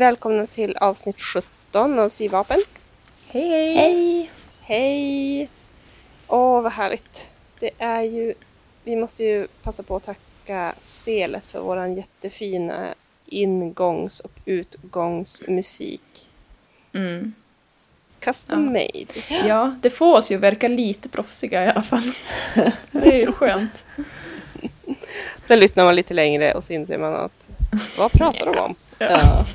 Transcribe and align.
Välkomna 0.00 0.46
till 0.46 0.76
avsnitt 0.76 1.20
17 1.20 1.98
av 1.98 2.08
Syvapen. 2.08 2.58
Hej 3.28 3.48
hej! 3.48 3.74
Hej! 3.76 4.30
Hej! 4.60 5.48
Åh, 6.26 6.62
vad 6.62 6.72
härligt. 6.72 7.30
Det 7.58 7.70
är 7.78 8.02
ju, 8.02 8.34
vi 8.84 8.96
måste 8.96 9.24
ju 9.24 9.46
passa 9.62 9.82
på 9.82 9.96
att 9.96 10.02
tacka 10.02 10.74
Selet 10.78 11.46
för 11.46 11.60
våran 11.60 11.94
jättefina 11.94 12.94
ingångs 13.26 14.20
och 14.20 14.32
utgångsmusik. 14.44 16.26
Mm. 16.92 17.34
Custom 18.20 18.64
Ja. 18.64 18.70
made. 18.70 19.46
Ja, 19.48 19.76
det 19.82 19.90
får 19.90 20.16
oss 20.16 20.30
ju 20.30 20.36
verka 20.36 20.68
lite 20.68 21.08
proffsiga 21.08 21.64
i 21.64 21.68
alla 21.68 21.82
fall. 21.82 22.12
Det 22.90 23.12
är 23.14 23.18
ju 23.18 23.32
skönt. 23.32 23.84
Sen 25.44 25.60
lyssnar 25.60 25.84
man 25.84 25.94
lite 25.94 26.14
längre 26.14 26.54
och 26.54 26.64
så 26.64 26.72
inser 26.72 26.98
man 26.98 27.14
att 27.14 27.50
vad 27.98 28.12
pratar 28.12 28.46
de 28.46 28.58
om? 28.58 28.74
Ja. 29.00 29.46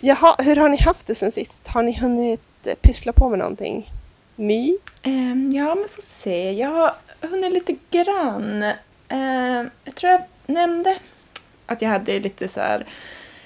Jaha, 0.00 0.36
hur 0.38 0.56
har 0.56 0.68
ni 0.68 0.76
haft 0.76 1.06
det 1.06 1.14
sen 1.14 1.32
sist? 1.32 1.68
Har 1.68 1.82
ni 1.82 1.98
hunnit 1.98 2.66
eh, 2.66 2.74
pyssla 2.74 3.12
på 3.12 3.28
med 3.28 3.38
någonting? 3.38 3.92
My? 4.36 4.76
Ehm, 5.02 5.52
ja, 5.54 5.74
men 5.74 5.88
får 5.88 6.02
se. 6.02 6.52
Jag 6.52 6.70
har 6.70 6.94
hunnit 7.20 7.52
lite 7.52 7.76
grann. 7.90 8.72
Ehm, 9.08 9.70
jag 9.84 9.94
tror 9.94 10.12
jag 10.12 10.22
nämnde 10.46 10.98
att 11.66 11.82
jag 11.82 11.88
hade 11.88 12.20
lite 12.20 12.48
så 12.48 12.60
här... 12.60 12.86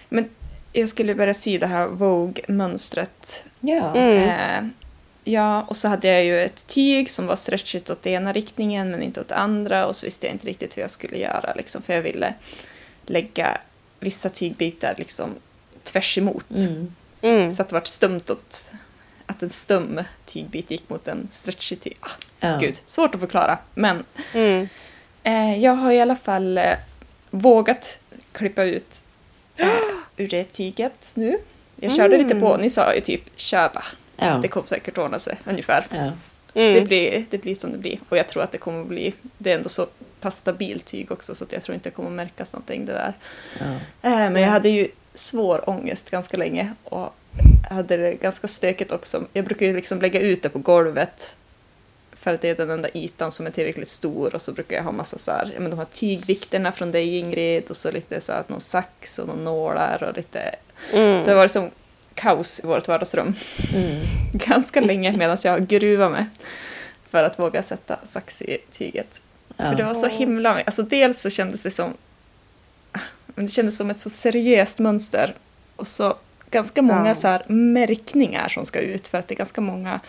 Men 0.08 0.28
jag 0.72 0.88
skulle 0.88 1.14
börja 1.14 1.34
sy 1.34 1.58
det 1.58 1.66
här 1.66 1.88
Vogue-mönstret. 1.88 3.44
ja. 3.60 3.94
Mm. 3.96 4.28
Ehm, 4.28 4.72
ja, 5.24 5.62
och 5.62 5.76
så 5.76 5.88
hade 5.88 6.08
jag 6.08 6.24
ju 6.24 6.40
ett 6.44 6.66
tyg 6.66 7.10
som 7.10 7.26
var 7.26 7.36
stretchigt 7.36 7.90
åt 7.90 8.06
ena 8.06 8.32
riktningen 8.32 8.90
men 8.90 9.02
inte 9.02 9.20
åt 9.20 9.32
andra 9.32 9.86
och 9.86 9.96
så 9.96 10.06
visste 10.06 10.26
jag 10.26 10.34
inte 10.34 10.46
riktigt 10.46 10.76
hur 10.76 10.82
jag 10.82 10.90
skulle 10.90 11.16
göra 11.18 11.54
liksom, 11.54 11.82
för 11.82 11.92
jag 11.94 12.02
ville 12.02 12.34
lägga 13.06 13.58
vissa 14.00 14.28
tygbitar 14.28 14.94
liksom 14.98 15.30
tvärs 15.82 16.18
emot. 16.18 16.50
Mm. 16.50 16.94
Mm. 17.22 17.50
Så 17.52 17.62
att 17.62 17.68
det 17.68 17.74
vart 17.74 17.86
stumt 17.86 18.30
åt 18.30 18.70
att 19.26 19.42
en 19.42 19.50
stum 19.50 20.00
tygbit 20.26 20.70
gick 20.70 20.88
mot 20.88 21.08
en 21.08 21.28
stretchig 21.30 21.80
tyg. 21.80 21.96
Ah, 22.00 22.10
Ja. 22.40 22.58
Gud, 22.60 22.80
svårt 22.84 23.14
att 23.14 23.20
förklara. 23.20 23.58
Men 23.74 24.04
Mm. 24.34 24.68
eh, 25.22 25.58
jag 25.64 25.72
har 25.72 25.92
i 25.92 26.00
alla 26.00 26.16
fall 26.16 26.58
eh, 26.58 26.76
vågat 27.30 27.98
klippa 28.32 28.64
ut 28.64 29.02
eh, 29.56 29.66
ur 30.16 30.28
det 30.28 30.44
tyget 30.44 31.10
nu. 31.14 31.38
Jag 31.76 31.96
körde 31.96 32.18
lite 32.18 32.34
på, 32.34 32.56
ni 32.56 32.70
sa 32.70 32.94
ju 32.94 33.00
typ 33.00 33.22
bara. 33.50 33.84
Ja. 34.16 34.38
Det 34.42 34.48
kommer 34.48 34.66
säkert 34.66 34.98
ordna 34.98 35.18
sig 35.18 35.36
ungefär. 35.44 35.86
Ja. 35.90 36.10
Det, 36.52 36.72
Mm. 36.72 36.84
blir, 36.84 37.24
det 37.30 37.38
blir 37.38 37.54
som 37.54 37.72
det 37.72 37.78
blir. 37.78 37.98
Och 38.08 38.16
jag 38.16 38.28
tror 38.28 38.42
att 38.42 38.52
det 38.52 38.58
kommer 38.58 38.80
att 38.80 38.86
bli, 38.86 39.14
det 39.38 39.50
är 39.52 39.56
ändå 39.56 39.68
så 39.68 39.86
pass 40.20 40.38
stabilt 40.38 40.84
tyg 40.84 41.12
också 41.12 41.34
så 41.34 41.44
att 41.44 41.52
jag 41.52 41.62
tror 41.62 41.74
inte 41.74 41.88
det 41.90 41.94
kommer 41.94 42.08
att 42.08 42.14
märkas 42.14 42.52
någonting 42.52 42.86
det 42.86 42.92
där. 42.92 43.12
Ja. 43.58 43.64
Eh, 44.10 44.30
Men 44.30 44.36
jag 44.42 44.48
hade 44.48 44.68
ju 44.68 44.88
svår 45.14 45.70
ångest 45.70 46.10
ganska 46.10 46.36
länge 46.36 46.72
och 46.84 47.14
hade 47.70 47.96
det 47.96 48.12
ganska 48.14 48.48
stökigt 48.48 48.92
också. 48.92 49.24
Jag 49.32 49.44
brukar 49.44 49.66
ju 49.66 49.74
liksom 49.76 50.00
lägga 50.00 50.20
ut 50.20 50.42
det 50.42 50.48
på 50.48 50.58
golvet 50.58 51.36
för 52.12 52.34
att 52.34 52.40
det 52.40 52.48
är 52.48 52.54
den 52.54 52.70
enda 52.70 52.88
ytan 52.94 53.32
som 53.32 53.46
är 53.46 53.50
tillräckligt 53.50 53.88
stor 53.88 54.34
och 54.34 54.42
så 54.42 54.52
brukar 54.52 54.76
jag 54.76 54.82
ha 54.84 54.92
massa 54.92 55.18
så 55.18 55.30
här, 55.30 55.50
ja, 55.54 55.60
men 55.60 55.70
de 55.70 55.78
här 55.78 55.86
tygvikterna 55.92 56.72
från 56.72 56.92
dig 56.92 57.18
Ingrid 57.18 57.70
och 57.70 57.76
så 57.76 57.90
lite 57.90 58.20
så 58.20 58.32
här 58.32 58.44
någon 58.46 58.60
sax 58.60 59.18
och 59.18 59.26
någon 59.28 59.44
nålar 59.44 60.02
och 60.02 60.16
lite 60.16 60.54
Mm. 60.92 61.22
så 61.22 61.28
det 61.30 61.34
var 61.36 61.48
som 61.48 61.70
kaos 62.14 62.60
i 62.64 62.66
vårt 62.66 62.88
vardagsrum 62.88 63.34
Mm. 63.74 64.00
ganska 64.32 64.80
länge 64.80 65.16
medan 65.16 65.36
jag 65.44 65.66
gruvade 65.66 66.10
mig 66.10 66.26
för 67.10 67.24
att 67.24 67.38
våga 67.38 67.62
sätta 67.62 67.98
sax 68.12 68.42
i 68.42 68.58
tyget. 68.72 69.20
Ja. 69.56 69.64
För 69.64 69.74
det 69.74 69.82
var 69.84 69.94
så 69.94 70.06
himla... 70.08 70.62
Alltså 70.62 70.82
dels 70.82 71.20
så 71.20 71.30
kändes 71.30 71.62
det 71.62 71.70
som... 71.70 71.94
Det 73.34 73.48
kändes 73.48 73.76
som 73.76 73.90
ett 73.90 73.98
så 73.98 74.10
seriöst 74.10 74.78
mönster. 74.78 75.34
Och 75.76 75.88
så 75.88 76.14
ganska 76.50 76.82
många 76.82 77.08
Ja. 77.08 77.14
så 77.14 77.28
här 77.28 77.42
märkningar 77.48 78.48
som 78.48 78.66
ska 78.66 78.80
ut 78.80 79.06
för 79.06 79.18
att 79.18 79.28
det 79.28 79.34
är 79.34 79.36
ganska 79.36 79.60
många 79.60 80.00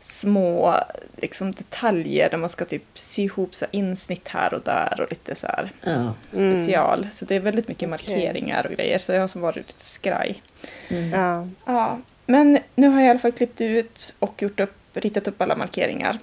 små 0.00 0.74
liksom, 1.16 1.52
detaljer 1.52 2.30
där 2.30 2.38
man 2.38 2.48
ska 2.48 2.64
typ 2.64 2.84
sy 2.94 3.22
ihop 3.22 3.54
så 3.54 3.64
här 3.64 3.76
insnitt 3.78 4.28
här 4.28 4.54
och 4.54 4.60
där 4.64 5.00
och 5.00 5.10
lite 5.10 5.34
så 5.34 5.46
här 5.46 5.70
Ja. 5.82 5.90
Mm. 5.90 6.56
special. 6.56 7.06
Så 7.12 7.24
det 7.24 7.34
är 7.36 7.40
väldigt 7.40 7.68
mycket 7.68 7.88
Okej. 7.92 8.14
markeringar 8.14 8.66
och 8.66 8.72
grejer 8.72 8.98
så 8.98 9.12
jag 9.12 9.20
har 9.20 9.28
som 9.28 9.40
varit 9.40 9.56
lite 9.56 9.84
skraj. 9.84 10.42
Mm. 10.88 11.10
Ja. 11.10 11.46
Ja, 11.64 11.98
men 12.26 12.58
nu 12.74 12.88
har 12.88 13.00
jag 13.00 13.06
i 13.06 13.10
alla 13.10 13.18
fall 13.18 13.32
klippt 13.32 13.60
ut 13.60 14.14
och 14.18 14.42
gjort 14.42 14.60
upp, 14.60 14.74
ritat 14.92 15.28
upp 15.28 15.42
alla 15.42 15.56
markeringar. 15.56 16.18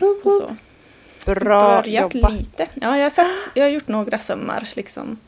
Och 0.00 0.32
så. 0.32 0.56
Bra 1.24 1.82
Börjat 1.82 2.14
jobbat. 2.14 2.32
lite. 2.32 2.68
Ja, 2.74 2.96
jag 2.96 3.02
har, 3.04 3.10
satt, 3.10 3.26
jag 3.54 3.64
har 3.64 3.70
gjort 3.70 3.88
några 3.88 4.18
sömmar. 4.18 4.68
Liksom. 4.74 5.18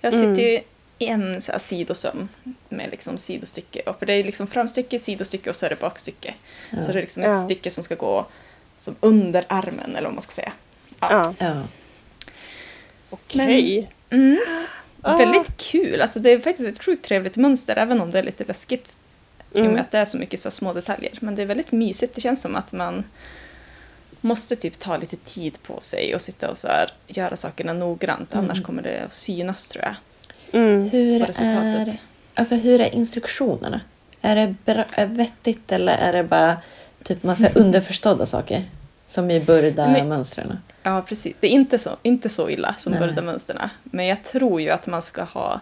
Jag 0.00 0.14
Mm. 0.14 0.36
sitter 0.36 0.48
ju 0.48 0.60
i 0.98 1.06
en 1.06 1.42
så 1.42 1.52
här 1.52 1.58
sidosöm 1.58 2.28
med 2.68 2.90
liksom 2.90 3.18
sidostycke. 3.18 3.80
Och 3.80 3.98
för 3.98 4.06
det 4.06 4.12
är 4.14 4.24
liksom 4.24 4.46
framstycke, 4.46 4.98
sidostycke 4.98 5.50
och 5.50 5.56
så 5.56 5.66
är 5.66 5.70
det 5.70 5.80
bakstycke. 5.80 6.34
Ja. 6.70 6.82
Så 6.82 6.92
det 6.92 6.98
är 6.98 7.00
liksom 7.00 7.22
ett 7.22 7.28
Ja. 7.28 7.44
stycke 7.44 7.70
som 7.70 7.84
ska 7.84 7.94
gå 7.94 8.26
som 8.76 8.96
under 9.00 9.44
armen 9.48 9.90
eller 9.96 10.08
vad 10.08 10.14
man 10.14 10.22
ska 10.22 10.32
säga. 10.32 10.52
Ja. 11.00 11.34
Ja, 11.38 11.62
okej. 13.10 13.90
Mm. 14.10 14.38
Ah. 15.02 15.16
Väldigt 15.16 15.56
kul. 15.56 16.00
Alltså 16.00 16.20
det 16.20 16.30
är 16.30 16.40
faktiskt 16.40 16.68
ett 16.68 16.84
sjukt 16.84 17.04
trevligt 17.04 17.36
mönster 17.36 17.76
även 17.76 18.00
om 18.00 18.10
det 18.10 18.18
är 18.18 18.22
lite 18.22 18.44
läskigt. 18.44 18.86
I 19.52 19.54
och 19.54 19.60
Mm. 19.60 19.72
med 19.72 19.80
att 19.80 19.90
det 19.90 19.98
är 19.98 20.04
så 20.04 20.18
mycket 20.18 20.40
så 20.40 20.50
små 20.50 20.72
detaljer. 20.72 21.12
Men 21.20 21.34
det 21.34 21.42
är 21.42 21.46
väldigt 21.46 21.72
mysigt. 21.72 22.14
Det 22.14 22.20
känns 22.20 22.42
som 22.42 22.56
att 22.56 22.72
man 22.72 23.04
måste 24.20 24.56
typ 24.56 24.78
ta 24.78 24.96
lite 24.96 25.16
tid 25.16 25.62
på 25.62 25.80
sig 25.80 26.14
och 26.14 26.20
sitta 26.20 26.50
och 26.50 26.58
så 26.58 26.68
här, 26.68 26.92
göra 27.06 27.36
sakerna 27.36 27.72
noggrant. 27.72 28.34
Mm. 28.34 28.44
Annars 28.44 28.62
kommer 28.62 28.82
det 28.82 29.02
att 29.06 29.12
synas 29.12 29.68
tror 29.68 29.84
jag. 29.84 29.94
Mm. 30.62 30.90
Hur, 30.90 31.22
är, 31.40 31.92
alltså, 32.34 32.54
hur 32.54 32.80
är 32.80 32.94
instruktionerna? 32.94 33.80
Är 34.20 34.36
det 34.36 34.54
bra, 34.64 34.84
är 34.92 35.06
vettigt 35.06 35.72
eller 35.72 35.92
är 35.98 36.12
det 36.12 36.22
bara 36.24 36.56
typ 37.02 37.22
massa 37.22 37.48
underförstådda 37.54 38.26
saker? 38.26 38.64
Som 39.10 39.30
i 39.30 39.40
burda 39.40 39.88
Men- 39.88 40.08
mönstren. 40.08 40.58
Ja, 40.82 41.02
precis. 41.02 41.36
Det 41.40 41.46
är 41.46 41.50
inte 41.50 41.78
så, 41.78 41.90
inte 42.02 42.28
så 42.28 42.50
illa 42.50 42.74
som 42.78 42.92
mönsterna. 43.24 43.70
Men 43.84 44.06
jag 44.06 44.22
tror 44.24 44.60
ju 44.60 44.70
att 44.70 44.86
man 44.86 45.02
ska 45.02 45.22
ha 45.22 45.60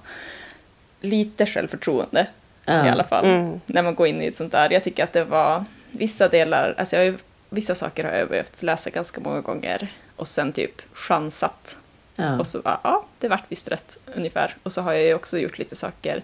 lite 1.01 1.47
självförtroende 1.47 2.27
Ja. 2.65 2.87
i 2.87 2.89
alla 2.89 3.05
fall. 3.05 3.25
Mm. 3.25 3.61
När 3.67 3.83
man 3.83 3.95
går 3.95 4.07
in 4.07 4.23
i 4.23 4.27
ett 4.27 4.37
sånt 4.37 4.53
där. 4.53 4.73
Jag 4.73 4.85
tycker 4.85 5.05
att 5.05 5.13
det 5.13 5.25
var 5.25 5.65
vissa 5.91 6.29
delar, 6.29 6.75
alltså 6.79 6.97
jag 6.97 7.01
har 7.01 7.07
ju, 7.07 7.19
vissa 7.51 7.75
saker 7.75 8.05
har 8.05 8.13
jag 8.13 8.29
behövt 8.29 8.63
läsa 8.63 8.91
ganska 8.91 9.21
många 9.21 9.41
gånger 9.41 9.93
och 10.17 10.29
sen 10.29 10.53
typ 10.53 10.83
chansat. 10.93 11.77
Ja. 12.17 12.39
Och 12.39 12.47
så 12.47 12.61
bara, 12.61 12.81
ja, 12.85 13.05
det 13.19 13.29
vart 13.29 13.45
visst 13.49 13.69
rätt 13.69 13.99
ungefär. 14.15 14.57
Och 14.63 14.73
så 14.73 14.83
har 14.83 14.93
jag 14.93 15.03
ju 15.03 15.15
också 15.15 15.39
gjort 15.39 15.59
lite 15.59 15.77
saker, 15.77 16.23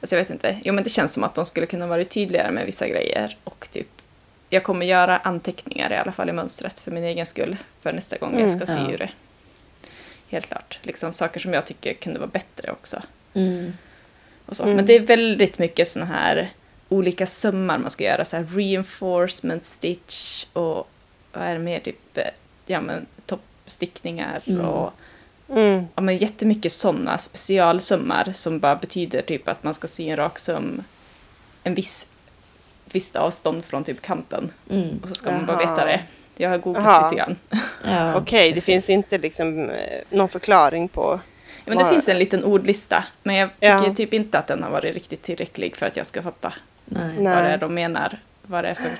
alltså 0.00 0.16
jag 0.16 0.22
vet 0.22 0.30
inte, 0.30 0.58
jo 0.64 0.74
men 0.74 0.84
det 0.84 0.90
känns 0.90 1.12
som 1.12 1.24
att 1.24 1.34
de 1.34 1.46
skulle 1.46 1.66
kunna 1.66 1.86
vara 1.86 2.04
tydligare 2.04 2.50
med 2.50 2.66
vissa 2.66 2.88
grejer 2.88 3.36
och 3.44 3.68
typ 3.70 3.88
jag 4.52 4.62
kommer 4.64 4.86
göra 4.86 5.18
anteckningar 5.18 5.92
i 5.92 5.96
alla 5.96 6.12
fall 6.12 6.28
i 6.28 6.32
mönstret 6.32 6.78
för 6.78 6.90
min 6.90 7.04
egen 7.04 7.26
skull 7.26 7.56
för 7.82 7.92
nästa 7.92 8.16
gång 8.18 8.40
jag 8.40 8.50
ska 8.50 8.66
sy 8.66 8.78
Mm. 8.78 8.90
ur 8.90 8.98
det. 8.98 9.10
Helt 10.28 10.46
klart. 10.46 10.78
Liksom 10.82 11.12
saker 11.12 11.40
som 11.40 11.52
jag 11.52 11.66
tycker 11.66 11.94
kunde 11.94 12.18
vara 12.18 12.30
bättre 12.30 12.70
också. 12.72 13.02
Mm. 13.34 13.72
Mm. 14.62 14.76
Men 14.76 14.86
det 14.86 14.96
är 14.96 15.00
väldigt 15.00 15.58
mycket 15.58 15.88
såna 15.88 16.04
här 16.04 16.50
olika 16.88 17.26
sömmar 17.26 17.78
man 17.78 17.90
ska 17.90 18.04
göra. 18.04 18.24
Så 18.24 18.36
här 18.36 18.44
reinforcement 18.44 19.64
stitch 19.64 20.46
och 20.52 20.88
vad 21.32 21.42
är 21.44 21.52
det 21.52 21.58
mer? 21.60 21.80
Typ, 21.80 22.18
eh, 22.18 22.24
ja 22.66 22.80
men 22.80 23.06
toppstickningar 23.26 24.40
Mm. 24.46 24.64
och 24.64 24.92
Mm. 25.48 25.84
ja, 25.94 26.02
men 26.02 26.16
jättemycket 26.16 26.72
sådana 26.72 27.18
specialsömmar 27.18 28.32
som 28.34 28.58
bara 28.58 28.76
betyder 28.76 29.22
typ 29.22 29.48
att 29.48 29.62
man 29.64 29.74
ska 29.74 29.86
sy 29.88 30.08
en 30.08 30.16
rak 30.16 30.38
söm 30.38 30.84
en 31.64 31.74
viss 31.74 32.06
visst 32.92 33.16
avstånd 33.16 33.64
från 33.64 33.84
typ 33.84 34.02
kanten. 34.02 34.50
Mm. 34.70 34.98
Och 35.02 35.08
så 35.08 35.14
ska 35.14 35.30
man 35.32 35.46
bara 35.46 35.62
Jaha. 35.62 35.70
veta 35.74 35.84
det. 35.84 36.00
Jag 36.36 36.50
har 36.50 36.58
googlat 36.58 36.84
Jaha. 36.84 37.10
lite 37.10 37.16
grann. 37.22 37.36
Ja, 37.84 38.14
Okej, 38.16 38.48
det 38.48 38.54
precis. 38.54 38.64
finns 38.64 38.90
inte 38.90 39.18
liksom 39.18 39.70
eh, 39.70 39.76
någon 40.10 40.28
förklaring 40.28 40.88
på... 40.88 41.20
Ja, 41.64 41.74
men 41.74 41.78
det 41.84 41.90
finns 41.90 42.08
en 42.08 42.18
liten 42.18 42.44
ordlista, 42.44 43.04
men 43.22 43.34
jag 43.36 43.50
tycker 43.60 43.68
Ja. 43.88 43.94
typ 43.96 44.14
inte 44.14 44.38
att 44.38 44.46
den 44.46 44.62
har 44.62 44.70
varit 44.70 44.94
riktigt 44.94 45.22
tillräcklig 45.22 45.76
för 45.76 45.86
att 45.86 45.96
jag 45.96 46.06
ska 46.06 46.22
fatta 46.22 46.52
Nej. 46.84 47.14
Vad 47.18 47.24
det 47.26 47.48
är 47.50 47.58
de 47.58 47.74
menar, 47.74 48.18
vad 48.42 48.64
det 48.64 48.68
är 48.70 48.74
för, 48.74 48.90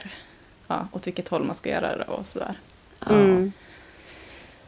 ja, 0.69 0.89
åt 0.93 1.07
vilket 1.07 1.29
håll 1.29 1.45
man 1.45 1.55
ska 1.55 1.71
göra 1.71 1.97
det 1.97 2.05
och 2.05 2.27
sådär. 2.27 2.55
Ja. 3.01 3.11
Mm. 3.11 3.53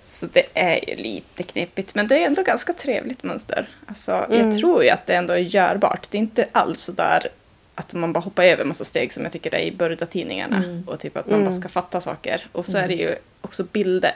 Så 0.09 0.27
det 0.32 0.44
är 0.55 0.88
ju 0.91 0.97
lite 0.97 1.43
knepigt, 1.43 1.94
men 1.94 2.09
det 2.09 2.23
är 2.23 2.27
ändå 2.27 2.43
ganska 2.43 2.73
trevligt 2.73 3.23
mönster. 3.23 3.69
Alltså, 3.87 4.12
Mm. 4.12 4.50
Jag 4.50 4.59
tror 4.59 4.85
ju 4.85 4.91
att 4.91 5.06
det 5.06 5.15
ändå 5.15 5.32
är 5.32 5.38
görbart. 5.38 6.06
Det 6.11 6.19
är 6.19 6.20
inte 6.20 6.47
alls 6.53 6.81
så 6.81 6.93
där 6.93 7.29
att 7.75 7.94
man 7.94 8.12
bara 8.12 8.21
hoppar 8.21 8.44
över 8.44 8.65
massa 8.65 8.85
steg 8.85 9.12
som 9.12 9.23
jag 9.23 9.32
tycker 9.32 9.50
det 9.50 9.56
är 9.56 9.62
i 9.67 9.73
Burda-tidningarna. 9.73 10.56
Mm. 10.56 10.82
Och 10.88 11.00
typ 11.00 11.17
att 11.17 11.26
man 11.26 11.35
Mm. 11.35 11.44
bara 11.44 11.53
ska 11.61 11.69
fatta 11.69 12.00
saker. 12.00 12.47
Och 12.53 12.67
så 12.67 12.79
är 12.79 12.88
det 12.88 12.94
ju 12.94 13.15
också 13.41 13.65
bilder. 13.65 14.15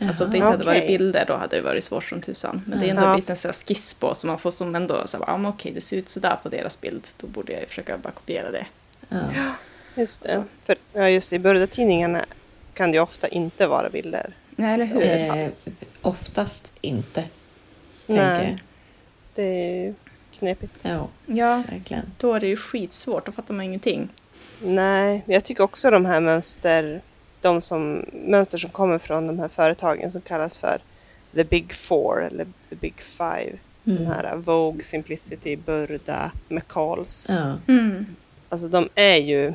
Alltså 0.00 0.24
om 0.24 0.30
det 0.30 0.38
Jaha. 0.38 0.46
inte 0.54 0.68
hade 0.68 0.78
varit 0.80 0.86
bilder 0.88 1.24
då 1.28 1.36
hade 1.36 1.56
det 1.56 1.62
varit 1.62 1.84
svårt 1.84 2.04
som 2.04 2.20
tusan. 2.20 2.62
Men 2.66 2.80
det 2.80 2.86
är 2.86 2.90
ändå 2.90 3.02
Ja. 3.02 3.10
en 3.10 3.16
liten 3.16 3.36
så 3.36 3.48
här 3.48 3.52
skiss 3.52 3.94
på 3.94 4.14
så 4.14 4.26
man 4.26 4.38
får 4.38 4.50
som 4.50 4.74
ändå 4.74 5.02
så 5.06 5.16
här, 5.18 5.30
ah, 5.30 5.36
men 5.36 5.46
okej 5.50 5.72
det 5.72 5.80
ser 5.80 5.96
ut 5.96 6.08
sådär 6.08 6.36
på 6.42 6.48
deras 6.48 6.80
bild. 6.80 7.08
Då 7.20 7.26
borde 7.26 7.52
jag 7.52 7.60
ju 7.60 7.66
försöka 7.66 7.98
bara 7.98 8.10
kopiera 8.12 8.50
det. 8.50 8.66
Ja. 9.08 9.18
Just 9.94 10.22
det. 10.22 10.28
Så. 10.30 10.44
För, 10.64 10.76
ja, 10.92 11.08
just. 11.08 11.32
I 11.32 11.38
Burda-tidningarna 11.38 12.24
kan 12.74 12.90
det 12.90 12.96
ju 12.96 13.02
ofta 13.02 13.28
inte 13.28 13.66
vara 13.66 13.90
bilder. 13.90 14.34
Nej, 14.50 14.74
eller 14.74 14.84
hur? 14.94 15.00
det 15.00 15.26
Eh, 15.26 15.50
oftast 16.02 16.72
inte. 16.80 17.24
tänker 18.06 18.22
Nej. 18.22 18.46
jag. 18.50 18.58
Det 19.34 19.42
är 19.86 19.94
knepigt. 20.38 20.84
Ja, 20.84 21.08
Ja, 21.26 21.62
verkligen. 21.70 22.04
då 22.18 22.34
är 22.34 22.40
det 22.40 22.46
ju 22.46 22.56
skitsvårt, 22.56 23.26
då 23.26 23.32
fattar 23.32 23.54
man 23.54 23.64
ingenting. 23.64 24.08
Nej, 24.60 25.22
jag 25.26 25.44
tycker 25.44 25.64
också 25.64 25.90
de 25.90 26.04
här 26.04 26.20
mönster, 26.20 27.00
de 27.40 27.60
som, 27.60 28.04
mönster 28.12 28.58
som 28.58 28.70
kommer 28.70 28.98
från 28.98 29.26
de 29.26 29.38
här 29.38 29.48
företagen 29.48 30.12
som 30.12 30.20
kallas 30.20 30.58
för 30.58 30.78
the 31.34 31.44
big 31.44 31.72
four 31.72 32.24
eller 32.26 32.46
the 32.68 32.76
big 32.76 32.94
five. 33.00 33.52
Mm. 33.86 33.98
De 33.98 34.06
här 34.06 34.36
Vogue, 34.36 34.82
Simplicity, 34.82 35.56
Burda, 35.56 36.30
McCalls. 36.48 37.30
Ja. 37.30 37.54
Mm. 37.68 38.06
Alltså 38.48 38.68
de 38.68 38.88
är 38.94 39.16
ju, 39.16 39.52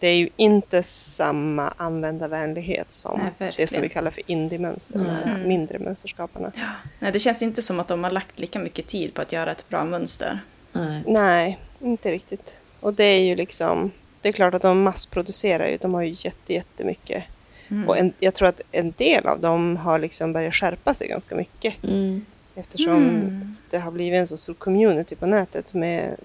det 0.00 0.06
är 0.06 0.16
ju 0.16 0.28
inte 0.36 0.82
samma 0.82 1.68
användarvänlighet 1.76 2.92
som 2.92 3.30
Nej, 3.38 3.52
det 3.56 3.66
som 3.66 3.82
vi 3.82 3.88
kallar 3.88 4.10
för 4.10 4.22
indie-mönster, 4.26 4.98
de 4.98 5.04
här 5.06 5.22
Mm. 5.34 5.48
mindre 5.48 5.78
mönsterskaparna. 5.78 6.52
Nej, 6.98 7.12
det 7.12 7.18
känns 7.18 7.42
inte 7.42 7.62
som 7.62 7.80
att 7.80 7.88
de 7.88 8.04
har 8.04 8.10
lagt 8.10 8.38
lika 8.38 8.58
mycket 8.58 8.86
tid 8.86 9.14
på 9.14 9.22
att 9.22 9.32
göra 9.32 9.52
ett 9.52 9.68
bra 9.68 9.84
mönster. 9.84 10.40
Nej. 10.72 11.02
Nej, 11.06 11.58
inte 11.80 12.12
riktigt. 12.12 12.56
Och 12.80 12.94
det 12.94 13.04
är 13.04 13.20
ju 13.24 13.34
liksom, 13.36 13.90
det 14.20 14.28
är 14.28 14.32
klart 14.32 14.54
att 14.54 14.62
de 14.62 14.82
massproducerar 14.82 15.66
ju, 15.68 15.76
de 15.80 15.94
har 15.94 16.02
ju 16.02 16.14
jätte, 16.18 16.52
jättemycket. 16.54 17.24
Mm. 17.68 17.88
Och 17.88 17.98
en, 17.98 18.12
jag 18.18 18.34
tror 18.34 18.48
att 18.48 18.60
en 18.72 18.90
del 18.96 19.26
av 19.26 19.40
dem 19.40 19.76
har 19.76 19.98
liksom 19.98 20.32
börjat 20.32 20.54
skärpa 20.54 20.94
sig 20.94 21.08
ganska 21.08 21.34
mycket 21.34 21.74
Mm. 21.84 22.26
eftersom 22.54 22.96
Mm. 22.96 23.56
det 23.70 23.78
har 23.78 23.90
blivit 23.92 24.18
en 24.18 24.26
så 24.26 24.36
stor 24.36 24.54
community 24.54 25.16
på 25.16 25.26
nätet 25.26 25.74
med 25.74 26.16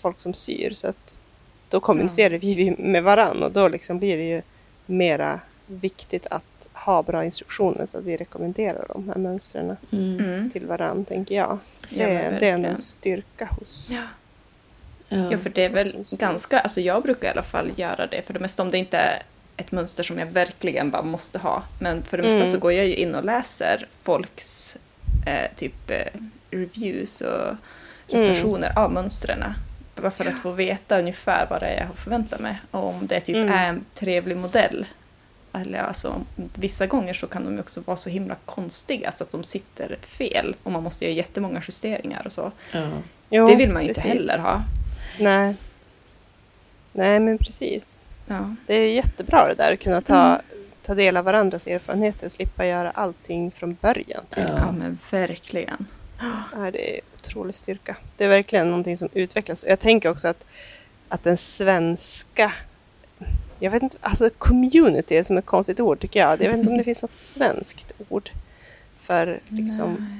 folk 0.00 0.20
som 0.20 0.34
syr. 0.34 0.70
Så 0.74 0.88
att 0.88 1.20
då 1.68 1.80
kommunicerar 1.80 2.38
vi 2.38 2.74
med 2.78 3.02
varann 3.02 3.42
och 3.42 3.52
då 3.52 3.68
liksom 3.68 3.98
blir 3.98 4.16
det 4.16 4.24
ju 4.28 4.42
mera 4.86 5.40
viktigt 5.66 6.26
att 6.30 6.68
ha 6.72 7.02
bra 7.02 7.24
instruktioner 7.24 7.86
så 7.86 7.98
att 7.98 8.04
vi 8.04 8.16
rekommenderar 8.16 8.86
de 8.88 9.08
här 9.08 9.16
mönstren 9.18 9.76
Mm. 9.92 10.18
Mm. 10.20 10.50
till 10.50 10.66
varann, 10.66 11.04
tänker 11.04 11.34
jag. 11.36 11.58
Det, 11.90 11.96
Ja, 11.96 12.06
men 12.30 12.40
det 12.40 12.48
är 12.48 12.54
en 12.64 12.76
styrka 12.76 13.48
hos 13.58 13.90
Ja. 13.92 13.98
Ja. 15.08 15.28
Ja, 15.30 15.38
för 15.38 15.50
det 15.50 15.64
är 15.64 15.72
väl 15.72 16.04
ganska, 16.18 16.60
alltså 16.60 16.80
jag 16.80 17.02
brukar 17.02 17.28
i 17.28 17.30
alla 17.30 17.42
fall 17.42 17.70
göra 17.76 18.06
det 18.06 18.22
för 18.26 18.32
det 18.34 18.40
mesta 18.40 18.62
om 18.62 18.70
det 18.70 18.78
inte 18.78 18.96
är 18.96 19.22
ett 19.56 19.72
mönster 19.72 20.02
som 20.02 20.18
jag 20.18 20.26
verkligen 20.26 20.90
bara 20.90 21.02
måste 21.02 21.38
ha. 21.38 21.62
Men 21.80 22.02
för 22.02 22.16
det 22.16 22.22
mesta 22.22 22.36
Mm. 22.38 22.52
så 22.52 22.58
går 22.58 22.72
jag 22.72 22.86
ju 22.86 22.94
in 22.94 23.14
och 23.14 23.24
läser 23.24 23.88
folks 24.02 24.76
eh, 25.26 25.50
typ 25.56 25.90
eh, 25.90 26.20
reviews 26.50 27.20
och 27.20 27.54
recensioner 28.06 28.78
av 28.78 28.92
mönstren. 28.92 29.44
Bara 29.96 30.10
för 30.10 30.24
att 30.26 30.34
få 30.38 30.50
veta 30.52 30.98
ungefär 30.98 31.46
vad 31.50 31.60
det 31.62 31.66
är 31.66 31.80
jag 31.80 31.86
har 31.86 31.94
förväntat 31.94 32.40
mig. 32.40 32.60
Och 32.70 32.88
om 32.88 33.06
det 33.06 33.20
typ 33.20 33.36
Mm. 33.36 33.48
är 33.48 33.68
en 33.68 33.84
trevlig 33.94 34.36
modell. 34.36 34.86
Eller 35.52 35.78
alltså, 35.78 36.20
vissa 36.54 36.86
gånger 36.86 37.14
så 37.14 37.26
kan 37.26 37.44
de 37.44 37.60
också 37.60 37.80
vara 37.80 37.96
så 37.96 38.10
himla 38.10 38.36
konstiga 38.44 39.12
så 39.12 39.24
att 39.24 39.30
de 39.30 39.44
sitter 39.44 39.98
fel. 40.02 40.56
Och 40.62 40.72
man 40.72 40.82
måste 40.82 41.04
göra 41.04 41.14
jättemånga 41.14 41.62
justeringar 41.68 42.22
och 42.26 42.32
så. 42.32 42.52
Ja. 42.72 42.88
Jo, 43.30 43.46
det 43.48 43.56
vill 43.56 43.70
man 43.72 43.82
ju 43.82 43.88
inte 43.88 44.00
heller 44.00 44.38
ha. 44.38 44.62
Nej. 45.20 45.56
Nej, 46.92 47.20
men 47.20 47.38
precis. 47.38 47.98
Ja. 48.26 48.54
Det 48.66 48.74
är 48.74 48.92
jättebra 48.94 49.48
det 49.48 49.54
där 49.54 49.72
att 49.72 49.80
kunna 49.80 50.00
ta, 50.00 50.26
Mm. 50.26 50.40
ta 50.82 50.94
del 50.94 51.16
av 51.16 51.24
varandras 51.24 51.66
erfarenheter 51.66 52.26
och 52.26 52.32
slippa 52.32 52.66
göra 52.66 52.90
allting 52.90 53.50
från 53.50 53.76
början. 53.80 54.24
Typ. 54.30 54.44
Ja. 54.48 54.56
Ja, 54.58 54.72
men 54.72 54.98
verkligen. 55.10 55.86
Ja, 56.54 56.70
det 56.70 56.96
är 56.96 57.00
otrolig 57.26 57.54
styrka. 57.54 57.96
Det 58.16 58.24
är 58.24 58.28
verkligen 58.28 58.66
någonting 58.70 58.96
som 58.96 59.08
utvecklas. 59.12 59.66
Jag 59.68 59.78
tänker 59.78 60.08
också 60.10 60.28
att, 60.28 60.46
att 61.08 61.22
den 61.22 61.36
svenska 61.36 62.52
jag 63.58 63.70
vet 63.70 63.82
inte, 63.82 63.96
alltså 64.00 64.30
community 64.38 65.16
är 65.16 65.22
som 65.22 65.36
ett 65.38 65.46
konstigt 65.46 65.80
ord 65.80 66.00
tycker 66.00 66.20
jag. 66.20 66.42
Jag 66.42 66.48
vet 66.48 66.56
inte 66.58 66.70
om 66.70 66.78
det 66.78 66.84
finns 66.84 67.02
något 67.02 67.14
svenskt 67.14 67.92
ord 68.08 68.30
för 68.98 69.40
liksom 69.48 70.18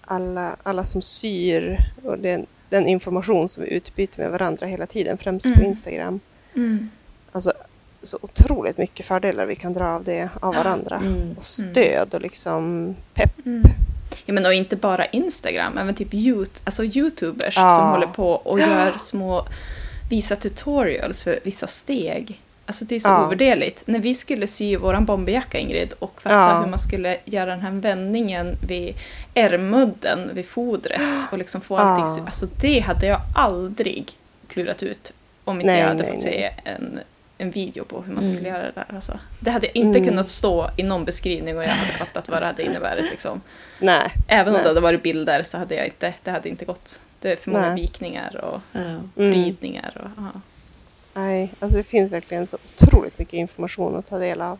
alla, 0.00 0.56
alla 0.62 0.84
som 0.84 1.02
syr 1.02 1.78
och 2.04 2.18
den, 2.18 2.46
den 2.68 2.86
information 2.86 3.48
som 3.48 3.62
vi 3.62 3.70
utbyter 3.70 4.18
med 4.22 4.30
varandra 4.30 4.66
hela 4.66 4.86
tiden, 4.86 5.18
främst 5.18 5.46
på 5.46 5.52
Mm. 5.52 5.66
Instagram. 5.66 6.20
Mm. 6.54 6.90
Alltså 7.32 7.52
så 8.02 8.18
otroligt 8.22 8.78
mycket 8.78 9.06
fördelar 9.06 9.46
vi 9.46 9.54
kan 9.56 9.72
dra 9.72 9.84
av 9.86 10.04
det 10.04 10.22
av 10.22 10.54
Ja. 10.54 10.62
varandra. 10.62 10.96
Mm. 10.96 11.34
Och 11.36 11.42
stöd 11.42 12.14
och 12.14 12.20
liksom 12.22 12.94
pepp. 13.14 13.32
Mm. 14.26 14.36
Ja, 14.36 14.42
men 14.42 14.46
och 14.46 14.54
inte 14.54 14.76
bara 14.76 15.06
Instagram, 15.06 15.78
även 15.78 15.94
typ 15.94 16.12
Yout- 16.14 16.60
alltså 16.64 16.84
Youtubers 16.84 17.56
Ja. 17.56 17.76
som 17.76 17.88
håller 17.88 18.06
på 18.06 18.30
och 18.32 18.60
gör 18.60 18.92
små, 18.98 19.46
visar 20.10 20.36
tutorials 20.36 21.22
för 21.22 21.38
vissa 21.44 21.66
steg. 21.66 22.40
Alltså 22.68 22.84
det 22.84 22.94
är 22.94 23.00
så 23.00 23.08
Ja. 23.08 23.26
ovärderligt. 23.26 23.82
När 23.86 23.98
vi 23.98 24.14
skulle 24.14 24.46
sy 24.46 24.76
våran 24.76 25.04
bomberjacka 25.04 25.58
Ingrid 25.58 25.92
och 25.98 26.22
fatta 26.22 26.34
Ja. 26.34 26.60
hur 26.62 26.70
man 26.70 26.78
skulle 26.78 27.18
göra 27.24 27.50
den 27.50 27.60
här 27.60 27.70
vändningen 27.70 28.56
vid 28.68 28.94
ärmudden, 29.34 30.30
vid 30.34 30.46
fodret 30.46 31.00
och 31.32 31.38
liksom 31.38 31.60
få 31.60 31.76
allting. 31.76 32.06
Ja. 32.06 32.14
sy- 32.16 32.20
Alltså 32.26 32.46
det 32.60 32.78
hade 32.80 33.06
jag 33.06 33.20
aldrig 33.34 34.10
klurat 34.48 34.82
ut 34.82 35.12
om 35.44 35.60
inte 35.60 35.66
Nej, 35.72 35.80
jag 35.80 35.88
hade 35.88 36.02
nej, 36.02 36.12
fått 36.12 36.24
nej. 36.24 36.54
se 36.64 36.70
en, 36.70 37.00
en 37.38 37.50
video 37.50 37.84
på 37.84 38.02
hur 38.02 38.12
man 38.14 38.22
Mm. 38.24 38.34
skulle 38.36 38.48
göra 38.48 38.62
det 38.62 38.72
där. 38.74 38.86
Alltså. 38.94 39.18
Det 39.40 39.50
hade 39.50 39.78
inte 39.78 39.98
Mm. 39.98 40.08
kunnat 40.10 40.28
stå 40.28 40.70
i 40.76 40.82
någon 40.82 41.04
beskrivning 41.04 41.56
och 41.58 41.64
jag 41.64 41.68
hade 41.68 41.92
fattat 41.92 42.28
vad 42.28 42.42
det 42.42 42.46
hade 42.46 42.62
inneburit. 42.62 43.10
Liksom. 43.10 43.40
Nej. 43.78 44.12
Även 44.28 44.48
om 44.48 44.52
Nej. 44.54 44.62
det 44.62 44.68
hade 44.68 44.80
varit 44.80 45.02
bilder 45.02 45.42
så 45.42 45.58
hade 45.58 45.74
jag 45.74 45.86
inte, 45.86 46.14
det 46.24 46.30
hade 46.30 46.48
inte 46.48 46.64
gått. 46.64 47.00
Det 47.20 47.32
är 47.32 47.36
för 47.36 47.50
många 47.50 47.66
Nej. 47.74 47.80
vikningar 47.82 48.36
och 48.44 48.60
Ja. 48.72 48.80
Mm. 48.80 49.10
vridningar. 49.14 49.92
Och, 50.04 50.22
ja. 50.24 50.40
Nej, 51.14 51.52
alltså 51.58 51.76
det 51.78 51.82
finns 51.84 52.12
verkligen 52.12 52.46
så 52.46 52.58
otroligt 52.82 53.18
mycket 53.18 53.34
information 53.34 53.96
att 53.96 54.06
ta 54.06 54.18
del 54.18 54.42
av. 54.42 54.58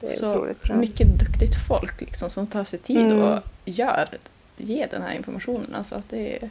Det 0.00 0.06
är 0.06 0.12
Så 0.12 0.26
otroligt 0.26 0.62
bra. 0.62 0.76
mycket 0.76 1.06
duktigt 1.18 1.54
folk 1.68 2.00
liksom, 2.00 2.30
som 2.30 2.46
tar 2.46 2.64
sig 2.64 2.78
tid 2.78 2.96
Mm. 2.96 3.22
och 3.22 3.40
gör, 3.64 4.08
ger 4.56 4.88
den 4.90 5.02
här 5.02 5.14
informationen. 5.14 5.74
Alltså, 5.74 5.94
att 5.94 6.10
det 6.10 6.36
är, 6.36 6.50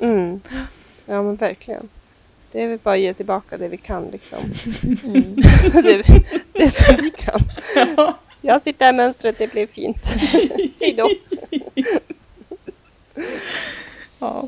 Mm. 0.00 0.40
Ja, 1.06 1.22
men 1.22 1.36
verkligen. 1.36 1.88
Det 2.52 2.62
är 2.62 2.68
väl 2.68 2.78
bara 2.82 2.94
att 2.94 3.00
ge 3.00 3.14
tillbaka 3.14 3.56
det 3.56 3.68
vi 3.68 3.76
kan 3.76 4.04
liksom. 4.04 4.38
Mm. 5.04 5.34
det, 5.72 6.02
det 6.52 6.68
som 6.70 6.96
vi 6.96 7.10
kan. 7.10 7.40
Jag 8.46 8.60
sitter 8.60 8.84
här 8.86 8.92
i 8.92 8.96
mönstret, 8.96 9.38
det 9.38 9.52
blev 9.52 9.66
fint. 9.66 10.06
Hej 10.80 10.94
då. 10.96 11.10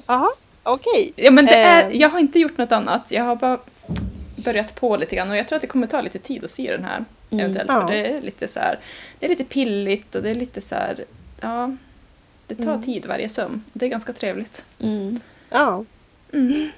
ja. 0.06 0.30
Okej. 0.62 1.12
ja, 1.16 1.30
men 1.30 1.46
det 1.46 1.54
är, 1.54 1.90
Eh. 1.90 1.96
jag 1.96 2.08
har 2.08 2.18
inte 2.18 2.38
gjort 2.38 2.58
något 2.58 2.73
annat. 2.73 3.11
Jag 3.11 3.25
har 3.25 3.37
bara 3.37 3.58
börjat 4.37 4.75
på 4.75 4.96
lite 4.96 5.16
grann 5.16 5.30
och 5.30 5.37
jag 5.37 5.49
tror 5.49 5.56
att 5.56 5.61
det 5.62 5.66
kommer 5.68 5.87
ta 5.87 6.00
lite 6.00 6.18
tid 6.18 6.44
att 6.44 6.50
sy 6.50 6.66
den 6.66 6.84
här. 6.84 7.04
Mm. 7.30 7.40
Eventuellt, 7.44 7.68
Ja. 7.73 7.80
för 7.87 7.94
det 7.94 8.06
är 8.08 8.23
lite 8.23 8.49
så 8.49 8.61
här, 8.61 8.78
det 9.18 9.26
är 9.26 9.30
lite 9.30 9.44
pilligt 9.44 10.14
och 10.14 10.23
det 10.23 10.30
är 10.30 10.34
lite 10.34 10.61
så 10.61 10.75
här, 10.75 11.04
ja, 11.40 11.76
det 12.46 12.54
tar 12.54 12.62
Mm. 12.62 12.82
tid 12.82 13.06
varje 13.06 13.28
söm. 13.28 13.64
Det 13.73 13.87
är 13.87 13.90
ganska 13.90 14.12
trevligt. 14.12 14.64
Mm. 14.80 15.20
Ja, 15.50 15.84
Mm. 16.32 16.70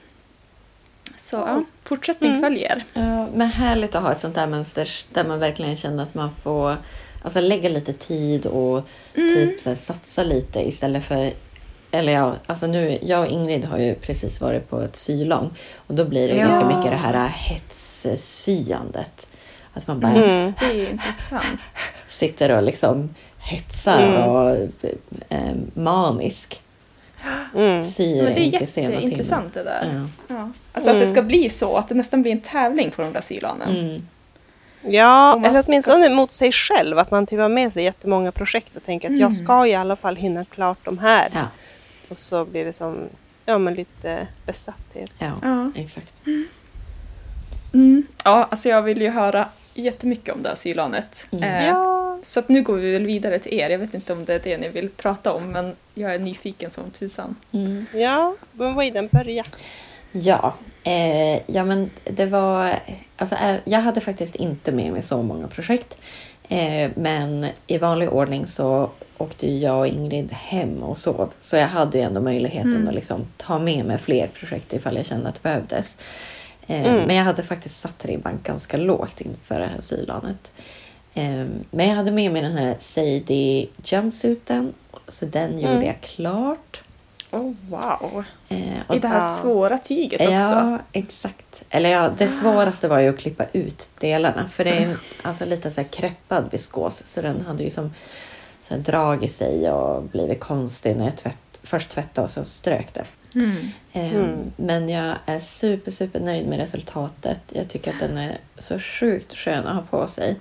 Så 1.16 1.36
ja, 1.36 1.62
fortsättning 1.84 2.30
Mm. 2.30 2.42
följer. 2.42 2.82
Ja, 2.92 3.26
men 3.34 3.46
härligt 3.48 3.94
att 3.94 4.02
ha 4.02 4.12
ett 4.12 4.20
sånt 4.20 4.34
där 4.34 4.46
mönster 4.46 4.88
där 5.12 5.24
man 5.24 5.38
verkligen 5.38 5.76
känner 5.76 6.02
att 6.02 6.14
man 6.14 6.30
får 6.42 6.76
alltså, 7.22 7.40
lägga 7.40 7.68
lite 7.68 7.92
tid 7.92 8.46
och 8.46 8.82
Mm. 9.14 9.34
typ 9.34 9.60
så 9.60 9.68
här, 9.68 9.76
satsa 9.76 10.22
lite 10.24 10.68
istället 10.68 11.04
för... 11.04 11.30
Eller 11.92 12.12
ja, 12.12 12.34
alltså 12.46 12.66
nu, 12.66 12.98
jag 13.02 13.20
och 13.20 13.26
Ingrid 13.26 13.64
har 13.64 13.78
ju 13.78 13.94
precis 13.94 14.40
varit 14.40 14.70
på 14.70 14.80
ett 14.80 14.96
sylång 14.96 15.50
och 15.76 15.94
då 15.94 16.04
blir 16.04 16.28
det 16.28 16.34
Ja. 16.36 16.46
ganska 16.46 16.66
mycket 16.76 16.90
det 16.90 16.96
här 16.96 17.28
hetssyandet. 17.28 19.26
Att 19.74 19.86
man 19.86 20.00
bara 20.00 20.12
mm. 20.12 20.52
Det 20.60 20.66
är 20.66 20.90
intressant. 20.90 21.44
sitter 22.10 22.50
och 22.56 22.62
liksom 22.62 23.14
hetsar 23.38 24.02
Mm. 24.02 24.22
och 24.28 24.56
eh, 25.28 25.54
manisk. 25.74 26.62
Mm. 27.56 27.84
Syr 27.84 28.22
Men 28.24 28.34
det 28.34 28.40
är 28.40 28.60
jätteintressant 28.60 29.54
det 29.54 29.62
där. 29.62 29.88
Ja. 29.94 30.34
Ja. 30.34 30.50
Alltså 30.72 30.90
att 30.90 30.96
det 30.96 31.02
Mm. 31.02 31.12
ska 31.14 31.22
bli 31.22 31.50
så, 31.50 31.76
att 31.76 31.88
det 31.88 31.94
nästan 31.94 32.22
blir 32.22 32.32
en 32.32 32.40
tävling 32.40 32.90
på 32.90 33.02
de 33.02 33.12
där 33.12 33.20
sylanen. 33.20 34.06
Mm. 34.82 34.94
Ja, 34.94 35.36
man 35.36 35.44
eller 35.44 35.64
åtminstone 35.66 36.08
mot 36.08 36.30
sig 36.30 36.52
själv. 36.52 36.98
Att 36.98 37.10
man 37.10 37.26
typ 37.26 37.38
har 37.40 37.48
med 37.48 37.72
sig 37.72 37.84
jättemånga 37.84 38.32
projekt 38.32 38.76
och 38.76 38.82
tänker 38.82 39.08
att 39.10 39.16
jag 39.18 39.30
Mm. 39.30 39.32
ska 39.46 39.66
i 39.66 39.74
alla 39.74 39.96
fall 39.96 40.16
hinna 40.16 40.44
klart 40.44 40.78
de 40.84 40.98
här. 40.98 41.28
Ja, 41.34 41.44
Och 42.08 42.18
så 42.18 42.44
blir 42.44 42.64
det 42.64 42.72
som 42.72 43.08
ja, 43.46 43.58
men 43.58 43.74
lite 43.74 44.26
besatthet. 44.46 45.12
ja, 45.18 45.32
Ja. 45.42 45.72
exakt. 45.76 46.12
Mm. 47.74 48.06
ja, 48.24 48.48
alltså 48.50 48.68
jag 48.68 48.82
vill 48.82 49.00
ju 49.02 49.10
höra 49.10 49.48
jättemycket 49.74 50.34
om 50.34 50.42
det 50.42 50.48
här 50.48 50.56
sylanet. 50.56 51.26
Mm. 51.30 51.44
Eh, 51.44 51.66
Ja, 51.66 52.18
Så 52.22 52.40
att 52.40 52.48
nu 52.48 52.62
går 52.62 52.74
vi 52.76 52.92
väl 52.92 53.06
vidare 53.06 53.38
till 53.38 53.52
er. 53.54 53.70
Jag 53.70 53.78
vet 53.78 53.94
inte 53.94 54.12
om 54.12 54.24
det 54.24 54.34
är 54.34 54.38
det 54.38 54.58
ni 54.58 54.68
vill 54.68 54.88
prata 54.88 55.32
om, 55.32 55.50
men 55.52 55.76
jag 55.94 56.14
är 56.14 56.18
nyfiken 56.18 56.70
som 56.70 56.90
tusan. 56.90 57.36
Mm. 57.52 57.86
ja, 57.94 58.34
men 58.52 58.74
vad 58.74 58.84
är 58.86 58.90
den 58.90 59.08
börja? 59.12 59.44
Ja, 60.12 60.54
eh, 60.84 61.40
ja 61.54 61.64
men 61.64 61.90
det 62.04 62.26
var... 62.26 62.70
Alltså, 63.16 63.34
eh, 63.36 63.56
jag 63.64 63.80
hade 63.80 64.00
faktiskt 64.00 64.34
inte 64.36 64.72
med 64.72 64.92
mig 64.92 65.02
så 65.02 65.22
många 65.22 65.48
projekt. 65.48 65.96
Eh, 66.48 66.90
men 66.94 67.46
i 67.66 67.78
vanlig 67.78 68.12
ordning 68.12 68.46
så 68.46 68.90
åkte 69.18 69.52
jag 69.52 69.78
och 69.78 69.86
Ingrid 69.86 70.32
hem 70.32 70.82
och 70.82 70.98
sov. 70.98 71.30
Så 71.40 71.56
jag 71.56 71.68
hade 71.68 71.98
ju 71.98 72.04
ändå 72.04 72.20
möjligheten 72.20 72.74
Mm. 72.76 72.88
att 72.88 72.94
liksom 72.94 73.26
ta 73.36 73.58
med 73.58 73.84
mig 73.84 73.98
fler 73.98 74.26
projekt 74.26 74.72
ifall 74.72 74.96
jag 74.96 75.06
kände 75.06 75.28
att 75.28 75.34
det 75.34 75.42
behövdes. 75.42 75.96
Eh, 76.66 76.86
Mm. 76.86 77.06
Men 77.06 77.16
jag 77.16 77.24
hade 77.24 77.42
faktiskt 77.42 77.80
satt 77.80 78.04
ribban 78.04 78.38
ganska 78.44 78.76
lågt 78.76 79.20
inför 79.20 79.60
det 79.60 79.66
här 79.66 79.80
sylanet. 79.80 80.52
Ehm, 81.14 81.50
men 81.70 81.88
jag 81.88 81.96
hade 81.96 82.10
med 82.10 82.32
mig 82.32 82.42
den 82.42 82.56
här 82.56 82.76
Sadie 82.78 83.68
jumpsuiten. 83.84 84.72
Så 85.08 85.26
den 85.26 85.58
gjorde 85.58 85.74
Mm. 85.74 85.86
jag 85.86 86.00
klart. 86.00 86.80
Oh, 87.32 87.52
wow. 87.68 88.24
Eh, 88.48 88.58
och 88.88 88.96
I 88.96 88.98
det 88.98 89.08
här 89.08 89.20
Ja. 89.28 89.36
svåra 89.42 89.78
tyget 89.78 90.20
också. 90.20 90.32
Ja, 90.32 90.78
exakt. 90.92 91.62
Eller 91.70 91.90
ja, 91.90 92.10
det 92.18 92.28
svåraste 92.28 92.88
var 92.88 92.98
ju 92.98 93.08
att 93.08 93.18
klippa 93.18 93.44
ut 93.52 93.90
delarna. 93.98 94.48
För 94.48 94.64
det 94.64 94.70
är 94.70 94.80
en, 94.82 94.98
alltså 95.22 95.44
lite 95.44 95.70
så 95.70 95.80
här 95.80 95.88
kreppad 95.88 96.44
viskos. 96.52 97.02
Så 97.06 97.22
den 97.22 97.40
hade 97.46 97.64
ju 97.64 97.70
som 97.70 97.94
så 98.62 98.74
här 98.74 98.80
dragit 98.80 99.32
sig 99.32 99.70
och 99.70 100.02
blivit 100.02 100.40
konstig 100.40 100.96
när 100.96 101.04
jag 101.04 101.16
tvätt, 101.16 101.60
först 101.62 101.88
tvättade 101.90 102.24
och 102.24 102.30
sen 102.30 102.44
strök 102.44 102.94
det. 102.94 103.04
Mm. 103.34 103.56
Ehm, 103.92 104.14
Mm. 104.16 104.52
Men 104.56 104.88
jag 104.88 105.16
är 105.26 105.40
super, 105.40 105.90
super 105.90 106.20
nöjd 106.20 106.46
med 106.48 106.58
resultatet. 106.58 107.40
Jag 107.48 107.68
tycker 107.68 107.92
att 107.92 108.00
den 108.00 108.16
är 108.18 108.38
så 108.58 108.78
sjukt 108.78 109.36
skön 109.36 109.66
att 109.66 109.74
ha 109.76 109.82
på 109.98 110.06
sig. 110.06 110.36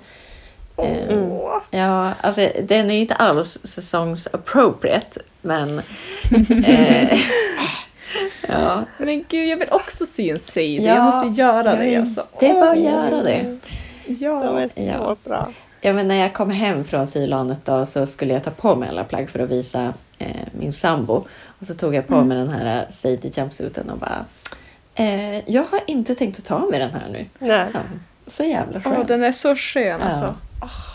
Åh. 0.79 1.61
Ja, 1.71 2.13
alltså 2.21 2.49
den 2.63 2.89
är 2.89 2.93
ju 2.93 2.99
inte 3.01 3.13
alls 3.13 3.57
säsongs 3.63 4.27
appropriate, 4.33 5.21
men... 5.41 5.81
eh, 6.65 7.19
ja, 8.47 8.83
Men 8.97 9.25
gud, 9.29 9.47
jag 9.47 9.57
vill 9.57 9.69
också 9.71 10.05
se 10.05 10.29
en 10.29 10.39
Sadie. 10.39 10.85
Ja, 10.85 10.95
jag 10.95 11.03
måste 11.03 11.41
göra 11.41 11.69
jag 11.69 11.79
det. 11.79 11.95
Alltså. 11.95 12.23
Det 12.39 12.49
är 12.49 12.53
bara 12.53 12.71
att 12.71 12.79
göra 12.79 13.23
det. 13.23 13.57
Ja. 14.05 14.43
De 14.43 14.57
är 14.57 14.67
så 14.67 14.81
Ja. 14.91 15.15
bra. 15.23 15.49
Ja, 15.81 15.93
men 15.93 16.07
när 16.07 16.15
jag 16.15 16.33
kom 16.33 16.49
hem 16.51 16.83
från 16.83 17.07
sylanet 17.07 17.65
då 17.65 17.85
så 17.85 18.05
skulle 18.05 18.33
jag 18.33 18.43
ta 18.43 18.51
på 18.51 18.75
mig 18.75 18.89
alla 18.89 19.03
plagg 19.03 19.29
för 19.29 19.39
att 19.39 19.49
visa 19.49 19.93
eh, 20.17 20.27
min 20.51 20.73
sambo. 20.73 21.25
Och 21.59 21.65
så 21.67 21.73
tog 21.73 21.95
jag 21.95 22.07
på 22.07 22.21
mig 22.23 22.37
den 22.37 22.49
här 22.49 22.77
eh, 22.77 22.89
Sadie 22.91 23.31
jumpsuiten 23.35 23.89
och 23.89 23.97
bara... 23.97 24.25
Eh, 24.95 25.51
jag 25.51 25.63
har 25.71 25.79
inte 25.87 26.15
tänkt 26.15 26.39
att 26.39 26.45
ta 26.45 26.59
med 26.71 26.81
den 26.81 26.91
här 26.91 27.09
nu. 27.09 27.25
Nej. 27.39 27.65
Ja, 27.73 27.79
så 28.29 28.43
jävla 28.43 28.81
Åh, 28.85 28.91
skön. 28.93 29.05
den 29.07 29.23
är 29.23 29.31
så 29.31 29.55
skön 29.55 29.83
Ja. 29.99 30.05
alltså. 30.05 30.35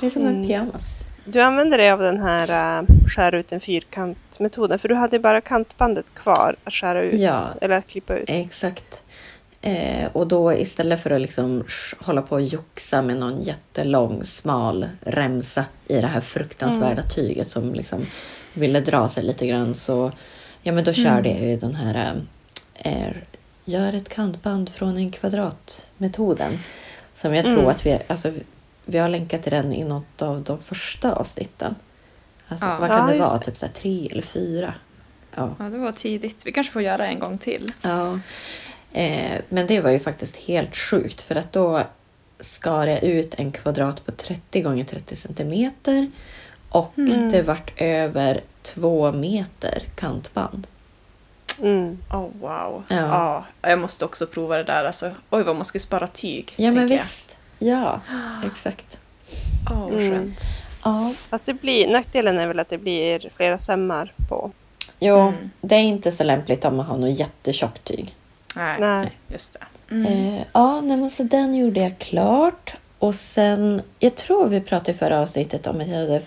Det 0.01 0.07
är 0.07 0.11
som 0.11 0.23
en 0.23 0.29
Mm. 0.29 0.47
pyjamas. 0.47 1.01
Du 1.27 1.41
använder 1.41 1.79
dig 1.79 1.91
av 1.91 1.99
den 1.99 2.21
här 2.21 2.81
uh, 2.83 2.89
skära 3.09 3.39
ut 3.39 3.53
en 3.53 3.61
fyrkant-metoden 3.61 4.79
för 4.79 4.89
du 4.89 4.95
hade 4.95 5.19
bara 5.19 5.41
kantbandet 5.41 6.15
kvar 6.15 6.57
att 6.65 6.73
skära 6.73 7.03
ut, 7.03 7.21
Ja. 7.21 7.43
eller 7.61 7.77
att 7.77 7.87
klippa 7.87 8.17
ut. 8.17 8.25
Exakt. 8.29 9.03
Eh, 9.61 10.09
och 10.13 10.27
då 10.27 10.53
istället 10.55 11.03
för 11.03 11.11
att 11.11 11.21
liksom 11.21 11.65
hålla 12.01 12.23
på 12.23 12.35
och 12.35 12.43
joxa 12.43 13.03
med 13.03 13.17
någon 13.17 13.41
jättelång 13.41 14.25
smal 14.25 14.89
remsa 15.01 15.65
i 15.89 16.01
det 16.01 16.07
här 16.07 16.21
fruktansvärda 16.21 17.03
tyget 17.03 17.49
som 17.49 17.75
liksom 17.75 18.07
ville 18.55 18.81
dra 18.81 19.09
sig 19.09 19.23
lite 19.25 19.47
grann 19.47 19.75
så 19.75 20.13
ja 20.63 20.73
men 20.73 20.85
då 20.85 20.93
körde 20.93 21.29
jag 21.29 21.41
ju 21.41 21.57
den 21.57 21.75
här 21.75 22.23
eh, 22.75 23.09
gör 23.65 23.93
ett 23.93 24.09
kantband 24.09 24.69
från 24.71 24.97
en 24.97 25.11
kvadrat 25.11 25.87
metoden. 25.97 26.53
Som 27.25 27.35
jag 27.35 27.45
tror 27.45 27.59
Mm. 27.59 27.71
att 27.71 27.87
vi, 27.87 27.99
alltså, 28.07 28.33
vi 28.85 28.99
har 28.99 29.09
länkat 29.09 29.43
till 29.43 29.53
den 29.53 29.73
i 29.73 29.85
något 29.85 30.23
av 30.23 30.43
de 30.43 30.59
första 30.61 31.13
avsnitten. 31.13 31.75
Alltså, 32.49 32.67
Ja. 32.67 32.77
Vad 32.81 32.89
kan 32.91 32.99
Ja, 33.09 33.13
det 33.13 33.19
vara? 33.19 33.39
det. 33.39 33.45
Typ 33.45 33.57
så 33.57 33.67
tre 33.75 34.09
eller 34.13 34.23
fyra? 34.23 34.75
Ja. 35.35 35.55
Ja, 35.59 35.65
det 35.65 35.79
var 35.79 35.93
tidigt. 35.93 36.47
Vi 36.47 36.53
kanske 36.53 36.73
får 36.73 36.83
göra 36.83 37.07
en 37.07 37.19
gång 37.19 37.39
till. 37.39 37.69
Ja, 37.83 38.19
eh, 38.93 39.41
men 39.49 39.67
det 39.67 39.81
var 39.81 39.91
ju 39.91 39.99
faktiskt 40.01 40.37
helt 40.37 40.77
sjukt 40.77 41.23
för 41.23 41.35
att 41.37 41.53
då 41.53 41.83
skar 42.41 42.87
jag 42.87 43.03
ut 43.03 43.35
en 43.35 43.53
kvadrat 43.53 44.07
på 44.07 44.13
30 44.13 44.61
gånger 44.61 44.85
30 44.85 45.17
centimeter 45.17 46.11
och 46.69 46.93
Mm. 46.99 47.29
det 47.31 47.43
vart 47.43 47.73
över 47.81 48.41
två 48.63 49.13
meter 49.13 49.83
kantband. 49.95 50.67
Mm. 51.63 51.99
Oh, 52.13 52.29
wow. 52.41 52.83
Ja. 52.89 52.97
Ja. 52.97 53.45
jag 53.71 53.79
måste 53.79 54.05
också 54.05 54.27
prova 54.27 54.57
det 54.57 54.65
där. 54.65 54.85
Alltså, 54.85 55.11
oj, 55.31 55.43
vad 55.43 55.57
man 55.57 55.65
ska 55.65 55.79
spara 55.79 56.07
tyg. 56.07 56.53
Ja, 56.57 56.71
men 56.71 56.75
tänker 56.77 56.95
jag. 56.95 57.03
visst. 57.03 57.37
Ja, 57.59 58.01
exakt. 58.47 58.99
Åh, 59.71 59.81
vad 59.81 59.93
Mm. 59.93 60.11
skönt. 60.13 60.41
Ja. 60.85 61.13
Fast 61.31 61.47
det 61.47 61.55
blir, 61.55 61.89
nackdelen 61.93 62.39
är 62.39 62.47
väl 62.47 62.61
att 62.61 62.69
det 62.69 62.79
blir 62.79 63.31
flera 63.37 63.59
sömmar 63.59 64.13
på. 64.29 64.51
Jo, 65.01 65.19
Mm. 65.19 65.51
det 65.61 65.75
är 65.75 65.81
inte 65.81 66.13
så 66.13 66.25
lämpligt 66.25 66.65
om 66.65 66.77
man 66.77 66.87
har 66.87 66.97
något 66.99 67.19
jättetjockt 67.19 67.85
tyg. 67.85 68.15
Nej, 68.57 68.77
Nej. 68.81 69.11
just 69.29 69.53
det. 69.53 69.95
Mm. 69.95 70.07
Eh, 70.35 70.43
ja, 70.53 70.81
nej, 70.81 70.97
men 70.97 71.11
så 71.11 71.23
den 71.23 71.55
gjorde 71.55 71.81
jag 71.81 71.99
klart. 71.99 72.75
Och 72.99 73.15
sen, 73.15 73.83
jag 73.99 74.15
tror 74.17 74.49
vi 74.49 74.61
pratade 74.61 74.91
i 74.91 74.95
förra 74.95 75.21
avsnittet 75.21 75.67
om 75.67 75.81
att 75.81 75.89
jag 75.89 75.97
hade, 75.99 76.23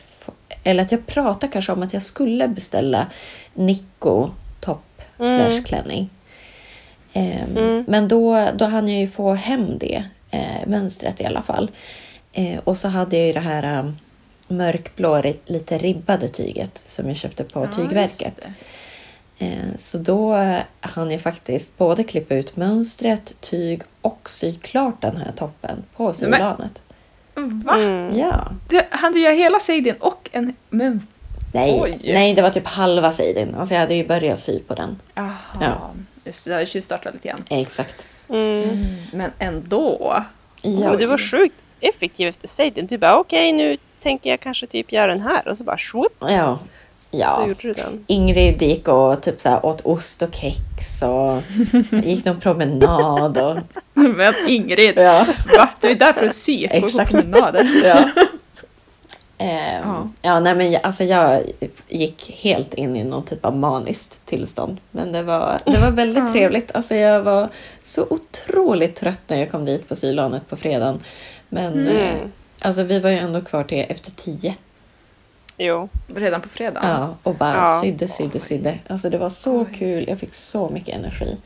eller 0.63 0.83
att 0.83 0.91
jag 0.91 1.07
pratade 1.07 1.51
kanske 1.51 1.71
om 1.71 1.83
att 1.83 1.93
jag 1.93 2.01
skulle 2.01 2.47
beställa 2.47 3.07
Nico 3.53 4.29
Mm. 5.19 5.51
slash 5.51 5.63
klänning. 5.63 6.09
Ehm, 7.13 7.57
Mm. 7.57 7.83
Men 7.87 8.07
då, 8.07 8.49
då 8.55 8.65
hann 8.65 8.87
jag 8.89 8.99
ju 8.99 9.07
få 9.09 9.33
hem 9.33 9.77
det 9.77 10.03
eh, 10.31 10.67
mönstret 10.67 11.21
i 11.21 11.25
alla 11.25 11.41
fall. 11.41 11.71
Eh, 12.33 12.59
och 12.63 12.77
så 12.77 12.87
hade 12.87 13.17
jag 13.17 13.27
ju 13.27 13.33
det 13.33 13.39
här 13.39 13.79
um, 13.79 13.97
mörkblå, 14.47 15.21
lite 15.45 15.77
ribbade 15.77 16.27
tyget 16.27 16.83
som 16.85 17.07
jag 17.07 17.17
köpte 17.17 17.43
på 17.43 17.59
Ja, 17.59 17.67
Tygverket. 17.75 18.47
Eh, 19.39 19.47
Så 19.77 19.97
då 19.97 20.35
eh, 20.35 20.59
hann 20.79 21.11
jag 21.11 21.21
faktiskt 21.21 21.77
både 21.77 22.03
klippa 22.03 22.35
ut 22.35 22.55
mönstret, 22.55 23.33
tyg 23.41 23.81
och 24.01 24.29
sy 24.29 24.55
klart 24.55 25.01
den 25.01 25.17
här 25.17 25.31
toppen 25.31 25.83
på 25.95 26.13
sylanet. 26.13 26.81
Va? 27.35 27.75
Mm. 27.75 28.17
Ja. 28.17 28.51
Du, 28.69 28.81
hann 28.89 29.13
du 29.13 29.19
göra 29.19 29.33
hela 29.33 29.59
Sadien 29.59 29.95
och 29.99 30.29
en... 30.31 30.53
Men... 30.69 31.07
Nej, 31.57 31.79
Oj. 31.81 31.99
nej, 32.13 32.33
det 32.33 32.41
var 32.41 32.49
typ 32.49 32.67
halva 32.67 33.11
sidan. 33.11 33.55
Alltså 33.55 33.73
jag 33.73 33.81
hade 33.81 33.93
ju 33.95 34.07
börjat 34.07 34.39
sy 34.39 34.59
på 34.59 34.75
den. 34.75 34.99
Jaha. 35.15 35.33
Ja. 35.61 35.91
Just 36.25 36.45
det, 36.45 36.51
jag 36.51 36.57
har 36.59 36.65
tjuvstartat 36.65 37.13
lite 37.13 37.27
grann. 37.27 37.43
Exakt. 37.49 37.95
Mm. 38.29 38.85
Men 39.13 39.31
ändå. 39.39 40.23
Ja. 40.61 40.89
Men 40.89 40.97
du 40.97 41.05
var 41.05 41.17
sjukt 41.17 41.55
effektiv 41.79 42.27
efter 42.27 42.47
Sadien. 42.47 42.85
Du 42.87 42.97
bara 42.97 43.19
okej 43.19 43.51
nu 43.53 43.77
tänker 43.99 44.29
jag 44.29 44.39
kanske 44.39 44.67
typ 44.67 44.91
göra 44.91 45.07
den 45.07 45.21
här 45.21 45.47
och 45.47 45.57
så 45.57 45.63
bara 45.63 45.77
swoop, 45.77 46.13
Ja. 46.19 46.59
ja. 47.11 47.47
du. 47.61 47.75
Ingrid 48.07 48.61
gick 48.61 48.87
och 48.87 49.21
typ 49.21 49.41
så 49.41 49.49
här 49.49 49.65
åt 49.65 49.81
ost 49.81 50.21
och 50.21 50.35
kex 50.35 51.01
och 51.01 51.41
gick 52.05 52.25
någon 52.25 52.39
promenad. 52.39 53.37
Och, 53.37 53.57
Men 53.93 54.33
Ingrid, 54.47 54.93
ja. 54.97 55.25
va? 55.57 55.69
Du 55.81 55.87
är 55.89 55.95
där 55.95 56.13
för 56.13 56.25
att 56.25 56.33
sy 56.35 56.65
och 56.67 56.73
gå 56.73 56.81
på 56.81 56.87
Exakt. 56.87 57.11
promenader. 57.11 57.81
Ja. 57.83 58.09
Ehm, 59.37 59.81
Ja. 59.85 60.09
ja, 60.21 60.39
nej, 60.39 60.55
men 60.55 60.71
jag, 60.71 60.81
alltså 60.85 61.03
jag 61.03 61.41
gick 61.87 62.31
helt 62.43 62.73
in 62.73 62.95
i 62.95 63.03
någon 63.03 63.25
typ 63.25 63.45
av 63.45 63.55
maniskt 63.57 64.25
tillstånd. 64.25 64.77
Men 64.91 65.11
det 65.11 65.23
var, 65.23 65.59
det 65.65 65.77
var 65.77 65.91
väldigt 65.91 66.23
Ja. 66.27 66.31
trevligt. 66.33 66.75
Alltså 66.75 66.95
jag 66.95 67.21
var 67.21 67.49
så 67.83 68.05
otroligt 68.09 68.95
trött 68.95 69.19
när 69.27 69.37
jag 69.37 69.51
kom 69.51 69.65
dit 69.65 69.87
på 69.89 69.95
sylanet 69.95 70.49
på 70.49 70.55
fredagen. 70.57 70.99
Men 71.49 71.73
Mm. 71.73 71.87
eh, 71.97 72.13
alltså, 72.61 72.83
vi 72.83 72.99
var 72.99 73.09
ju 73.09 73.17
ändå 73.17 73.41
kvar 73.41 73.63
till 73.63 73.85
efter 73.89 74.11
tio. 74.11 74.55
Jo. 75.57 75.89
Redan 76.15 76.41
på 76.41 76.49
fredagen. 76.49 76.89
Ja, 76.89 77.15
och 77.23 77.35
bara 77.35 77.53
Ja. 77.55 77.79
sydde, 77.83 78.07
sydde, 78.07 78.39
sydde. 78.39 78.79
Alltså 78.87 79.09
det 79.09 79.17
var 79.17 79.29
så 79.29 79.65
kul. 79.65 80.05
Jag 80.07 80.19
fick 80.19 80.33
så 80.33 80.69
mycket 80.69 80.95
energi. 80.95 81.37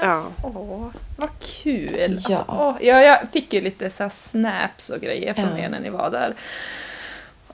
Ja. 0.00 0.24
Åh, 0.42 0.86
vad 1.16 1.28
kul! 1.62 2.00
Alltså, 2.10 2.32
Ja. 2.32 2.44
åh, 2.48 2.86
ja, 2.86 3.02
jag 3.02 3.18
fick 3.32 3.52
ju 3.52 3.60
lite 3.60 3.90
så 3.90 4.02
här 4.02 4.10
snaps 4.10 4.90
och 4.90 5.00
grejer 5.00 5.34
från 5.34 5.56
Ja. 5.58 5.64
er 5.64 5.68
när 5.68 5.80
ni 5.80 5.90
var 5.90 6.10
där. 6.10 6.34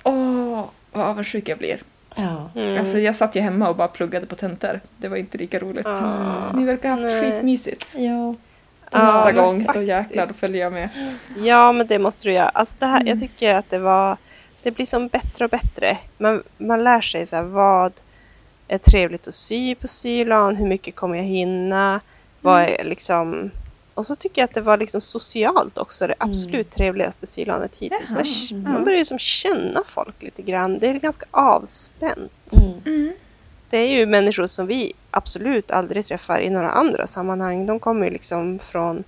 Åh, 0.04 0.64
vad 0.92 1.06
avundsjuk 1.06 1.49
jag 1.49 1.58
blir. 1.58 1.82
Ja. 2.14 2.50
Mm. 2.54 2.78
Alltså, 2.78 2.99
jag 2.99 3.16
satt 3.16 3.37
ju 3.37 3.40
hemma 3.40 3.68
och 3.68 3.76
bara 3.76 3.88
pluggade 3.88 4.26
på 4.26 4.34
tentor. 4.34 4.80
Det 4.96 5.08
var 5.08 5.16
inte 5.16 5.38
lika 5.38 5.58
roligt. 5.58 5.87
Ah. 5.87 6.52
Ni 6.54 6.64
verkar 6.64 6.88
ha 6.88 6.96
haft 6.96 7.08
Nej. 7.14 7.32
skitmysigt. 7.32 7.94
Ja. 7.99 8.34
Nästa 8.92 9.25
men 9.25 9.34
gång, 9.37 9.66
då 9.75 9.82
jäklar, 9.82 10.26
då 10.26 10.32
följer 10.34 10.62
jag 10.62 10.73
med. 10.73 10.88
Ja, 11.37 11.73
men 11.73 11.87
det 11.87 11.99
måste 11.99 12.28
du 12.28 12.32
göra. 12.32 12.49
Alltså 12.49 12.76
det 12.78 12.87
här, 12.87 12.96
Mm. 13.00 13.08
Jag 13.08 13.18
tycker 13.20 13.54
att 13.54 13.70
det 13.70 13.78
var... 13.78 14.16
Det 14.62 14.70
blir 14.70 14.87
som 14.87 15.08
bättre 15.08 15.44
och 15.44 15.50
bättre. 15.50 15.99
Man, 16.18 16.42
man 16.58 16.84
lär 16.84 17.00
sig 17.00 17.26
så 17.26 17.37
här, 17.37 17.42
vad 17.42 17.92
är 18.68 18.78
trevligt 18.78 19.28
att 19.28 19.34
sy 19.34 19.75
på 19.75 19.88
sylan, 19.88 20.56
hur 20.56 20.66
mycket 20.66 20.94
kommer 20.96 21.16
jag 21.16 21.25
hinna, 21.25 22.00
vad 22.40 22.61
Mm. 22.62 22.75
är 22.80 22.84
liksom... 22.84 23.50
Och 23.94 24.06
så 24.06 24.14
tycker 24.14 24.42
jag 24.42 24.48
att 24.48 24.54
det 24.54 24.60
var 24.60 24.78
liksom 24.78 25.00
socialt 25.00 25.78
också 25.78 26.06
det 26.06 26.14
Mm. 26.20 26.30
absolut 26.30 26.70
trevligaste 26.70 27.26
sylanet 27.26 27.76
hittills. 27.76 28.10
Man, 28.10 28.22
Jaha, 28.24 28.60
man 28.62 28.72
ja. 28.78 28.84
börjar 28.84 28.98
ju 28.98 29.04
som 29.04 29.18
känna 29.18 29.82
folk 29.86 30.22
lite 30.22 30.42
grann. 30.42 30.78
Det 30.78 30.88
är 30.88 30.94
ganska 30.94 31.26
avspänt. 31.30 32.52
Mm. 32.86 33.12
Det 33.70 33.76
är 33.78 33.98
ju 33.98 34.06
människor 34.06 34.46
som 34.46 34.66
vi 34.66 34.92
absolut 35.10 35.70
aldrig 35.70 36.04
träffar 36.04 36.40
i 36.40 36.50
några 36.50 36.70
andra 36.70 37.06
sammanhang. 37.06 37.66
De 37.66 37.80
kommer 37.80 38.04
ju 38.06 38.10
liksom 38.12 38.58
från 38.58 39.04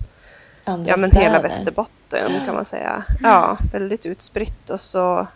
Andra 0.63 0.89
ja, 0.91 0.97
men 0.97 1.11
hela. 1.11 1.41
Västerbotten 1.41 2.45
kan 2.45 2.55
man 2.55 2.65
säga. 2.65 3.03
Ja, 3.23 3.57
väldigt 3.73 4.05
utspritt 4.05 4.69
och 4.69 4.79
så 4.79 5.27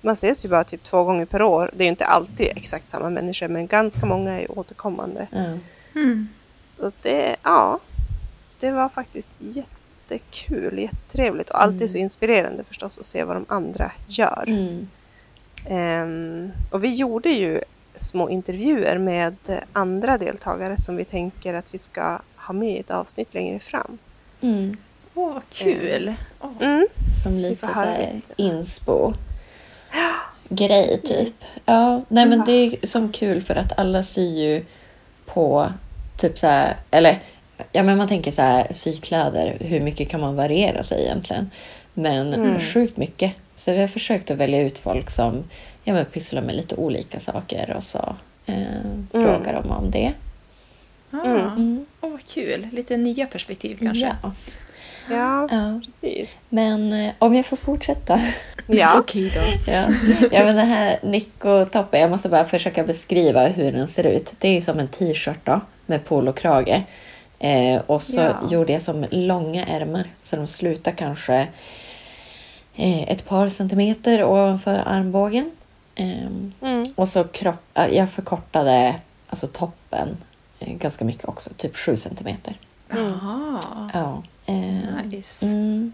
man 0.00 0.12
ses 0.14 0.44
ju 0.44 0.48
bara 0.48 0.64
typ 0.64 0.82
två 0.84 1.04
gånger 1.04 1.26
per 1.26 1.42
år. 1.42 1.70
Det 1.74 1.82
är 1.82 1.86
ju 1.86 1.90
inte 1.90 2.04
alltid 2.06 2.48
exakt 2.56 2.88
samma 2.88 3.10
människor 3.10 3.48
men 3.48 3.66
ganska 3.66 4.06
många 4.06 4.40
är 4.40 4.58
återkommande. 4.58 5.28
Mm. 5.94 6.28
Så 6.78 6.92
det, 7.02 7.36
ja, 7.42 7.78
det 8.64 8.72
var 8.72 8.88
faktiskt 8.88 9.28
jättekul, 9.38 10.78
jättetrevligt 10.78 11.50
och 11.50 11.62
alltid 11.62 11.90
så 11.90 11.98
inspirerande 11.98 12.64
förstås 12.64 12.98
att 12.98 13.04
se 13.04 13.24
vad 13.24 13.36
de 13.36 13.46
andra 13.48 13.92
gör. 14.06 14.44
Mm. 14.46 14.88
Ehm, 15.66 16.52
och 16.70 16.84
vi 16.84 16.94
gjorde 16.94 17.28
ju 17.28 17.60
små 17.94 18.30
intervjuer 18.30 18.98
med 18.98 19.36
andra 19.72 20.18
deltagare 20.18 20.76
som 20.76 20.96
vi 20.96 21.04
tänker 21.04 21.54
att 21.54 21.74
vi 21.74 21.78
ska 21.78 22.20
ha 22.36 22.54
med 22.54 22.76
i 22.76 22.78
ett 22.78 22.90
avsnitt 22.90 23.34
längre 23.34 23.58
fram. 23.58 23.98
Mm. 24.40 24.76
Åh, 25.14 25.32
vad 25.32 25.42
kul! 25.50 26.14
Åh. 26.40 26.50
Mm. 26.60 26.86
Som 27.22 27.34
Så 27.34 27.42
lite 27.42 27.66
så 27.66 27.72
här 27.72 28.20
inspo. 28.36 29.12
Grej 30.48 30.88
Precis. 30.88 31.40
typ. 31.40 31.50
Ja, 31.66 32.02
nej 32.08 32.26
men 32.26 32.44
det 32.46 32.52
är 32.52 32.86
som 32.86 33.12
kul 33.12 33.42
för 33.42 33.54
att 33.54 33.78
alla 33.78 34.02
syr 34.02 34.38
ju 34.38 34.64
på 35.26 35.72
typ 36.16 36.38
så 36.38 36.46
här, 36.46 36.76
eller 36.90 37.22
ja 37.72 37.82
men 37.82 37.98
man 37.98 38.08
tänker 38.08 38.30
så 38.30 38.42
här 38.42 38.66
sykläder, 38.72 39.56
hur 39.60 39.80
mycket 39.80 40.08
kan 40.08 40.20
man 40.20 40.36
variera 40.36 40.82
sig 40.82 41.02
egentligen? 41.04 41.50
Men 41.94 42.34
Mm. 42.34 42.60
sjukt 42.60 42.96
mycket. 42.96 43.32
Så 43.56 43.72
vi 43.72 43.80
har 43.80 43.88
försökt 43.88 44.30
att 44.30 44.36
välja 44.36 44.62
ut 44.62 44.78
folk 44.78 45.10
som 45.10 45.44
ja, 45.84 45.92
men 45.94 46.04
pysslar 46.04 46.42
med 46.42 46.54
lite 46.56 46.74
olika 46.74 47.20
saker 47.20 47.74
och 47.76 47.84
så 47.84 48.16
eh, 48.46 48.54
frågar 49.10 49.52
de 49.62 49.70
om 49.70 49.90
det. 49.90 50.12
Ah. 51.10 51.24
Mm. 51.26 51.86
Åh, 52.00 52.10
vad 52.10 52.26
kul! 52.26 52.68
Lite 52.72 52.96
nya 52.96 53.26
perspektiv 53.26 53.78
kanske. 53.82 54.16
Ja. 54.22 54.32
Ja, 55.10 55.48
ja. 55.50 55.80
precis. 55.84 56.46
Men 56.50 56.92
eh, 56.92 57.12
om 57.18 57.34
jag 57.34 57.46
får 57.46 57.56
fortsätta. 57.56 58.22
Ja. 58.66 58.94
Okej 58.98 59.32
då. 59.34 59.72
Ja, 59.72 59.84
ja 60.32 60.44
men 60.44 60.56
den 60.56 60.66
här 60.68 60.98
Nico-toppen, 61.02 62.00
jag 62.00 62.10
måste 62.10 62.28
bara 62.28 62.44
försöka 62.44 62.84
beskriva 62.84 63.46
hur 63.46 63.72
den 63.72 63.88
ser 63.88 64.04
ut. 64.04 64.34
Det 64.38 64.48
är 64.56 64.60
som 64.60 64.78
en 64.78 64.88
t-shirt 64.88 65.38
då, 65.44 65.60
med 65.86 66.04
polokrage. 66.04 66.82
Eh, 67.44 67.80
och 67.86 68.02
så 68.02 68.20
Ja. 68.20 68.34
gjorde 68.50 68.72
jag 68.72 68.82
som 68.82 69.06
långa 69.10 69.66
ärmar, 69.66 70.10
så 70.22 70.36
de 70.36 70.46
slutar 70.46 70.92
kanske 70.92 71.48
eh, 72.76 73.02
ett 73.02 73.26
par 73.26 73.48
centimeter 73.48 74.24
ovanför 74.24 74.82
armbågen. 74.86 75.50
Ehm, 75.94 76.52
Mm. 76.60 76.84
och 76.94 77.08
så 77.08 77.24
kropp, 77.24 77.64
äh, 77.78 77.86
jag 77.96 78.10
förkortade 78.10 78.94
alltså 79.28 79.46
toppen 79.46 80.16
eh, 80.60 80.72
ganska 80.74 81.04
mycket 81.04 81.24
också, 81.24 81.50
typ 81.56 81.76
7 81.76 81.96
centimeter. 81.96 82.56
Jaha. 82.88 83.60
Ja. 83.94 84.22
Eh, 84.46 85.06
Nice. 85.06 85.46
mm, 85.46 85.92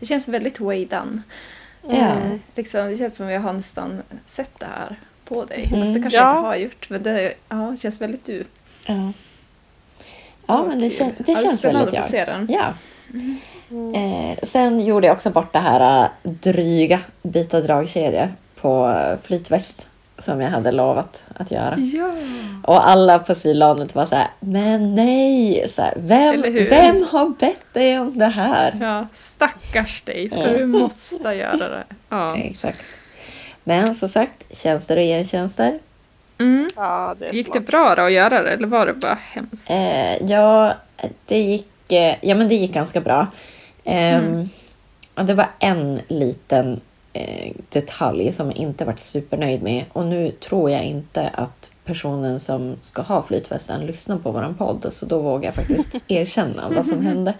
Det 0.00 0.06
känns 0.06 0.28
väldigt 0.28 0.60
way 0.60 0.84
done. 0.84 1.22
ja. 1.82 1.90
Mm. 1.90 2.40
Liksom, 2.54 2.86
det 2.86 2.98
känns 2.98 3.16
som 3.16 3.28
jag 3.28 3.40
har 3.40 3.52
nästan 3.52 4.02
sett 4.26 4.58
det 4.58 4.66
här 4.66 4.96
på 5.24 5.44
dig. 5.44 5.68
Mm. 5.72 5.80
Fast 5.80 5.94
det 5.94 6.00
kanske 6.00 6.18
Ja. 6.18 6.24
jag 6.24 6.36
inte 6.38 6.46
har 6.48 6.56
gjort. 6.56 6.90
Men 6.90 7.02
det, 7.02 7.34
ja, 7.48 7.76
känns 7.76 8.00
väldigt 8.00 8.24
du. 8.24 8.44
ja. 8.86 9.12
Ja, 10.48 10.64
men 10.68 10.78
det, 10.80 10.90
kän, 10.90 11.12
det 11.18 11.32
Ja, 11.32 11.38
känns 11.38 11.58
spännande 11.58 11.84
väldigt 11.84 12.04
att 12.04 12.12
jag. 12.12 12.26
se 12.26 12.32
den. 12.32 12.46
Ja. 12.50 12.66
Mm. 13.70 13.94
Eh, 13.94 14.38
sen 14.42 14.80
gjorde 14.80 15.06
jag 15.06 15.14
också 15.14 15.30
bort 15.30 15.52
det 15.52 15.58
här 15.58 16.04
eh, 16.04 16.30
dryga 16.30 17.00
byta 17.22 17.60
dragkedja 17.60 18.28
på 18.60 18.94
flytväst 19.22 19.86
som 20.18 20.40
jag 20.40 20.50
hade 20.50 20.72
lovat 20.72 21.22
att 21.36 21.50
göra. 21.50 21.74
Ja. 21.78 22.10
Och 22.64 22.88
alla 22.88 23.18
på 23.18 23.34
sylanet 23.34 23.94
var 23.94 24.06
så 24.06 24.14
här, 24.14 24.28
men 24.40 24.94
nej! 24.94 25.66
Så 25.70 25.82
här, 25.82 25.94
vem, 25.96 26.42
vem 26.70 27.02
har 27.10 27.28
bett 27.28 27.74
dig 27.74 27.98
om 27.98 28.18
det 28.18 28.26
här? 28.26 28.78
ja, 28.80 29.06
stackars 29.14 30.02
dig. 30.04 30.30
Ska 30.30 30.46
du 30.46 30.66
måste 30.66 31.28
göra 31.28 31.56
det. 31.56 31.84
Ja. 32.08 32.36
Exakt. 32.36 32.78
Men 33.64 33.94
som 33.94 34.08
sagt, 34.08 34.44
tjänster 34.56 34.96
och 34.96 35.02
gentjänster. 35.02 35.78
Mm. 36.38 36.68
Ja, 36.76 37.14
det 37.18 37.30
Gick 37.32 37.52
det 37.52 37.60
bra 37.60 37.94
då 37.94 38.02
att 38.02 38.12
göra 38.12 38.42
det 38.42 38.50
eller 38.50 38.66
var 38.66 38.86
det 38.86 38.94
bara 38.94 39.18
hemskt? 39.32 39.70
Eh, 39.70 40.26
ja, 40.30 40.74
det 41.26 41.38
gick, 41.38 41.92
eh, 41.92 42.14
ja, 42.20 42.34
men 42.34 42.48
det 42.48 42.54
gick 42.54 42.72
ganska 42.72 43.00
bra. 43.00 43.26
Ehm, 43.84 44.24
Mm. 44.24 44.48
Det 45.26 45.34
var 45.34 45.46
en 45.58 46.00
liten 46.08 46.80
eh, 47.12 47.52
detalj 47.68 48.32
som 48.32 48.46
jag 48.46 48.56
inte 48.56 48.84
varit 48.84 49.00
supernöjd 49.00 49.62
med. 49.62 49.84
Och 49.92 50.04
nu 50.04 50.30
tror 50.30 50.70
jag 50.70 50.84
inte 50.84 51.28
att 51.28 51.70
personen 51.84 52.40
som 52.40 52.76
ska 52.82 53.02
ha 53.02 53.22
flytvästen 53.22 53.86
lyssnar 53.86 54.18
på 54.18 54.30
våran 54.30 54.54
podd. 54.54 54.86
Så 54.90 55.06
då 55.06 55.18
vågar 55.18 55.44
jag 55.44 55.54
faktiskt 55.54 55.94
erkänna 56.08 56.68
vad 56.68 56.86
som 56.86 57.06
hände. 57.06 57.34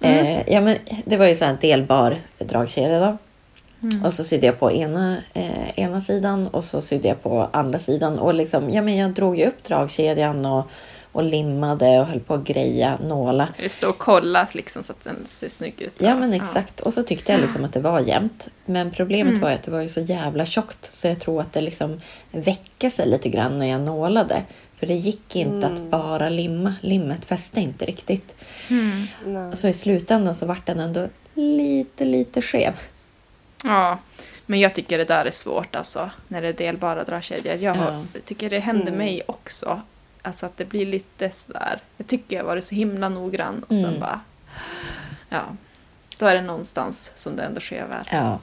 Eh, 0.00 0.52
ja, 0.52 0.60
men 0.60 0.76
det 1.04 1.16
var 1.16 1.26
ju 1.26 1.34
så 1.34 1.44
här 1.44 1.52
en 1.52 1.58
delbar 1.60 2.16
dragkedja 2.38 3.00
då. 3.00 3.16
Mm. 3.92 4.04
Och 4.04 4.14
så 4.14 4.24
sydde 4.24 4.46
jag 4.46 4.58
på 4.58 4.72
ena, 4.72 5.16
eh, 5.34 5.78
ena 5.78 6.00
sidan 6.00 6.46
och 6.48 6.64
så 6.64 6.80
sydde 6.80 7.08
jag 7.08 7.22
på 7.22 7.48
andra 7.52 7.78
sidan. 7.78 8.18
Och 8.18 8.34
liksom, 8.34 8.70
ja, 8.70 8.82
men 8.82 8.96
jag 8.96 9.10
drog 9.10 9.38
ju 9.38 9.46
upp 9.46 9.64
dragkedjan 9.64 10.46
och, 10.46 10.64
och 11.12 11.22
limmade 11.24 12.00
och 12.00 12.06
höll 12.06 12.20
på 12.20 12.34
att 12.34 12.44
greja, 12.44 12.98
nåla. 13.04 13.48
Just 13.62 13.80
det, 13.80 13.86
och 13.86 13.98
kollat 13.98 14.54
liksom 14.54 14.82
så 14.82 14.92
att 14.92 15.04
den 15.04 15.16
ser 15.26 15.48
snygg 15.48 15.74
ut. 15.82 15.94
Ja 15.98 16.14
men 16.14 16.32
exakt. 16.32 16.80
Och 16.80 16.92
så 16.94 17.02
tyckte 17.02 17.32
jag 17.32 17.40
liksom 17.40 17.64
att 17.64 17.72
det 17.72 17.80
var 17.80 18.00
jämnt. 18.00 18.48
Men 18.64 18.90
problemet 18.90 19.30
Mm. 19.30 19.40
var 19.42 19.48
ju 19.48 19.54
att 19.54 19.62
det 19.62 19.70
var 19.70 19.80
ju 19.80 19.88
så 19.88 20.00
jävla 20.00 20.46
tjockt. 20.46 20.90
Så 20.96 21.06
jag 21.08 21.20
tror 21.20 21.40
att 21.40 21.52
det 21.52 21.60
liksom 21.60 22.00
väckte 22.30 22.90
sig 22.90 23.08
lite 23.08 23.28
grann 23.28 23.58
när 23.58 23.66
jag 23.66 23.80
nålade. 23.80 24.42
För 24.78 24.86
det 24.86 24.94
gick 24.94 25.36
inte 25.36 25.66
att 25.66 25.82
bara 25.82 26.28
limma. 26.28 26.74
Limmet 26.80 27.24
fäste 27.24 27.60
inte 27.60 27.84
riktigt. 27.84 28.34
Mm. 28.68 29.06
Så 29.56 29.68
i 29.68 29.72
slutändan 29.72 30.34
så 30.34 30.46
vart 30.46 30.66
den 30.66 30.80
ändå 30.80 31.08
lite, 31.34 32.04
lite 32.04 32.42
skev. 32.42 32.72
Ja, 33.64 33.98
men 34.46 34.60
jag 34.60 34.74
tycker 34.74 34.98
det 34.98 35.04
där 35.04 35.24
är 35.24 35.30
svårt 35.30 35.74
alltså. 35.76 36.10
När 36.28 36.42
det 36.42 36.48
är 36.48 36.52
delbara 36.52 37.04
dragkedjor. 37.04 37.54
Jag 37.54 37.74
har, 37.74 37.92
Ja. 37.92 38.20
tycker 38.24 38.50
det 38.50 38.58
händer 38.58 38.86
Mm. 38.86 38.98
mig 38.98 39.22
också. 39.26 39.80
Alltså 40.22 40.46
att 40.46 40.56
det 40.56 40.64
blir 40.64 40.86
lite 40.86 41.30
sådär. 41.30 41.80
Jag 41.96 42.06
tycker 42.06 42.36
jag 42.36 42.44
varit 42.44 42.64
så 42.64 42.74
himla 42.74 43.08
noggrann 43.08 43.62
och 43.62 43.74
sen 43.74 43.84
Mm. 43.84 44.00
bara... 44.00 44.20
Ja. 45.28 45.42
Då 46.18 46.26
är 46.26 46.34
det 46.34 46.40
någonstans 46.42 47.12
som 47.14 47.36
det 47.36 47.42
ändå 47.42 47.60
skevar. 47.60 48.08
Ja. 48.12 48.38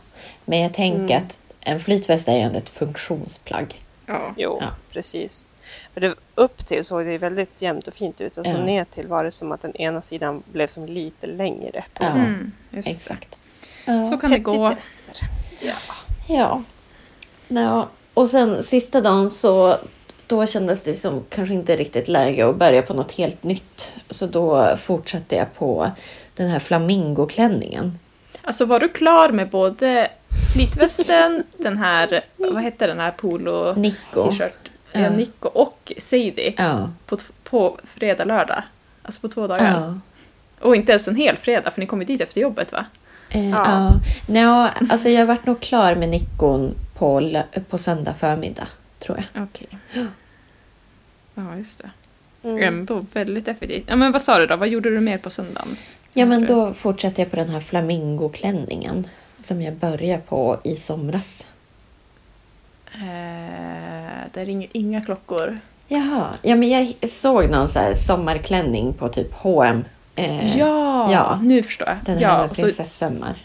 Men 0.45 0.59
jag 0.59 0.73
tänker 0.73 1.15
Mm. 1.15 1.27
att 1.27 1.37
en 1.59 1.79
flytväst 1.79 2.27
är 2.27 2.33
ju 2.33 2.39
ändå 2.41 2.57
ett 2.57 2.69
funktionsplagg. 2.69 3.81
Ja. 4.05 4.33
Jo, 4.37 4.57
Ja. 4.61 4.67
precis. 4.91 5.45
Men 5.93 6.01
det, 6.01 6.15
upp 6.35 6.65
till 6.65 6.83
såg 6.83 7.05
det 7.05 7.17
väldigt 7.17 7.61
jämnt 7.61 7.87
och 7.87 7.93
fint 7.93 8.21
ut 8.21 8.37
och 8.37 8.45
så 8.45 8.51
Ja. 8.51 8.63
ner 8.65 8.83
till 8.83 9.07
var 9.07 9.23
det 9.23 9.31
som 9.31 9.51
att 9.51 9.61
den 9.61 9.75
ena 9.75 10.01
sidan 10.01 10.43
blev 10.51 10.67
som 10.67 10.85
lite 10.85 11.27
längre. 11.27 11.83
Ja, 11.99 12.09
Mm, 12.09 12.51
just 12.69 12.87
det. 12.87 12.95
exakt. 12.95 13.35
Ja. 13.85 14.05
Så 14.05 14.17
kan 14.17 14.31
det 14.31 14.39
gå. 14.39 14.73
Ja. 15.59 15.73
Ja. 16.27 16.63
ja. 17.47 17.87
Och 18.13 18.29
sen 18.29 18.63
sista 18.63 19.01
dagen 19.01 19.29
så 19.29 19.77
då 20.27 20.45
kändes 20.45 20.83
det 20.83 20.93
som 20.93 21.23
kanske 21.29 21.53
inte 21.53 21.75
riktigt 21.75 22.07
läge 22.07 22.49
att 22.49 22.55
börja 22.55 22.81
på 22.81 22.93
något 22.93 23.11
helt 23.11 23.43
nytt. 23.43 23.87
Så 24.09 24.25
då 24.25 24.77
fortsatte 24.77 25.35
jag 25.35 25.53
på 25.55 25.91
den 26.35 26.49
här 26.49 26.59
flamingoklänningen. 26.59 27.99
Alltså 28.41 28.65
var 28.65 28.79
du 28.79 28.89
klar 28.89 29.29
med 29.29 29.49
både 29.49 30.09
flytvästen, 30.53 31.43
den 31.57 31.77
här, 31.77 32.21
vad 32.37 32.61
hette 32.63 32.87
den 32.87 32.99
här 32.99 33.11
polo 33.11 33.73
Nico. 33.73 34.31
t-shirt, 34.31 34.71
Ja. 34.91 34.99
ja. 34.99 35.09
Nico 35.09 35.47
och 35.49 35.93
Sadie 35.97 36.53
Ja. 36.57 36.89
på, 37.05 37.17
på 37.43 37.77
fredag, 37.95 38.23
lördag? 38.25 38.63
Alltså 39.01 39.21
på 39.21 39.27
två 39.27 39.47
dagar. 39.47 39.81
Ja. 39.81 39.99
Och 40.67 40.75
inte 40.75 40.91
ens 40.91 41.07
en 41.07 41.15
hel 41.15 41.37
fredag 41.37 41.71
för 41.71 41.79
ni 41.79 41.85
kom 41.87 41.99
ju 42.01 42.05
dit 42.05 42.21
efter 42.21 42.41
jobbet 42.41 42.71
va? 42.71 42.85
Eh, 43.33 43.49
Ja. 43.49 43.65
ja. 43.65 43.99
Nå, 44.27 44.69
alltså 44.89 45.09
jag 45.09 45.25
vart 45.25 45.45
nog 45.45 45.59
klar 45.59 45.95
med 45.95 46.09
Nikon 46.09 46.75
på, 46.95 47.41
på 47.69 47.77
söndag 47.77 48.13
förmiddag, 48.13 48.67
tror 48.99 49.17
jag. 49.33 49.43
Okej. 49.43 49.67
Ja, 51.35 51.55
just 51.57 51.81
det. 51.81 51.89
Mm. 52.49 52.63
Ändå 52.63 53.05
väldigt 53.13 53.47
effektivt. 53.47 53.83
Ja, 53.87 53.95
men 53.95 54.11
vad 54.11 54.21
sa 54.21 54.39
du 54.39 54.45
då? 54.47 54.55
Vad 54.55 54.67
gjorde 54.67 54.89
du 54.89 54.99
mer 54.99 55.17
på 55.17 55.29
söndagen? 55.29 55.77
Ja, 56.13 56.25
men 56.25 56.45
då 56.45 56.73
fortsatte 56.73 57.21
jag 57.21 57.31
på 57.31 57.35
den 57.37 57.49
här 57.49 57.59
flamingoklänningen 57.59 59.07
som 59.39 59.61
jag 59.61 59.73
började 59.73 60.21
på 60.21 60.59
i 60.63 60.75
somras. 60.75 61.47
Eh, 62.93 64.21
det 64.33 64.45
ringer 64.45 64.69
inga 64.71 65.01
klockor. 65.01 65.59
Jaha, 65.87 66.27
ja 66.41 66.55
men 66.55 66.69
jag 66.69 67.09
såg 67.09 67.49
någon 67.49 67.69
så 67.69 67.79
här 67.79 67.93
sommarklänning 67.95 68.93
på 68.93 69.09
typ 69.09 69.33
H&M. 69.33 69.85
Eh, 70.15 70.57
ja, 70.57 71.11
ja. 71.11 71.39
nu 71.43 71.63
förstår 71.63 71.87
jag. 71.87 71.97
Den 72.05 72.17
här 72.17 72.41
ja, 72.41 72.47
prinsessömmar. 72.47 73.35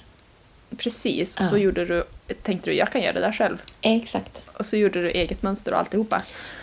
precis, 0.77 1.37
och 1.37 1.43
Ja. 1.45 1.49
så 1.49 1.59
gjorde 1.59 1.85
du, 1.85 2.05
tänkte 2.43 2.71
du 2.71 2.77
jag 2.77 2.93
kan 2.93 3.01
göra 3.01 3.13
det 3.13 3.21
där 3.21 3.33
själv. 3.33 3.63
Exakt. 3.81 4.43
Och 4.59 4.67
så 4.67 4.77
gjorde 4.77 5.03
du 5.03 5.11
eget 5.11 5.43
mönster 5.43 5.73
och 5.73 5.79
alltihopa. 5.79 6.23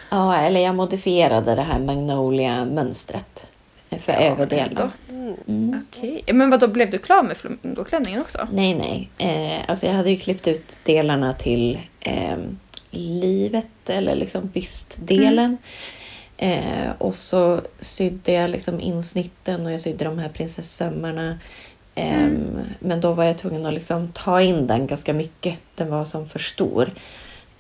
Ja, 0.09 0.35
eller 0.35 0.59
jag 0.59 0.75
modifierade 0.75 1.55
det 1.55 1.61
här 1.61 1.79
Magnolia-mönstret 1.79 3.47
för 3.99 4.13
överdelen. 4.13 4.91
Mm. 5.09 5.35
Mm. 5.47 5.79
Okej, 5.91 6.23
men 6.33 6.49
vad 6.49 6.59
då 6.59 6.67
blev 6.67 6.89
du 6.89 6.97
klar 6.97 7.23
med 7.23 7.37
flamingoklänningen 7.37 8.21
också? 8.21 8.47
Nej, 8.51 8.73
nej. 8.75 9.09
Eh, 9.17 9.69
alltså 9.69 9.85
jag 9.85 9.93
hade 9.93 10.09
ju 10.09 10.17
klippt 10.17 10.47
ut 10.47 10.79
delarna 10.83 11.33
till 11.33 11.79
eh, 11.99 12.37
livet 12.91 13.89
eller 13.89 14.15
liksom 14.15 14.47
bystdelen. 14.47 15.57
Eh, 16.37 16.89
och 16.97 17.15
så 17.15 17.61
sydde 17.79 18.31
jag 18.31 18.49
liksom 18.49 18.79
insnitten 18.79 19.65
och 19.65 19.71
jag 19.71 19.81
sydde 19.81 20.05
de 20.05 20.19
här 20.19 20.29
prinsessömmarna. 20.29 21.39
Eh, 21.95 22.29
Men 22.79 23.01
då 23.01 23.13
var 23.13 23.23
jag 23.23 23.37
tvungen 23.37 23.65
att 23.65 23.73
liksom 23.73 24.11
ta 24.13 24.41
in 24.41 24.67
den 24.67 24.87
ganska 24.87 25.13
mycket. 25.13 25.57
Den 25.75 25.89
var 25.89 26.05
som 26.05 26.29
för 26.29 26.39
stor. 26.39 26.91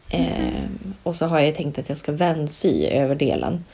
Eh, 0.09 0.63
och 1.03 1.15
så 1.15 1.25
har 1.25 1.39
jag 1.39 1.55
tänkt 1.55 1.79
att 1.79 1.89
jag 1.89 1.97
ska 1.97 2.11
vändsy 2.11 2.85
överdelen. 2.87 3.65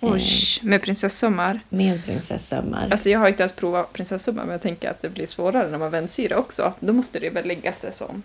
Oj, 0.00 0.26
med 0.62 0.82
prinsessommar. 0.82 1.60
Med 1.68 2.04
prinsessömmar. 2.04 2.88
Alltså 2.90 3.10
jag 3.10 3.18
har 3.18 3.28
inte 3.28 3.42
ens 3.42 3.52
provat 3.52 3.92
prinsessommar 3.92 4.42
men 4.44 4.52
jag 4.52 4.62
tänker 4.62 4.90
att 4.90 5.02
det 5.02 5.08
blir 5.08 5.26
svårare 5.26 5.68
när 5.70 5.78
man 5.78 5.90
vändsyr 5.90 6.28
det 6.28 6.36
också. 6.36 6.72
Då 6.80 6.92
måste 6.92 7.18
det 7.20 7.30
väl 7.30 7.46
lägga 7.46 7.72
sig 7.72 7.92
som... 7.94 8.22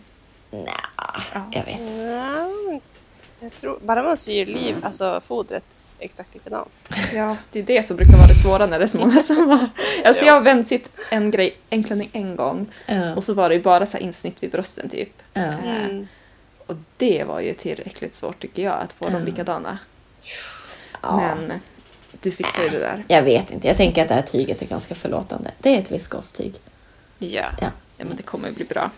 Nja, 0.51 0.63
Ja. 1.33 1.41
jag 1.51 1.65
vet 1.65 1.79
inte. 1.79 1.93
Ja, 1.93 2.49
jag 3.39 3.51
tror, 3.55 3.79
bara 3.81 4.03
man 4.03 4.17
syr 4.17 4.45
liv, 4.45 4.75
alltså 4.81 5.21
fodret 5.23 5.63
exakt 5.99 6.33
likadan. 6.33 6.69
Ja, 7.13 7.37
det 7.51 7.59
är 7.59 7.63
det 7.63 7.83
som 7.83 7.97
brukar 7.97 8.13
vara 8.17 8.27
det 8.27 8.35
svåra 8.35 8.65
när 8.65 8.79
det 8.79 8.85
är 8.85 8.89
så 8.89 8.97
många 8.97 9.19
som 9.19 9.49
har... 9.49 9.69
Alltså 10.05 10.21
Ja. 10.25 10.27
jag 10.27 10.33
har 10.33 10.41
vänt 10.41 10.67
sitt 10.67 10.89
en 11.11 11.31
grej, 11.31 11.55
en 11.69 11.83
klänning 11.83 12.09
en 12.13 12.35
gång 12.35 12.65
Ja. 12.85 13.15
och 13.15 13.23
så 13.23 13.33
var 13.33 13.49
det 13.49 13.55
ju 13.55 13.61
bara 13.61 13.85
så 13.85 13.97
här 13.97 14.03
insnitt 14.03 14.43
vid 14.43 14.51
brösten 14.51 14.89
typ. 14.89 15.09
Ja. 15.33 15.41
Mm. 15.41 16.07
Och 16.65 16.75
det 16.97 17.23
var 17.23 17.39
ju 17.39 17.53
tillräckligt 17.53 18.15
svårt 18.15 18.39
tycker 18.41 18.63
jag 18.63 18.73
att 18.81 18.93
få 18.93 19.05
dem 19.05 19.19
Ja. 19.19 19.25
likadana. 19.25 19.77
Ja. 21.01 21.35
Men 21.35 21.59
du 22.21 22.31
fixar 22.31 22.63
ju 22.63 22.69
det 22.69 22.79
där. 22.79 23.05
Jag 23.07 23.23
vet 23.23 23.51
inte, 23.51 23.67
jag 23.67 23.77
tänker 23.77 24.01
att 24.01 24.07
det 24.07 24.13
här 24.13 24.21
tyget 24.21 24.61
är 24.61 24.65
ganska 24.65 24.95
förlåtande. 24.95 25.51
Det 25.59 25.75
är 25.75 25.79
ett 25.79 25.91
viskostyg. 25.91 26.53
Ja. 27.17 27.45
Ja. 27.61 27.67
ja, 27.97 28.05
men 28.05 28.17
det 28.17 28.23
kommer 28.23 28.47
ju 28.47 28.53
bli 28.53 28.65
bra. 28.65 28.91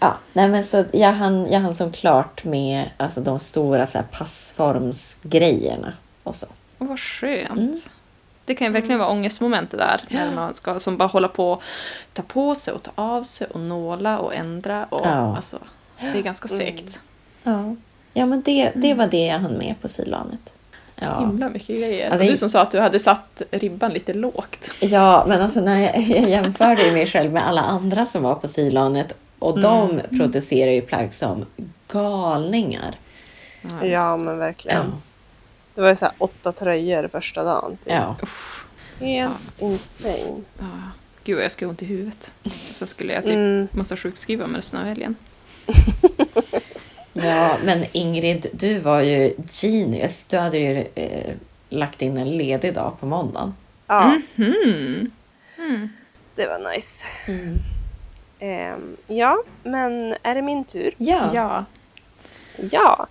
Ja, 0.00 0.16
nej 0.32 0.48
men 0.48 0.64
så 0.64 0.84
jag 0.92 1.12
hann, 1.12 1.52
jag 1.52 1.60
hann 1.60 1.74
som 1.74 1.92
klart 1.92 2.44
med 2.44 2.90
alltså, 2.96 3.20
de 3.20 3.40
stora 3.40 3.86
så 3.86 3.98
här, 3.98 4.04
passformsgrejerna 4.84 5.92
och 6.22 6.36
så. 6.36 6.46
Och 6.78 6.86
vad 6.86 7.00
skönt. 7.00 7.50
Mm. 7.58 7.74
Det 8.44 8.54
kan 8.54 8.66
ju 8.66 8.72
verkligen 8.72 8.98
vara 8.98 9.08
ångestmoment 9.10 9.70
det 9.70 9.76
där. 9.76 10.00
När 10.10 10.34
man 10.34 10.54
ska 10.54 10.78
som 10.80 10.96
bara 10.96 11.08
hålla 11.08 11.28
på 11.28 11.52
och 11.52 11.62
ta 12.12 12.22
på 12.22 12.54
sig 12.54 12.74
och 12.74 12.82
ta 12.82 12.90
av 12.94 13.22
sig 13.22 13.46
och 13.46 13.60
nåla 13.60 14.18
och 14.18 14.34
ändra. 14.34 14.84
Och, 14.84 15.06
Ja. 15.06 15.36
alltså, 15.36 15.58
det 16.00 16.18
är 16.18 16.22
ganska 16.22 16.48
segt. 16.48 17.00
Ja, 17.42 17.76
ja 18.12 18.26
men 18.26 18.42
det, 18.42 18.72
det 18.74 18.94
var 18.94 19.06
det 19.06 19.26
jag 19.26 19.38
hann 19.38 19.58
med 19.58 19.74
på 19.82 19.88
sylanet. 19.88 20.54
Ja. 20.96 21.20
Himla 21.20 21.48
mycket 21.48 21.68
grejer. 21.78 22.10
Ja, 22.10 22.16
det- 22.18 22.26
Du 22.30 22.36
som 22.36 22.50
sa 22.50 22.60
att 22.60 22.70
du 22.70 22.80
hade 22.80 22.98
satt 22.98 23.42
ribban 23.50 23.92
lite 23.92 24.14
lågt. 24.14 24.70
ja, 24.80 25.24
men 25.28 25.40
alltså 25.42 25.60
när 25.60 25.78
jag, 25.80 26.00
jag 26.00 26.28
jämförde 26.30 26.92
mig 26.92 27.06
själv 27.06 27.32
med 27.32 27.48
alla 27.48 27.60
andra 27.62 28.06
som 28.06 28.22
var 28.22 28.34
på 28.34 28.48
sylanet 28.48 29.14
och 29.40 29.60
de 29.60 30.00
producerar 30.10 30.70
ju 30.70 30.80
plagg 30.82 31.14
som 31.14 31.46
galningar. 31.88 32.98
Ja, 33.82 34.16
men 34.16 34.38
verkligen. 34.38 34.76
Ja. 34.78 34.98
Det 35.74 35.80
var 35.80 35.88
ju 35.88 35.94
så 35.96 36.04
här 36.04 36.14
åtta 36.18 36.52
tröjor 36.52 37.08
första 37.08 37.44
dagen. 37.44 37.76
Typ. 37.76 37.92
Ja. 37.92 38.16
Helt 39.00 39.60
insane. 39.60 40.40
Ja. 40.58 40.64
Gud 41.24 41.40
jag 41.40 41.52
ska 41.52 41.68
ont 41.68 41.82
i 41.82 41.86
huvudet. 41.86 42.30
Så 42.72 42.86
skulle 42.86 43.12
jag 43.12 43.22
typ 43.24 43.32
Mm. 43.34 43.68
måste 43.72 43.96
sjukskriva 43.96 44.46
mig 44.46 44.58
resten 44.58 44.78
av 44.80 44.86
helgen. 44.86 45.16
ja, 47.12 47.56
men 47.64 47.84
Ingrid, 47.92 48.46
du 48.52 48.78
var 48.78 49.00
ju 49.00 49.34
genius. 49.48 50.26
Du 50.26 50.36
hade 50.38 50.58
ju 50.58 50.86
eh, 50.94 51.34
lagt 51.68 52.02
in 52.02 52.16
en 52.16 52.36
ledig 52.36 52.74
dag 52.74 52.96
på 53.00 53.06
måndagen. 53.06 53.54
Ja, 53.86 54.16
Hmm. 54.36 55.10
det 56.34 56.46
var 56.46 56.72
nice. 56.74 57.06
Ehm, 58.40 58.96
ja, 59.06 59.42
men 59.62 60.14
är 60.22 60.34
det 60.34 60.42
min 60.42 60.64
tur? 60.64 60.94
Ja. 60.98 61.30
Ja. 61.34 61.64
Ja. 62.56 63.06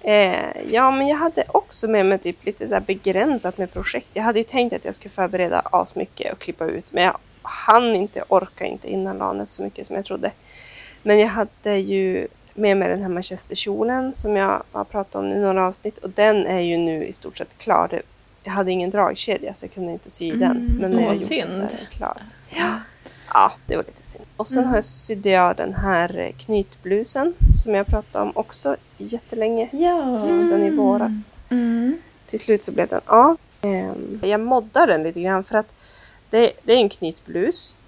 Eh, 0.00 0.72
ja, 0.72 0.90
men 0.90 1.08
jag 1.08 1.16
hade 1.16 1.44
också 1.48 1.88
med 1.88 2.06
mig 2.06 2.18
typ 2.18 2.44
lite 2.46 2.68
så 2.68 2.74
här 2.74 2.80
begränsat 2.80 3.58
med 3.58 3.72
projekt. 3.72 4.10
Jag 4.12 4.22
hade 4.22 4.38
ju 4.38 4.44
tänkt 4.44 4.76
att 4.76 4.84
jag 4.84 4.94
skulle 4.94 5.10
förbereda 5.10 5.62
asmycket 5.64 6.32
och 6.32 6.38
klippa 6.38 6.64
ut, 6.66 6.92
men 6.92 7.04
jag 7.04 7.16
hann 7.42 7.94
inte, 7.94 8.24
orka 8.28 8.64
inte 8.64 8.90
innan 8.90 9.18
lanet 9.18 9.48
så 9.48 9.62
mycket 9.62 9.86
som 9.86 9.96
jag 9.96 10.04
trodde. 10.04 10.30
Men 11.02 11.18
jag 11.18 11.28
hade 11.28 11.76
ju 11.76 12.28
med 12.54 12.76
mig 12.76 12.88
den 12.88 13.02
här 13.02 13.08
manchesterkjolen 13.08 14.14
som 14.14 14.36
jag 14.36 14.62
har 14.72 14.84
pratat 14.84 15.14
om 15.14 15.32
i 15.32 15.38
några 15.38 15.66
avsnitt 15.66 15.98
och 15.98 16.10
den 16.10 16.46
är 16.46 16.60
ju 16.60 16.76
nu 16.76 17.04
i 17.04 17.12
stort 17.12 17.36
sett 17.36 17.58
klar. 17.58 18.02
Jag 18.44 18.52
hade 18.52 18.70
ingen 18.70 18.90
dragkedja 18.90 19.54
så 19.54 19.64
jag 19.64 19.72
kunde 19.72 19.92
inte 19.92 20.10
sy 20.10 20.32
den. 20.32 20.76
Men 20.80 20.90
när 20.90 20.98
åh, 20.98 21.04
jag 21.04 21.14
gjort 21.14 21.28
det 21.28 21.44
så 21.50 21.54
synd. 21.54 21.66
är 21.66 21.76
den 21.76 21.86
klar. 21.90 22.22
Ja. 22.48 22.78
Ja, 23.32 23.52
det 23.66 23.76
var 23.76 23.82
lite 23.84 24.02
synd. 24.02 24.24
Och 24.36 24.48
sen 24.48 24.64
har 24.64 24.74
jag 24.74 24.84
sydde 24.84 25.30
jag 25.30 25.56
den 25.56 25.74
här 25.74 26.32
knytblusen 26.38 27.34
som 27.62 27.74
jag 27.74 27.86
pratade 27.86 28.24
om 28.24 28.32
också 28.36 28.76
jättelänge. 28.98 29.68
Ja. 29.72 30.22
Typ 30.22 30.46
sen 30.46 30.62
i 30.64 30.70
våras. 30.70 31.38
Mm. 31.50 31.96
Till 32.26 32.40
slut 32.40 32.62
så 32.62 32.72
blev 32.72 32.88
den 32.88 33.00
av. 33.06 33.36
Ehm, 33.62 34.20
jag 34.22 34.40
moddar 34.40 34.86
den 34.86 35.02
lite 35.02 35.20
grann 35.20 35.44
för 35.44 35.58
att 35.58 35.74
det, 36.30 36.52
det 36.62 36.72
är 36.72 36.76
en 36.76 36.88
knytblus. 36.88 37.78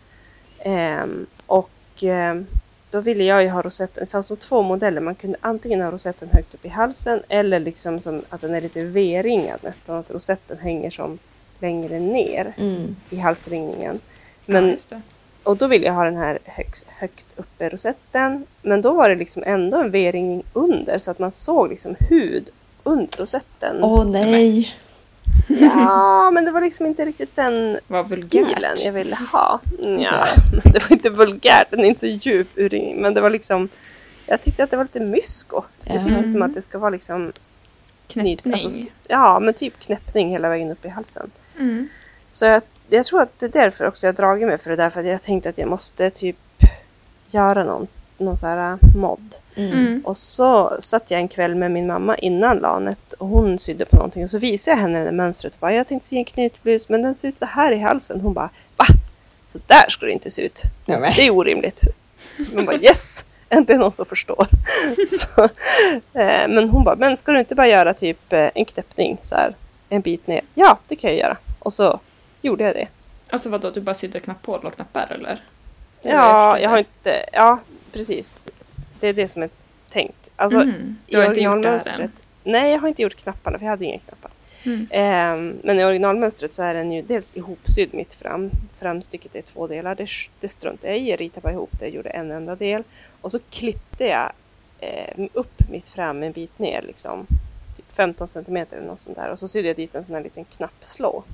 Ehm, 0.59 1.27
och 1.47 1.71
ehm, 2.03 2.47
då 2.91 3.01
ville 3.01 3.25
jag 3.25 3.43
ju 3.43 3.49
ha 3.49 3.63
rosetten. 3.63 4.05
Det 4.05 4.11
fanns 4.11 4.27
som 4.27 4.37
två 4.37 4.63
modeller. 4.63 5.01
Man 5.01 5.15
kunde 5.15 5.39
antingen 5.41 5.81
ha 5.81 5.91
rosetten 5.91 6.29
högt 6.33 6.55
upp 6.55 6.65
i 6.65 6.69
halsen 6.69 7.23
eller 7.29 7.61
liksom 7.61 8.01
som 8.01 8.23
att 8.29 8.41
den 8.41 8.55
är 8.55 8.61
lite 8.61 8.85
V-ringad 8.85 9.59
nästan. 9.63 9.97
Att 9.97 10.11
rosetten 10.11 10.59
hänger 10.59 10.91
som 10.91 11.19
längre 11.61 11.99
ner 12.01 12.55
Mm. 12.59 12.97
i 13.11 13.17
halsringningen. 13.17 14.01
ja, 14.47 14.53
Men 14.53 14.65
det. 14.89 15.01
Och 15.47 15.57
då 15.57 15.67
ville 15.67 15.87
jag 15.87 15.93
ha 15.93 16.05
den 16.05 16.17
här 16.17 16.39
högt, 16.45 16.85
högt 16.89 17.27
uppe 17.37 17.69
rosetten. 17.69 18.47
Men 18.63 18.83
då 18.83 18.93
var 18.93 19.09
det 19.09 19.15
liksom 19.15 19.43
ändå 19.47 19.77
en 19.77 19.91
V-ringning 19.91 20.43
under 20.53 20.99
så 20.99 21.11
att 21.11 21.19
man 21.19 21.31
såg 21.31 21.69
liksom 21.69 21.97
hud 22.09 22.51
under 22.85 23.17
rosetten. 23.17 23.85
Åh 23.85 24.05
nej. 24.05 24.77
Ja, 25.49 26.31
men 26.31 26.45
det 26.45 26.51
var 26.51 26.61
liksom 26.61 26.87
inte 26.87 27.05
riktigt 27.05 27.37
den 27.37 27.79
stilen 28.05 28.79
jag 28.79 28.93
ville 28.93 29.17
ha. 29.33 29.61
Ja, 29.99 30.27
det 30.65 30.83
var 30.83 30.93
inte 30.93 31.11
vulgärt, 31.11 31.71
den 31.71 31.81
är 31.81 31.85
inte 31.85 32.01
så 32.01 32.07
djup 32.07 32.49
urringning. 32.57 33.03
Men 33.03 33.15
det 33.15 33.21
var 33.21 33.31
liksom, 33.31 33.69
jag 34.27 34.41
tyckte 34.41 34.65
att 34.65 34.71
det 34.71 34.77
var 34.77 34.85
lite 34.85 35.01
mysko. 35.01 35.63
Jag 35.85 36.07
tyckte 36.07 36.29
som 36.29 36.43
att 36.43 36.55
det 36.55 36.63
ska 36.63 36.79
vara 36.79 36.91
liksom 36.91 37.33
knyt, 38.09 38.43
Knäppning. 38.43 38.65
alltså, 38.65 38.89
ja, 39.09 39.41
men 39.41 39.55
typ 39.55 39.79
knäppning 39.79 40.31
hela 40.31 40.49
vägen 40.49 40.71
upp 40.71 40.85
i 40.85 40.89
halsen. 40.89 41.31
Mm. 41.59 41.89
Så 42.31 42.45
jag, 42.45 42.63
jag 42.89 43.05
tror 43.05 43.21
att 43.21 43.39
det 43.39 43.47
är 43.47 43.51
därför 43.51 43.87
också 43.87 44.07
jag 44.07 44.13
har 44.13 44.17
dragit 44.17 44.49
mig 44.49 44.59
för 44.59 44.71
det 44.71 44.77
där. 44.77 44.91
För 44.91 45.01
att 45.01 45.07
jag 45.07 45.23
tänkte 45.23 45.49
att 45.49 45.59
jag 45.59 45.69
måste 45.69 46.11
typ 46.11 46.37
göra 47.27 47.65
någon, 47.65 47.87
någon 48.19 48.37
så 48.37 48.47
här 48.47 48.79
mod. 48.97 49.35
Mm. 49.55 49.73
Mm. 49.73 50.03
Och 50.05 50.17
så 50.17 50.77
satt 50.79 51.11
jag 51.11 51.21
en 51.21 51.29
kväll 51.29 51.55
med 51.55 51.71
min 51.71 51.87
mamma 51.87 52.17
innan 52.17 52.59
lanet 52.59 53.13
och 53.13 53.29
hon 53.29 53.59
sydde 53.59 53.85
på 53.85 53.97
någonting. 53.97 54.25
Och 54.25 54.31
så 54.31 54.39
visade 54.39 54.77
jag 54.77 54.83
henne 54.83 54.99
det 54.99 55.05
där 55.05 55.13
mönstret 55.13 55.55
och 55.55 55.61
bara, 55.61 55.73
jag 55.73 55.87
tänkte 55.87 56.09
sy 56.09 56.17
en 56.17 56.25
knutblus 56.25 56.89
men 56.89 57.03
den 57.03 57.15
ser 57.15 57.29
ut 57.29 57.39
så 57.39 57.47
här 57.47 57.73
i 57.73 57.79
halsen. 57.79 58.21
Hon 58.21 58.35
bara, 58.35 58.51
va? 58.77 58.85
Så 59.47 59.59
där 59.67 59.85
ska 59.89 60.07
det 60.07 60.13
inte 60.13 60.31
se 60.31 60.43
ut. 60.43 60.63
Nej, 60.87 61.01
men. 61.01 61.13
Det 61.17 61.27
är 61.27 61.31
orimligt. 61.31 61.83
Man 62.53 62.65
bara, 62.65 62.77
yes! 62.77 63.25
Äntligen 63.49 63.81
någon 63.81 63.93
som 63.93 64.07
förstår. 64.07 64.47
Så, 65.09 65.43
eh, 66.19 66.49
men 66.49 66.69
hon 66.69 66.85
bara, 66.85 66.97
men 66.97 67.17
ska 67.17 67.33
du 67.33 67.39
inte 67.39 67.55
bara 67.55 67.69
göra 67.69 67.95
typ 67.95 68.33
eh, 68.33 68.51
en 68.55 68.65
knäppning 68.65 69.19
så 69.23 69.35
här, 69.35 69.55
en 69.89 70.01
bit 70.01 70.27
ner? 70.27 70.41
Ja, 70.55 70.79
det 70.89 70.97
kan 70.97 71.11
jag 71.11 71.19
göra. 71.19 71.37
Och 71.59 71.73
så 71.73 72.01
gjorde 72.43 72.65
jag 72.65 72.75
det. 72.75 72.89
Alltså 73.31 73.49
vadå, 73.49 73.71
du 73.71 73.81
bara 73.81 73.95
sydde 73.95 74.21
knappar 74.21 74.65
och 74.67 74.75
knappar 74.75 75.13
eller? 75.13 75.45
Ja, 76.03 76.59
jag 76.59 76.71
har 76.71 76.79
inte, 76.79 77.25
ja 77.33 77.61
precis. 77.93 78.49
Det 79.01 79.09
är 79.09 79.13
det 79.13 79.29
som 79.29 79.43
är 79.43 79.51
tänkt. 79.89 80.31
Alltså, 80.37 80.59
Mm. 80.59 80.97
I 81.07 81.17
originalmönstret. 81.17 82.23
Nej, 82.45 82.73
jag 82.73 82.79
har 82.79 82.89
inte 82.89 83.03
gjort 83.03 83.15
knapparna 83.15 83.59
för 83.59 83.65
jag 83.65 83.71
hade 83.71 83.85
inga 83.85 83.99
knappar. 83.99 84.31
Mm. 84.67 84.87
Ehm, 84.91 85.59
men 85.65 85.79
i 85.79 85.85
originalmönstret 85.85 86.53
så 86.53 86.63
är 86.63 86.75
den 86.75 86.93
ju 86.93 87.03
dels 87.03 87.37
ihopsydd 87.37 87.95
mitt 87.95 88.15
fram. 88.15 88.51
Framstycket 88.77 89.35
är 89.35 89.43
två 89.43 89.67
delar. 89.67 89.95
Det, 89.95 90.09
det 90.41 90.49
struntade 90.49 90.93
jag 90.93 90.99
i. 91.03 91.11
Jag 91.11 91.21
ritade 91.21 91.41
bara 91.41 91.53
ihop 91.53 91.71
det. 91.79 91.85
Jag 91.87 91.95
gjorde 91.95 92.11
en 92.11 92.31
enda 92.31 92.57
del. 92.57 92.83
Och 93.21 93.33
så 93.33 93.39
klippte 93.51 94.05
jag 94.05 94.33
eh, 94.81 95.27
upp 95.33 95.69
mitt 95.71 95.89
fram 95.89 96.23
en 96.23 96.33
bit 96.33 96.59
ner. 96.59 96.83
Liksom, 96.83 97.27
typ 97.77 97.93
15 97.93 98.29
centimeter 98.29 98.77
eller 98.77 98.87
något 98.87 99.01
sånt 99.01 99.17
där. 99.17 99.31
Och 99.31 99.39
så 99.39 99.49
sydde 99.49 99.69
jag 99.69 99.77
dit 99.77 99.95
en 99.95 100.05
sån 100.05 100.15
här 100.15 100.23
liten 100.23 100.45
knappslå. 100.45 101.25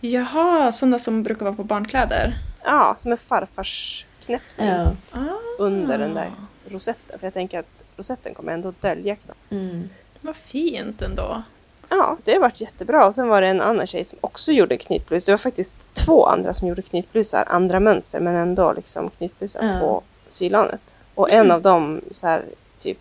Jaha, 0.00 0.72
sådana 0.72 0.98
som 0.98 1.22
brukar 1.22 1.44
vara 1.44 1.54
på 1.54 1.64
barnkläder? 1.64 2.38
Ja, 2.64 2.94
som 2.96 3.12
en 3.12 3.18
farfars 3.18 4.06
knäppning 4.20 4.68
Ja. 4.68 4.90
Ah. 5.12 5.18
under 5.58 5.98
den 5.98 6.14
där 6.14 6.30
rosetten. 6.68 7.18
För 7.18 7.26
jag 7.26 7.34
tänker 7.34 7.58
att 7.58 7.84
rosetten 7.96 8.34
kommer 8.34 8.52
ändå 8.52 8.72
dölja 8.80 9.16
knappen. 9.16 9.58
Mm. 9.58 9.88
Vad 10.20 10.36
fint 10.36 11.02
ändå. 11.02 11.42
Ja, 11.88 12.16
det 12.24 12.32
har 12.32 12.40
varit 12.40 12.60
jättebra. 12.60 13.06
Och 13.06 13.14
sen 13.14 13.28
var 13.28 13.40
det 13.42 13.48
en 13.48 13.60
annan 13.60 13.86
tjej 13.86 14.04
som 14.04 14.18
också 14.20 14.52
gjorde 14.52 14.76
knytblus. 14.76 15.26
Det 15.26 15.32
var 15.32 15.38
faktiskt 15.38 15.94
två 15.94 16.26
andra 16.26 16.52
som 16.52 16.68
gjorde 16.68 16.82
knytblusar, 16.82 17.44
andra 17.46 17.80
mönster, 17.80 18.20
men 18.20 18.34
ändå 18.36 18.72
liksom 18.72 19.10
knytblusar 19.10 19.64
Ja. 19.66 19.80
på 19.80 20.02
sylanet. 20.28 20.96
Och 21.14 21.30
en 21.30 21.50
av 21.50 21.62
dem 21.62 22.00
så 22.10 22.26
här, 22.26 22.42
typ, 22.78 22.98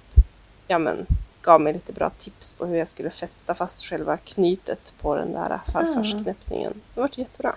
ja 0.67 0.79
men, 0.79 1.05
gav 1.41 1.61
mig 1.61 1.73
lite 1.73 1.93
bra 1.93 2.09
tips 2.09 2.53
på 2.53 2.65
hur 2.65 2.77
jag 2.77 2.87
skulle 2.87 3.09
fästa 3.09 3.53
fast 3.53 3.85
själva 3.85 4.17
knytet 4.17 4.93
på 5.01 5.15
den 5.15 5.31
där 5.31 5.59
farfarsknäppningen. 5.73 6.73
Det 6.93 7.01
har 7.01 7.07
varit 7.07 7.17
jättebra. 7.17 7.55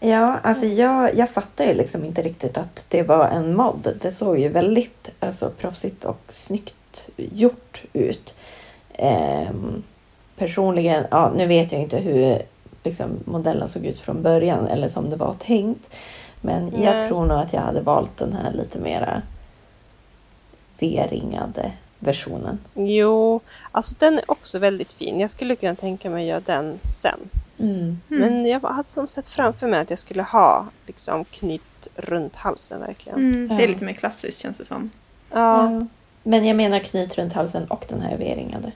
Ja, 0.00 0.38
alltså 0.42 0.66
jag, 0.66 1.14
jag 1.14 1.30
fattar 1.30 1.64
ju 1.64 1.74
liksom 1.74 2.04
inte 2.04 2.22
riktigt 2.22 2.56
att 2.56 2.86
det 2.88 3.02
var 3.02 3.28
en 3.28 3.56
mod. 3.56 3.98
Det 4.02 4.12
såg 4.12 4.38
ju 4.38 4.48
väldigt 4.48 5.10
alltså, 5.20 5.50
proffsigt 5.50 6.04
och 6.04 6.20
snyggt 6.28 7.08
gjort 7.16 7.82
ut. 7.92 8.34
Ehm, 8.92 9.82
personligen, 10.36 11.04
ja, 11.10 11.32
nu 11.36 11.46
vet 11.46 11.72
jag 11.72 11.80
inte 11.80 11.98
hur 11.98 12.42
liksom, 12.82 13.10
modellen 13.24 13.68
såg 13.68 13.84
ut 13.84 13.98
från 13.98 14.22
början 14.22 14.66
eller 14.66 14.88
som 14.88 15.10
det 15.10 15.16
var 15.16 15.34
tänkt. 15.34 15.90
Men 16.40 16.64
Nej. 16.64 16.84
jag 16.84 17.08
tror 17.08 17.26
nog 17.26 17.38
att 17.38 17.52
jag 17.52 17.60
hade 17.60 17.80
valt 17.80 18.18
den 18.18 18.32
här 18.32 18.52
lite 18.52 18.78
mera 18.78 19.22
V-ringade 20.78 21.72
versionen. 22.00 22.58
Jo, 22.74 23.40
alltså 23.72 23.96
den 23.98 24.18
är 24.18 24.30
också 24.30 24.58
väldigt 24.58 24.92
fin. 24.92 25.20
Jag 25.20 25.30
skulle 25.30 25.56
kunna 25.56 25.74
tänka 25.74 26.10
mig 26.10 26.22
att 26.22 26.28
göra 26.46 26.56
den 26.60 26.78
sen. 26.90 27.20
Mm. 27.58 28.00
Men 28.08 28.46
jag 28.46 28.60
hade 28.60 28.88
som 28.88 29.06
sett 29.06 29.28
framför 29.28 29.68
mig 29.68 29.80
att 29.80 29.90
jag 29.90 29.98
skulle 29.98 30.22
ha 30.22 30.66
liksom 30.86 31.24
knyt 31.24 31.88
runt 31.96 32.36
halsen 32.36 32.80
verkligen. 32.80 33.18
Mm, 33.18 33.56
det 33.56 33.64
är 33.64 33.68
lite 33.68 33.84
mer 33.84 33.92
klassiskt 33.92 34.38
känns 34.38 34.58
det 34.58 34.64
som. 34.64 34.90
Ja. 35.30 35.72
Ja. 35.72 35.86
Men 36.22 36.44
jag 36.44 36.56
menar 36.56 36.78
knyt 36.78 37.18
runt 37.18 37.32
halsen 37.32 37.64
och 37.64 37.84
den 37.88 38.00
här 38.00 38.16
V-ringade. 38.16 38.72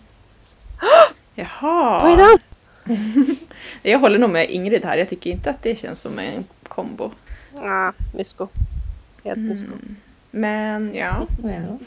Jaha. 1.35 2.03
Waydan! 2.03 2.39
Jag 3.83 3.99
håller 3.99 4.19
nog 4.19 4.31
med 4.31 4.51
Ingrid 4.51 4.85
här. 4.85 4.97
Jag 4.97 5.09
tycker 5.09 5.31
inte 5.31 5.51
att 5.51 5.63
det 5.63 5.77
känns 5.77 6.01
som 6.01 6.19
en 6.19 6.45
kombo. 6.69 7.11
Ja, 7.55 7.93
mysko. 8.15 8.49
Helt 9.25 9.39
mysko. 9.39 9.71
Men 10.31 10.95
ja, 10.95 11.27
Ja. 11.43 11.79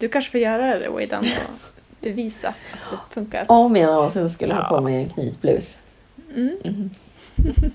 Du 0.00 0.08
kanske 0.08 0.30
får 0.30 0.40
göra 0.40 0.78
det 0.78 0.88
Waydan 0.88 1.20
och 1.20 1.80
bevisa 2.00 2.48
att 2.48 3.08
det 3.08 3.14
funkar. 3.14 3.44
Om 3.48 3.76
jag 3.76 3.94
någonsin 3.94 4.30
skulle 4.30 4.54
ha 4.54 4.68
på 4.68 4.80
mig 4.80 4.94
en 4.94 5.08
knytblus. 5.08 5.78
Mm. 6.34 6.58
Mm. 6.64 6.90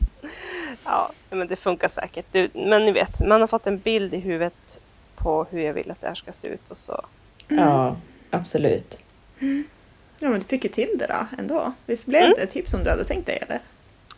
Ja, 0.84 1.12
men 1.30 1.48
det 1.48 1.56
funkar 1.56 1.88
säkert. 1.88 2.26
Du, 2.32 2.50
men 2.54 2.86
ni 2.86 2.92
vet, 2.92 3.28
man 3.28 3.42
har 3.42 3.48
fått 3.48 3.68
en 3.68 3.80
bild 3.80 4.14
i 4.14 4.20
huvudet 4.20 4.82
på 5.16 5.48
hur 5.50 5.62
jag 5.62 5.74
vill 5.74 5.92
att 5.92 6.02
det 6.02 6.08
här 6.08 6.16
ska 6.16 6.32
se 6.32 6.48
ut 6.48 6.70
och 6.70 6.78
så. 6.78 7.06
Ja, 7.48 7.98
absolut. 8.30 9.00
Ja, 10.20 10.30
men 10.30 10.40
du 10.40 10.46
fick 10.46 10.64
ju 10.64 10.70
till 10.70 10.90
det 11.00 11.08
då 11.08 11.28
ändå. 11.38 11.74
Visst 11.86 12.06
blev 12.06 12.30
det 12.38 12.46
typ 12.46 12.70
som 12.70 12.84
du 12.84 12.90
hade 12.90 13.06
tänkt 13.06 13.26
dig 13.26 13.38
eller? 13.42 13.60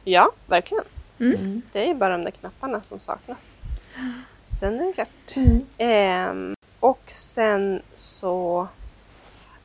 Ja, 0.04 0.32
verkligen. 0.46 0.84
Mm. 1.20 1.62
Det 1.72 1.84
är 1.84 1.88
ju 1.88 1.94
bara 1.94 2.18
de 2.18 2.24
där 2.24 2.32
knapparna 2.32 2.82
som 2.82 3.00
saknas. 3.00 3.64
Sen 4.44 4.80
är 4.80 4.86
det 4.86 4.94
klart. 4.94 5.36
Mm. 5.36 6.56
Och 6.80 7.00
sen 7.06 7.82
så 7.94 8.68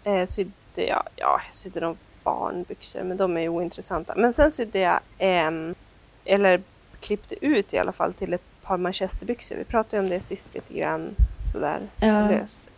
eh, 0.05 0.25
sydde 0.27 0.53
jag, 0.75 1.03
ja, 1.17 1.41
jag 1.47 1.55
sydde 1.55 1.81
nog 1.81 1.97
barnbyxor, 2.25 3.03
men 3.03 3.17
de 3.17 3.37
är 3.37 3.41
ju 3.41 3.49
ointressanta. 3.49 4.15
Men 4.17 4.33
sen 4.33 4.51
sydde 4.51 4.79
jag, 4.79 5.01
ehm, 5.19 5.75
eller 6.25 6.63
klippte 7.01 7.45
ut 7.47 7.75
i 7.75 7.79
alla 7.79 7.93
fall 7.93 8.15
till 8.15 8.33
ett 8.33 8.43
par 8.63 8.79
manchesterbyxor. 8.79 9.57
Vi 9.57 9.65
pratade 9.65 10.03
om 10.03 10.09
det 10.09 10.21
sist 10.21 10.55
lite 10.55 10.75
grann 10.75 11.15
sådär 11.53 11.81
Ja. 12.01 12.29
löst. 12.31 12.69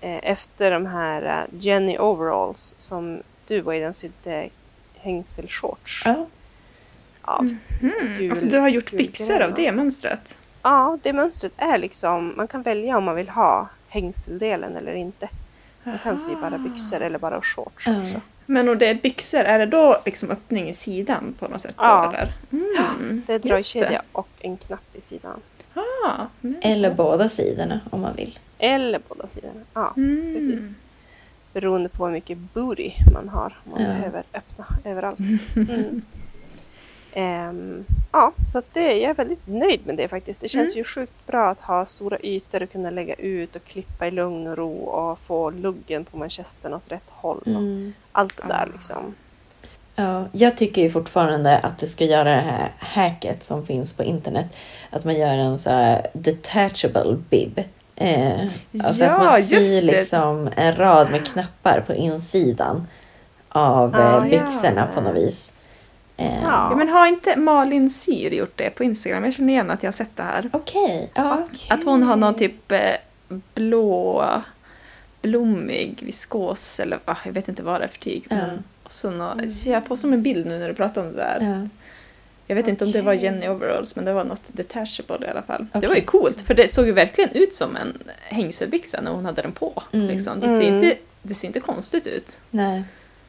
Eh, 0.00 0.30
efter 0.30 0.70
de 0.70 0.86
här 0.86 1.22
eh, 1.22 1.58
Jenny 1.58 1.98
overalls 1.98 2.74
som 2.76 3.22
du 3.46 3.62
den 3.80 3.94
sydde 3.94 4.48
hängselshorts 4.98 6.02
Ja. 6.04 6.26
av. 7.22 7.56
Mm. 7.82 8.14
Gul- 8.18 8.30
alltså 8.30 8.46
du 8.46 8.58
har 8.58 8.68
gjort 8.68 8.90
byxor 8.90 9.42
av 9.42 9.54
det 9.54 9.72
mönstret? 9.72 10.36
Ja, 10.62 10.98
det 11.02 11.12
mönstret 11.12 11.52
är 11.56 11.78
liksom, 11.78 12.32
man 12.36 12.48
kan 12.48 12.62
välja 12.62 12.96
om 12.96 13.04
man 13.04 13.16
vill 13.16 13.28
ha 13.28 13.68
hängseldelen 13.90 14.76
eller 14.76 14.92
inte. 14.94 15.28
Man 15.84 15.98
kan 15.98 16.18
sy 16.18 16.34
bara 16.34 16.58
byxor 16.58 17.00
eller 17.00 17.18
bara 17.18 17.40
shorts 17.42 17.86
Ja. 17.86 18.00
också. 18.00 18.20
Men 18.46 18.68
och 18.68 18.76
det 18.76 18.88
är 18.88 18.94
byxor, 18.94 19.38
är 19.40 19.58
det 19.58 19.66
då 19.66 20.02
liksom 20.04 20.30
öppning 20.30 20.68
i 20.68 20.74
sidan 20.74 21.34
på 21.38 21.48
något 21.48 21.60
sätt? 21.60 21.74
Ja. 21.78 22.06
Då, 22.12 22.18
eller? 22.18 22.32
Mm. 22.52 23.22
Det 23.26 23.32
är 23.34 23.38
dragkedja 23.38 24.02
och 24.12 24.28
en 24.40 24.56
knapp 24.56 24.84
i 24.96 25.00
sidan. 25.00 25.40
Ah, 25.74 26.26
Eller 26.62 26.94
båda 26.94 27.28
sidorna 27.28 27.80
om 27.90 28.00
man 28.00 28.16
vill. 28.16 28.38
Eller 28.58 29.00
båda 29.08 29.26
sidorna. 29.26 29.60
Ja, 29.74 29.94
Mm. 29.96 30.34
precis. 30.34 30.62
Beroende 31.52 31.88
på 31.88 32.06
hur 32.06 32.12
mycket 32.12 32.38
booty 32.38 32.90
man 33.14 33.28
har. 33.28 33.56
Om 33.64 33.70
man 33.70 33.82
Ja. 33.82 33.88
behöver 33.88 34.22
öppna 34.34 34.66
överallt. 34.84 35.18
Mm. 35.56 36.02
Ehm, 37.12 37.84
ja, 38.12 38.32
så 38.46 38.58
att 38.58 38.74
det, 38.74 38.98
jag 39.00 39.10
är 39.10 39.14
väldigt 39.14 39.46
nöjd 39.46 39.80
med 39.86 39.96
det 39.96 40.08
faktiskt. 40.08 40.40
Det 40.40 40.48
känns 40.48 40.70
Mm. 40.74 40.78
ju 40.78 40.84
sjukt 40.84 41.26
bra 41.26 41.46
att 41.48 41.60
ha 41.60 41.84
stora 41.84 42.18
ytor 42.22 42.62
och 42.62 42.72
kunna 42.72 42.90
lägga 42.90 43.14
ut 43.14 43.56
och 43.56 43.64
klippa 43.64 44.06
i 44.06 44.10
lugn 44.10 44.46
och 44.46 44.56
ro 44.58 44.72
och 44.78 45.18
få 45.18 45.50
luggen 45.50 46.04
på 46.04 46.16
manchesten 46.16 46.74
åt 46.74 46.92
rätt 46.92 47.10
håll. 47.10 47.42
Mm. 47.46 47.92
allt 48.12 48.36
det 48.36 48.48
där 48.48 48.62
Ah. 48.68 48.72
liksom. 48.72 49.14
Ja, 49.94 50.24
jag 50.32 50.56
tycker 50.56 50.82
ju 50.82 50.90
fortfarande 50.90 51.58
att 51.58 51.78
du 51.78 51.86
ska 51.86 52.04
göra 52.04 52.34
det 52.34 52.40
här 52.40 52.72
hacket 52.78 53.44
som 53.44 53.66
finns 53.66 53.92
på 53.92 54.02
internet. 54.02 54.46
Att 54.90 55.04
man 55.04 55.14
gör 55.18 55.34
en 55.34 55.58
så 55.58 55.70
här 55.70 56.06
detachable 56.12 57.16
bib. 57.30 57.58
Eh, 57.96 58.40
alltså 58.84 59.04
Ja, 59.04 59.10
att 59.10 59.18
man 59.18 59.42
syr 59.42 59.82
liksom 59.82 60.50
en 60.56 60.76
rad 60.76 61.10
med 61.10 61.26
knappar 61.26 61.80
på 61.86 61.94
insidan 61.94 62.86
av 63.48 63.94
Ah, 63.96 64.16
eh, 64.16 64.22
byxorna 64.30 64.80
ja. 64.80 64.94
på 64.94 65.00
något 65.00 65.16
vis. 65.16 65.52
Eh, 66.20 66.42
Ja. 66.42 66.66
Ja, 66.70 66.76
men 66.76 66.88
har 66.88 67.06
inte 67.06 67.36
Malin 67.36 67.90
Syr 67.90 68.30
gjort 68.30 68.52
det 68.56 68.70
på 68.70 68.84
Instagram? 68.84 69.24
Jag 69.24 69.34
känner 69.34 69.52
igen 69.52 69.70
att 69.70 69.82
jag 69.82 69.88
har 69.88 69.92
sett 69.92 70.16
det 70.16 70.22
här. 70.22 70.50
Okej, 70.52 71.10
ja. 71.14 71.46
Att 71.70 71.84
hon 71.84 72.02
har 72.02 72.16
någon 72.16 72.34
typ 72.34 72.72
eh, 72.72 72.78
blå, 73.54 74.26
blommig 75.22 76.02
viskos 76.02 76.80
eller 76.80 76.98
va, 77.04 77.16
jag 77.24 77.32
vet 77.32 77.48
inte 77.48 77.62
vad 77.62 77.80
det 77.80 77.84
är 77.84 77.88
för 77.88 77.98
tyg. 77.98 78.26
Ja. 78.30 78.36
Men, 78.36 78.64
och 78.82 78.92
så 78.92 79.10
nå, 79.10 79.34
jag 79.64 79.86
får 79.86 79.96
som 79.96 80.12
en 80.12 80.22
bild 80.22 80.46
nu 80.46 80.58
när 80.58 80.68
du 80.68 80.74
pratar 80.74 81.00
om 81.00 81.06
det 81.06 81.16
där. 81.16 81.38
ja. 81.40 81.68
Jag 82.46 82.56
vet 82.56 82.68
inte 82.68 82.84
om 82.84 82.90
det 82.92 83.02
var. 83.02 83.12
Jenny 83.12 83.48
Overalls 83.48 83.96
men 83.96 84.04
det 84.04 84.12
var 84.12 84.24
något 84.24 84.42
detachable 84.46 85.26
i 85.26 85.30
alla 85.30 85.42
fall. 85.42 85.66
Det 85.72 85.78
Okej. 85.78 85.88
var 85.88 85.96
ju 85.96 86.02
coolt 86.02 86.42
för 86.42 86.54
det 86.54 86.68
såg 86.68 86.86
ju 86.86 86.92
verkligen 86.92 87.30
ut 87.30 87.54
som 87.54 87.76
en 87.76 87.98
hängselbyxa 88.20 89.00
när 89.00 89.10
hon 89.10 89.24
hade 89.24 89.42
den 89.42 89.52
på. 89.52 89.82
Mm. 89.92 90.06
Liksom. 90.06 90.40
Det, 90.40 90.46
ser 90.48 90.54
Mm. 90.68 90.74
inte, 90.84 90.96
det 91.22 91.34
ser 91.34 91.46
inte 91.48 91.60
konstigt 91.60 92.06
ut. 92.06 92.38
Nej. 92.50 92.82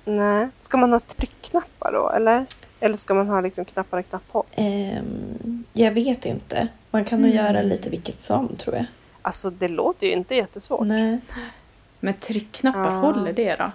Nej. 0.06 0.50
Ska 0.58 0.78
man 0.78 0.92
ha 0.94 1.00
tryckknappar 1.00 1.92
då 1.94 2.10
eller? 2.16 2.46
Eller 2.84 2.96
ska 2.96 3.14
man 3.14 3.28
ha 3.30 3.42
liksom 3.42 3.66
knappar 3.66 3.98
och 4.00 4.06
knapphål? 4.10 4.44
Ehm, 4.56 5.64
jag 5.74 5.92
vet 5.92 6.26
inte. 6.26 6.68
Man 6.92 7.06
kan 7.06 7.22
nog 7.22 7.32
Mm. 7.32 7.46
göra 7.46 7.62
lite 7.62 7.90
vilket 7.90 8.22
som 8.22 8.56
tror 8.56 8.76
jag. 8.76 8.86
Alltså 9.22 9.50
det 9.50 9.68
låter 9.68 10.08
ju 10.08 10.14
inte 10.14 10.36
jättesvårt. 10.36 10.88
Nej. 10.88 11.20
Men 12.00 12.14
tryckknappar, 12.14 12.80
Ja. 12.86 13.00
håller 13.00 13.34
det 13.34 13.56
då? 13.56 13.72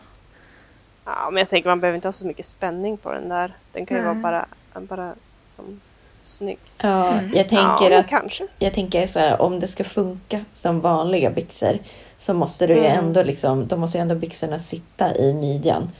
Ja, 1.04 1.28
men 1.32 1.38
jag 1.40 1.48
tänker 1.48 1.68
man 1.68 1.80
behöver 1.80 1.94
inte 1.96 2.08
ha 2.08 2.12
så 2.12 2.26
mycket 2.26 2.46
spänning 2.46 2.96
på 2.96 3.12
den 3.12 3.28
där. 3.28 3.56
Den 3.72 3.86
kan 3.86 3.96
ju 3.96 4.02
Nej. 4.02 4.14
vara 4.14 4.22
bara, 4.22 4.80
bara 4.80 5.14
som 5.44 5.80
snygg. 6.20 6.58
Ja, 6.78 7.20
jag 7.34 7.48
tänker 7.48 7.90
ja, 7.90 7.98
att 7.98 8.06
kanske. 8.08 8.46
jag 8.58 8.74
tänker 8.74 9.06
så 9.06 9.18
här, 9.18 9.40
om 9.42 9.60
det 9.60 9.66
ska 9.66 9.84
funka 9.84 10.44
som 10.52 10.80
vanliga 10.80 11.30
byxor 11.30 11.78
så 12.18 12.34
måste 12.34 12.66
du 12.66 12.74
ju 12.74 12.84
Mm. 12.86 12.98
ändå 13.04 13.22
liksom, 13.22 13.66
då 13.66 13.76
måste 13.76 13.98
ju 13.98 14.02
ändå 14.02 14.14
byxorna 14.14 14.58
sitta 14.58 15.16
i 15.16 15.32
midjan. 15.32 15.90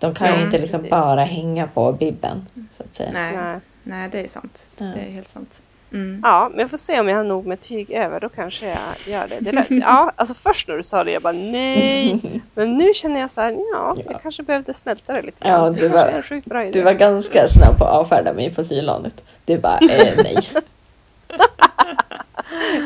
De 0.00 0.14
kan 0.14 0.38
ju 0.38 0.44
inte 0.44 0.58
liksom 0.58 0.78
precis. 0.78 0.90
bara 0.90 1.24
hänga 1.24 1.66
på 1.66 1.92
bibben. 1.92 2.46
Så 2.76 2.82
att 2.82 2.94
säga. 2.94 3.10
Nej, 3.12 3.36
Nej. 3.36 3.58
Nej 3.82 4.08
det 4.12 4.20
är 4.24 4.28
sant. 4.28 4.64
Ja. 4.76 4.84
Det 4.84 5.00
är 5.00 5.10
helt 5.10 5.32
sant. 5.32 5.50
Mm. 5.92 6.20
Ja, 6.24 6.48
men 6.50 6.60
jag 6.60 6.70
får 6.70 6.76
se 6.76 7.00
om 7.00 7.08
jag 7.08 7.16
har 7.16 7.24
nog 7.24 7.46
med 7.46 7.60
tyg 7.60 7.90
över. 7.90 8.20
Då 8.20 8.28
kanske 8.28 8.68
jag 8.68 8.78
gör 9.06 9.28
det. 9.28 9.36
det 9.40 9.52
lät, 9.52 9.70
ja, 9.70 10.12
alltså 10.16 10.34
först 10.34 10.68
när 10.68 10.76
du 10.76 10.82
sa 10.82 11.04
det, 11.04 11.12
jag 11.12 11.22
bara 11.22 11.32
nej. 11.32 12.20
Men 12.54 12.76
nu 12.76 12.94
känner 12.94 13.20
jag 13.20 13.30
så 13.30 13.40
här, 13.40 13.50
ja, 13.52 13.94
Ja. 13.96 14.02
jag 14.10 14.22
kanske 14.22 14.42
behövde 14.42 14.74
smälta 14.74 15.12
det 15.12 15.22
lite 15.22 15.48
Ja, 15.48 15.70
du 15.70 15.74
det 15.74 15.80
kanske 15.80 15.98
var- 15.98 16.06
är 16.12 16.16
en 16.16 16.22
sjukt 16.22 16.46
bra 16.46 16.62
idé. 16.64 16.72
Du 16.72 16.82
var 16.82 16.92
ganska 16.92 17.48
snabb 17.48 17.78
på 17.78 17.84
att 17.84 17.94
avfärda 17.94 18.32
mig 18.32 18.54
på 18.54 18.64
sylanet. 18.64 19.24
Du 19.44 19.58
bara, 19.58 19.78
eh, 19.78 20.14
nej. 20.24 20.36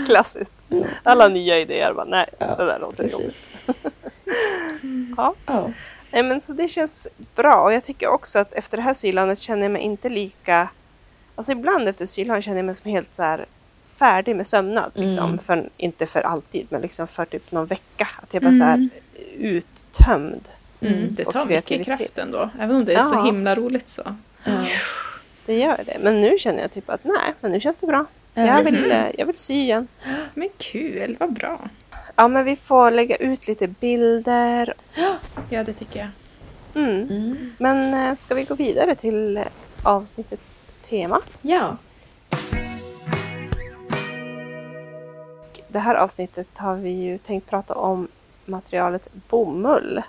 Klassiskt. 0.07 0.55
Alla 1.03 1.29
nya 1.29 1.59
idéer, 1.59 1.93
bara 1.95 2.05
nej, 2.05 2.27
Ja, 2.39 2.55
det 2.59 2.65
där 2.65 2.79
låter 2.79 3.09
jobbigt. 3.09 3.49
Precis. 3.67 3.93
Ja. 5.17 5.35
Ja. 5.47 5.71
Nej, 6.15 6.23
men 6.23 6.41
så 6.41 6.53
det 6.53 6.69
känns 6.69 7.09
bra 7.35 7.61
och 7.63 7.73
jag 7.73 7.85
tycker 7.85 8.09
också 8.09 8.39
att 8.39 8.53
efter 8.53 8.77
det 8.77 8.83
här 8.83 8.95
sylanet 8.95 9.39
känner 9.39 9.63
jag 9.63 9.71
mig 9.73 9.83
inte 9.83 10.09
lika... 10.09 10.69
Alltså 11.35 11.53
ibland 11.53 11.89
efter 11.89 12.07
sylan 12.07 12.43
känner 12.43 12.57
jag 12.59 12.65
mig 12.65 12.75
som 12.75 12.91
helt 12.91 13.15
så 13.15 13.23
här 13.23 13.47
färdig 13.87 14.37
med 14.37 14.47
sömnad. 14.47 14.91
Liksom. 14.95 15.25
Mm. 15.25 15.39
För, 15.39 15.69
inte 15.77 16.07
för 16.07 16.21
alltid, 16.21 16.67
men 16.71 16.81
liksom 16.81 17.07
för 17.07 17.25
typ 17.25 17.53
någon 17.53 17.67
vecka. 17.67 18.09
Att 18.23 18.35
jag 18.35 18.43
bara 18.43 18.53
så 18.53 18.63
här 18.63 18.75
Mm. 18.75 18.91
uttömd. 19.39 20.49
Mm. 20.81 21.07
Det 21.11 21.25
tar 21.25 21.47
mycket 21.47 21.85
kraft 21.85 22.19
ändå. 22.19 22.51
Även 22.61 22.77
om 22.77 22.85
det 22.85 22.95
är 22.95 23.03
så 23.03 23.15
Ja. 23.15 23.25
himla 23.25 23.55
roligt 23.55 23.89
så. 23.89 24.03
Ja. 24.45 24.53
Det 25.47 25.59
gör 25.59 25.83
det. 25.87 25.97
Men 26.01 26.21
nu 26.21 26.39
känner 26.39 26.61
jag 26.61 26.71
typ 26.71 26.91
att 26.91 27.05
nej, 27.05 27.35
men 27.41 27.53
nu 27.53 27.61
känns 27.61 27.81
det 27.81 27.87
bra. 27.87 28.05
Ja. 28.35 28.47
Jag, 28.47 28.63
vill, 28.65 28.91
eh, 28.93 29.05
jag 29.19 29.27
vill 29.27 29.35
sy 29.35 29.55
igen. 29.55 29.89
Men 30.35 30.49
kul, 30.59 31.17
vad 31.21 31.33
bra. 31.33 31.69
Ja, 32.17 32.29
men 32.29 32.45
vi 32.45 32.57
får 32.57 32.91
lägga 32.91 33.17
ut 33.17 33.49
lite 33.49 33.69
bilder. 33.69 34.75
Ja, 35.51 35.65
det 35.65 35.73
tycker 35.73 35.99
jag. 35.99 36.09
Mm. 36.85 37.03
Mm. 37.11 37.55
Men 37.59 37.95
eh, 37.95 38.15
ska 38.15 38.35
vi 38.35 38.45
gå 38.45 38.55
vidare 38.55 38.95
till 38.95 39.37
eh, 39.37 39.45
avsnittets 39.83 40.61
tema? 40.83 41.21
ja. 41.43 41.77
Det 45.69 45.79
här 45.79 45.95
avsnittet 45.95 46.59
har 46.59 46.77
vi 46.77 46.91
ju 46.91 47.19
tänkt 47.19 47.51
prata 47.51 47.75
om 47.75 48.09
materialet 48.45 49.11
bomull. 49.29 50.03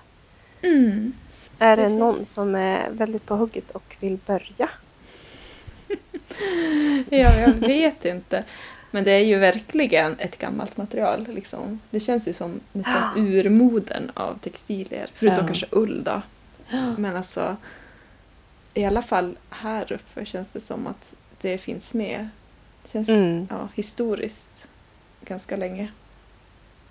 Mm. 0.62 1.14
Är 1.60 1.78
det 1.78 1.90
någon 1.90 2.26
som 2.26 2.56
är 2.56 2.90
väldigt 2.90 3.26
på 3.26 3.36
hugget 3.36 3.72
och 3.72 3.96
vill 4.00 4.20
börja? 4.26 4.70
Ja, 7.10 7.40
jag 7.40 7.54
vet 7.54 8.06
inte. 8.06 8.44
Men 8.96 9.04
det 9.04 9.12
är 9.12 9.20
ju 9.20 9.40
verkligen 9.40 10.20
ett 10.20 10.38
gammalt 10.38 10.78
material. 10.78 11.28
Liksom. 11.30 11.80
Det 11.90 12.00
känns 12.00 12.28
ju 12.28 12.34
som 12.34 12.60
nästan 12.74 13.04
urmodern 13.18 14.12
av 14.14 14.38
textilier. 14.40 15.08
Förutom 15.14 15.38
Ja. 15.38 15.46
kanske 15.48 15.66
ull 15.72 16.04
då. 16.04 16.22
Men 16.98 17.16
alltså, 17.16 17.56
i 18.74 18.86
alla 18.86 19.02
fall 19.02 19.38
här 19.50 19.92
uppe 19.94 20.26
känns 20.26 20.50
det 20.50 20.62
som 20.62 20.88
att 20.88 21.14
det 21.42 21.58
finns 21.58 21.94
med. 21.94 22.30
Det 22.84 22.90
känns 22.92 23.10
Mm. 23.10 23.48
ja, 23.50 23.70
historiskt 23.76 24.68
ganska 25.26 25.56
länge. 25.58 25.92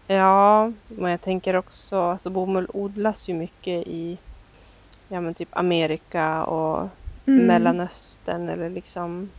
Ja, 0.06 0.72
men 0.88 1.10
jag 1.10 1.20
tänker 1.20 1.56
också, 1.56 2.00
alltså 2.00 2.30
bomull 2.30 2.66
odlas 2.74 3.28
ju 3.28 3.34
mycket 3.34 3.86
i 3.88 4.18
ja, 5.08 5.20
men 5.20 5.34
typ 5.34 5.48
Amerika 5.58 6.44
och 6.44 6.88
Mm. 7.26 7.46
Mellanöstern 7.46 8.48
eller 8.48 8.70
liksom 8.70 9.30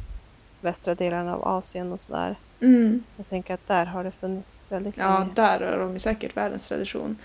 västra 0.61 0.95
delarna 0.95 1.35
av 1.35 1.47
Asien 1.47 1.91
och 1.91 1.99
sådär. 1.99 2.35
Mm. 2.65 3.03
Jag 3.17 3.27
tänker 3.27 3.53
att 3.53 3.67
där 3.67 3.85
har 3.85 4.03
det 4.03 4.11
funnits 4.11 4.71
väldigt 4.71 4.97
Ja, 4.97 5.19
länge. 5.19 5.31
där 5.35 5.59
har 5.71 5.77
de 5.79 5.99
säkert 5.99 6.37
världens 6.37 6.67
tradition. 6.67 7.17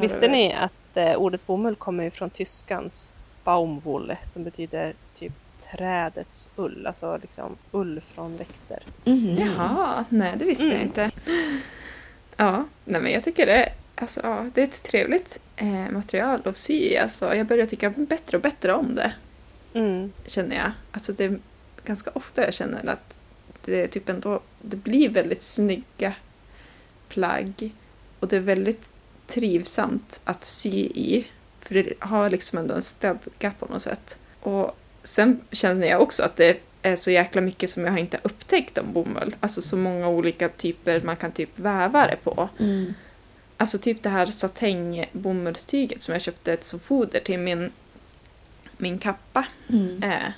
Visste 0.00 0.28
ni 0.28 0.54
att 0.54 0.96
eh, 0.96 1.14
ordet 1.16 1.46
bomull 1.46 1.76
kommer 1.76 2.04
ju 2.04 2.10
från 2.10 2.30
tyskans 2.30 3.14
Baumwolle 3.44 4.18
som 4.22 4.44
betyder 4.44 4.94
typ 5.14 5.32
trädets 5.72 6.48
ull, 6.56 6.86
alltså 6.86 7.18
liksom 7.22 7.56
ull 7.72 8.00
från 8.00 8.36
växter. 8.36 8.78
Mhm. 9.04 9.36
Jaha, 9.38 10.04
nej 10.08 10.34
det 10.38 10.44
visste 10.44 10.64
jag 10.64 10.72
Mm. 10.72 10.86
inte. 10.86 11.10
Ja, 12.36 12.64
nej 12.84 13.00
men 13.00 13.12
jag 13.12 13.24
tycker 13.24 13.46
det, 13.46 13.72
alltså, 13.94 14.20
ja, 14.22 14.50
det 14.54 14.60
är 14.60 14.64
ett 14.64 14.82
trevligt 14.82 15.38
eh, 15.56 15.90
material 15.90 16.40
att 16.44 16.56
sy. 16.56 16.96
Alltså, 16.96 17.34
jag 17.34 17.46
börjar 17.46 17.66
tycka 17.66 17.90
bättre 17.90 18.36
och 18.36 18.42
bättre 18.42 18.74
om 18.74 18.94
det, 18.94 19.12
Mm. 19.74 20.12
känner 20.26 20.56
jag. 20.56 20.70
Alltså, 20.92 21.12
det 21.12 21.24
är 21.24 21.38
ganska 21.84 22.10
ofta 22.14 22.44
jag 22.44 22.54
känner 22.54 22.86
att 22.88 23.20
det, 23.64 23.88
typ 23.88 24.08
ändå, 24.08 24.40
det 24.62 24.76
blir 24.76 25.08
väldigt 25.08 25.42
snygga 25.42 26.14
plagg 27.08 27.72
och 28.20 28.28
det 28.28 28.36
är 28.36 28.40
väldigt 28.40 28.88
trivsamt 29.26 30.20
att 30.24 30.44
sy 30.44 30.86
i. 30.94 31.26
För 31.60 31.74
det 31.74 31.92
har 31.98 32.30
liksom 32.30 32.58
ändå 32.58 32.74
en 32.74 32.82
stadga 32.82 33.50
på 33.58 33.66
något 33.66 33.82
sätt. 33.82 34.18
Och 34.40 34.78
sen 35.02 35.40
känner 35.50 35.86
jag 35.86 36.02
också 36.02 36.22
att 36.22 36.36
det 36.36 36.60
är 36.82 36.96
så 36.96 37.10
jäkla 37.10 37.40
mycket 37.40 37.70
som 37.70 37.84
jag 37.84 37.92
har 37.92 37.98
inte 37.98 38.20
upptäckt 38.22 38.78
om 38.78 38.92
bomull. 38.92 39.36
Alltså 39.40 39.62
så 39.62 39.76
många 39.76 40.08
olika 40.08 40.48
typer 40.48 41.00
man 41.00 41.16
kan 41.16 41.32
typ 41.32 41.58
väva 41.58 42.06
det 42.06 42.16
på. 42.24 42.48
Mm. 42.60 42.94
Alltså 43.56 43.78
typ 43.78 44.02
det 44.02 44.08
här 44.08 44.26
satängbomullstyget 44.26 46.02
som 46.02 46.12
jag 46.12 46.22
köpte 46.22 46.58
som 46.60 46.80
foder 46.80 47.20
till 47.20 47.38
min, 47.38 47.72
min 48.76 48.98
kappa. 48.98 49.46
Mm. 49.68 50.02
Eh, 50.02 50.32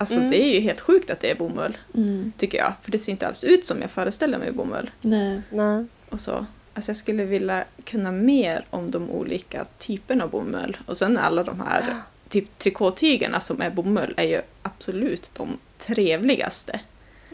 alltså 0.00 0.16
Mm. 0.18 0.30
det 0.30 0.42
är 0.42 0.54
ju 0.54 0.60
helt 0.60 0.80
sjukt 0.80 1.10
att 1.10 1.20
det 1.20 1.30
är 1.30 1.34
bomull, 1.34 1.76
Mm. 1.94 2.32
tycker 2.36 2.58
jag. 2.58 2.72
För 2.82 2.90
det 2.92 2.98
ser 2.98 3.12
inte 3.12 3.26
alls 3.28 3.44
ut 3.44 3.66
som 3.66 3.80
jag 3.80 3.90
föreställer 3.90 4.38
mig 4.38 4.52
bomull. 4.52 4.90
Nej. 5.00 5.40
Nej. 5.50 5.86
Och 6.08 6.20
så. 6.20 6.46
Alltså 6.74 6.90
jag 6.90 6.96
skulle 6.96 7.24
vilja 7.24 7.64
kunna 7.84 8.12
mer 8.12 8.64
om 8.70 8.90
de 8.90 9.10
olika 9.10 9.64
typerna 9.78 10.24
av 10.24 10.30
bomull. 10.30 10.76
Och 10.86 10.96
sen 10.96 11.18
alla 11.18 11.44
de 11.44 11.60
här 11.60 11.96
typ 12.28 12.58
trikåtygerna 12.58 13.40
som 13.40 13.60
är 13.60 13.70
bomull 13.70 14.14
är 14.16 14.24
ju 14.26 14.42
absolut 14.62 15.30
de 15.36 15.58
trevligaste, 15.78 16.80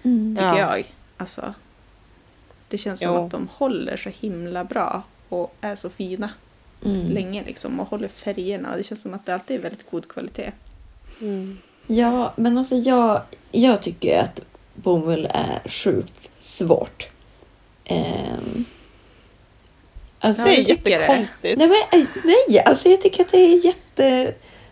Mm. 0.05 0.37
tycker 0.37 0.49
Ja. 0.59 0.77
jag. 0.77 0.93
Alltså, 1.17 1.55
det 2.69 2.79
känns 2.79 3.01
som 3.01 3.15
Jo. 3.15 3.25
att 3.25 3.31
de 3.31 3.49
håller 3.53 3.97
så 3.97 4.09
himla 4.09 4.65
bra 4.65 5.03
och 5.29 5.55
är 5.61 5.75
så 5.75 5.91
fina 5.91 6.31
Mm. 6.85 7.07
länge 7.07 7.45
liksom 7.45 7.81
och 7.81 7.89
håller 7.89 8.09
färgerna. 8.09 8.77
Det 8.77 8.83
känns 8.83 9.03
som 9.03 9.15
att 9.15 9.27
det 9.27 9.35
alltid 9.35 9.57
är 9.57 9.63
väldigt 9.63 9.91
god 9.91 10.09
kvalitet. 10.09 10.53
Mm. 11.21 11.59
Ja, 11.87 12.33
men 12.37 12.59
alltså 12.59 12.75
jag, 12.75 13.21
jag 13.53 13.83
tycker 13.83 14.19
att 14.21 14.41
bomull 14.75 15.29
är 15.35 15.69
sjukt 15.69 16.31
svårt. 16.39 17.09
Ehm, 17.85 18.65
alltså, 20.21 20.45
Det 20.45 20.57
är 20.57 20.69
jättekonstigt. 20.69 21.59
nej, 21.59 21.69
men, 21.93 22.07
nej, 22.25 22.63
alltså 22.65 22.89
jag 22.89 23.01
tycker 23.01 23.25
att 23.25 23.33
det 23.33 23.39
är 23.39 23.65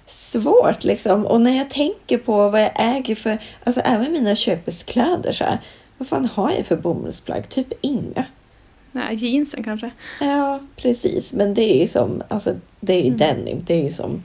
jättesvårt 0.07 0.85
liksom. 0.85 1.27
Och 1.27 1.40
när 1.40 1.57
jag 1.57 1.70
tänker 1.70 2.18
på 2.18 2.48
vad 2.50 2.62
jag 2.62 2.72
äger 2.77 3.14
för, 3.14 3.38
alltså 3.64 3.81
även 3.81 4.12
mina 4.12 4.37
köpeskläder 4.37 5.33
så 5.33 5.44
här. 5.44 5.59
Vad 5.98 6.09
fan 6.09 6.24
har 6.35 6.50
jag 6.50 6.66
för 6.66 6.77
bomullsplagg? 6.77 7.48
Typ 7.48 7.72
inga. 7.81 8.24
Nej, 8.92 9.14
jeansen 9.14 9.64
kanske. 9.64 9.90
Ja, 10.20 10.61
precis. 10.77 11.33
Men 11.33 11.55
det 11.55 11.62
är 11.77 11.83
ju 11.83 11.88
som, 11.88 12.22
alltså 12.29 12.55
det 12.81 12.92
är 12.92 13.00
ju 13.00 13.07
Mm. 13.07 13.18
denim. 13.18 13.62
Det 13.66 13.74
är 13.74 13.83
ju 13.83 13.92
som 13.92 14.22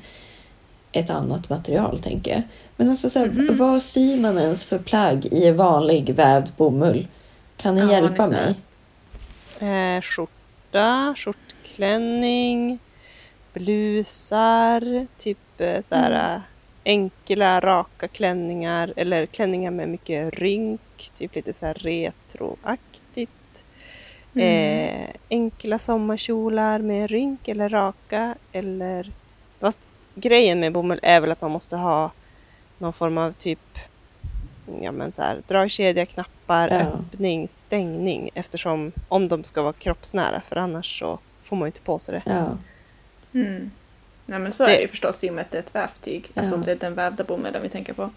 ett 0.92 1.10
annat 1.10 1.50
material 1.50 2.00
tänker 2.00 2.32
jag. 2.32 2.42
Men 2.78 2.90
alltså 2.90 3.10
så 3.10 3.20
här, 3.20 3.28
Mhm. 3.28 3.58
vad 3.58 3.82
syr 3.84 4.18
man 4.22 4.38
ens 4.38 4.64
för 4.64 4.80
plagg 4.80 5.26
i 5.26 5.52
vanlig 5.52 6.10
vävd 6.16 6.52
bomull? 6.58 7.08
Kan 7.58 7.76
ni 7.76 7.82
Ja, 7.82 7.92
hjälpa 7.92 8.28
mig? 8.28 8.56
Eh, 9.60 10.02
skjorta, 10.02 11.14
skjortklänning, 11.18 12.80
blusar, 13.54 15.08
typ 15.18 15.38
eh, 15.62 15.82
så 15.82 15.96
här, 15.96 16.36
eh, 16.36 16.42
enkla 16.86 17.60
raka 17.60 18.08
klänningar 18.08 18.94
eller 18.96 19.26
klänningar 19.26 19.72
med 19.72 19.90
mycket 19.90 20.34
rynk, 20.40 20.82
typ 21.16 21.36
lite 21.36 21.54
så 21.54 21.66
här 21.66 21.74
retroaktigt. 21.74 23.32
Eh, 24.36 25.10
enkla 25.30 25.80
sommarkjolar 25.80 26.80
med 26.80 27.10
rynk 27.10 27.48
eller 27.48 27.70
raka 27.70 28.36
eller... 28.52 29.12
Fast 29.60 29.80
grejen 30.22 30.60
med 30.60 30.72
bomull 30.74 31.00
är 31.04 31.22
väl 31.22 31.32
att 31.32 31.42
man 31.42 31.52
måste 31.52 31.76
ha 31.76 32.12
någon 32.78 32.94
form 32.94 33.18
av 33.18 33.32
typ 33.32 33.60
ja, 34.82 34.92
men 34.92 35.12
så 35.12 35.22
här, 35.22 35.42
dragkedja, 35.48 36.06
knappar, 36.06 36.70
Ja. 36.70 36.76
öppning, 36.80 37.48
stängning 37.48 38.30
eftersom 38.34 38.92
om 39.08 39.28
de 39.28 39.44
ska 39.44 39.62
vara 39.62 39.74
kroppsnära 39.74 40.42
för 40.42 40.56
annars 40.56 41.00
så 41.00 41.20
får 41.44 41.56
man 41.56 41.66
ju 41.66 41.68
inte 41.68 41.82
på 41.82 42.00
sig 42.00 42.14
det. 42.26 42.32
Ja. 42.32 42.58
Mm. 43.40 43.72
Nej 44.26 44.40
men 44.40 44.52
så 44.52 44.64
Det- 44.66 44.72
är 44.74 44.76
det 44.76 44.82
ju 44.82 44.88
förstås 44.88 45.24
i 45.24 45.30
och 45.30 45.34
med 45.34 45.42
att 45.42 45.52
det 45.52 45.58
är 45.58 45.62
ett 45.64 45.76
vävtyg. 45.76 46.32
Alltså 46.36 46.54
Ja. 46.54 46.58
om 46.58 46.64
det 46.64 46.72
är 46.72 46.76
den 46.76 46.96
vävda 46.96 47.24
bomullen 47.24 47.62
vi 47.62 47.70
tänker 47.70 47.94
på. 47.94 48.10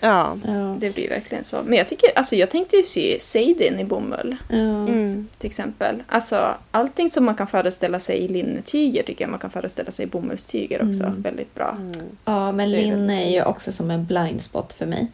Ja. 0.00 0.36
Ja. 0.46 0.76
Det 0.80 0.90
blir 0.90 1.08
verkligen 1.08 1.44
så. 1.44 1.56
Men 1.64 1.78
jag 1.78 1.88
tycker, 1.88 2.10
alltså 2.18 2.36
jag 2.36 2.50
tänkte 2.50 2.76
ju 2.76 2.82
sy 2.82 3.18
seidin 3.20 3.78
i 3.78 3.84
bomull 3.84 4.36
Ja. 4.48 4.56
Mm. 4.56 5.28
till 5.38 5.46
exempel. 5.46 6.02
Alltså 6.08 6.54
allting 6.70 7.10
som 7.10 7.24
man 7.24 7.34
kan 7.34 7.46
föreställa 7.46 8.00
sig 8.00 8.18
i 8.18 8.28
linnetyger 8.28 9.02
tycker 9.02 9.24
jag 9.24 9.30
man 9.30 9.40
kan 9.40 9.50
föreställa 9.50 9.90
sig 9.90 10.04
i 10.04 10.08
bomullstyger 10.08 10.88
också. 10.88 11.04
Mm. 11.04 11.22
Väldigt 11.22 11.54
bra. 11.54 11.76
Mm. 11.80 12.06
ja, 12.24 12.52
men 12.52 12.70
linne 12.70 13.24
är 13.26 13.30
ju 13.30 13.42
också 13.42 13.72
som 13.72 13.90
en 13.90 14.06
blind 14.06 14.42
spot 14.42 14.72
för 14.72 14.86
mig. 14.86 15.06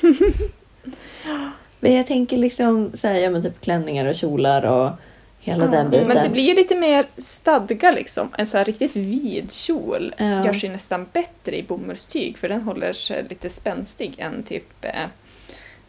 men 1.80 1.94
jag 1.94 2.06
tänker 2.06 2.38
liksom 2.38 2.90
så 2.94 3.08
här, 3.08 3.14
ja, 3.14 3.30
men 3.30 3.42
typ 3.42 3.60
klänningar 3.60 4.06
och 4.06 4.14
kjolar 4.14 4.62
och 4.62 4.90
hela 5.40 5.64
Ja, 5.64 5.70
den 5.70 5.90
biten. 5.90 6.08
Men 6.08 6.22
det 6.22 6.28
blir 6.28 6.42
ju 6.44 6.54
lite 6.54 6.74
mer 6.76 7.06
stadga 7.16 7.90
liksom. 7.90 8.28
En 8.38 8.46
så 8.46 8.58
här 8.58 8.64
riktigt 8.64 8.96
vid 8.96 9.52
kjol 9.52 10.14
Ja. 10.18 10.44
gör 10.46 10.52
sig 10.52 10.68
nästan 10.68 11.06
bättre 11.12 11.56
i 11.58 11.62
bomullstyg 11.62 12.38
för 12.38 12.48
den 12.48 12.62
håller 12.62 12.92
sig 12.92 13.26
lite 13.28 13.48
spänstig 13.50 14.14
än 14.18 14.42
typ 14.42 14.84
eh, 14.84 14.92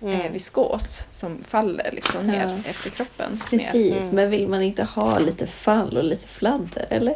Mm. 0.01 0.21
eh, 0.21 0.31
viskos 0.31 1.03
som 1.09 1.43
faller 1.47 1.89
liksom 1.93 2.27
ner 2.27 2.61
Ja. 2.63 2.69
efter 2.69 2.89
kroppen. 2.89 3.43
Precis, 3.49 3.93
Mm. 4.03 4.15
men 4.15 4.29
vill 4.29 4.47
man 4.47 4.61
inte 4.61 4.83
ha 4.83 5.19
lite 5.19 5.47
fall 5.47 5.97
och 5.97 6.03
lite 6.03 6.27
fladder 6.27 6.85
eller? 6.89 7.15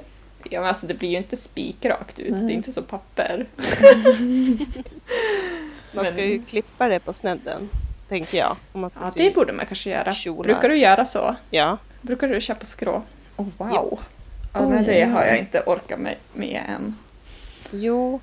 Ja, 0.50 0.60
men 0.60 0.70
alltså 0.70 0.88
det 0.88 0.94
blir 0.94 1.10
ju 1.10 1.18
inte 1.18 1.36
spikrakt 1.36 2.20
ut, 2.20 2.32
Nej. 2.32 2.42
det 2.44 2.52
är 2.54 2.56
inte 2.56 2.72
så 2.72 2.82
papper. 2.82 3.46
Man 5.92 6.06
ska 6.06 6.26
ju 6.26 6.42
klippa 6.46 6.88
det 6.88 7.00
på 7.00 7.14
snedden, 7.14 7.70
tänker 8.08 8.38
jag. 8.38 8.56
Om 8.72 8.82
man 8.82 8.90
ska 8.90 9.04
Ja, 9.04 9.12
sy. 9.12 9.24
det 9.24 9.36
borde 9.36 9.54
man 9.54 9.66
kanske 9.66 9.90
göra. 9.90 10.12
kjolar. 10.12 10.44
Brukar 10.44 10.70
du 10.70 10.78
göra 10.78 11.06
så? 11.06 11.36
Ja. 11.50 11.78
Brukar 12.02 12.28
du 12.28 12.42
köpa 12.42 12.66
skrå? 12.66 13.02
Oh, 13.36 13.48
wow! 13.58 14.00
Ja, 14.54 14.62
men 14.70 14.80
Oj, 14.80 14.86
det 14.86 15.04
har 15.04 15.26
jag 15.26 15.38
inte 15.40 15.62
orkat 15.66 16.00
med, 16.00 16.16
med 16.34 16.64
än. 16.70 16.96
Jo, 17.72 18.20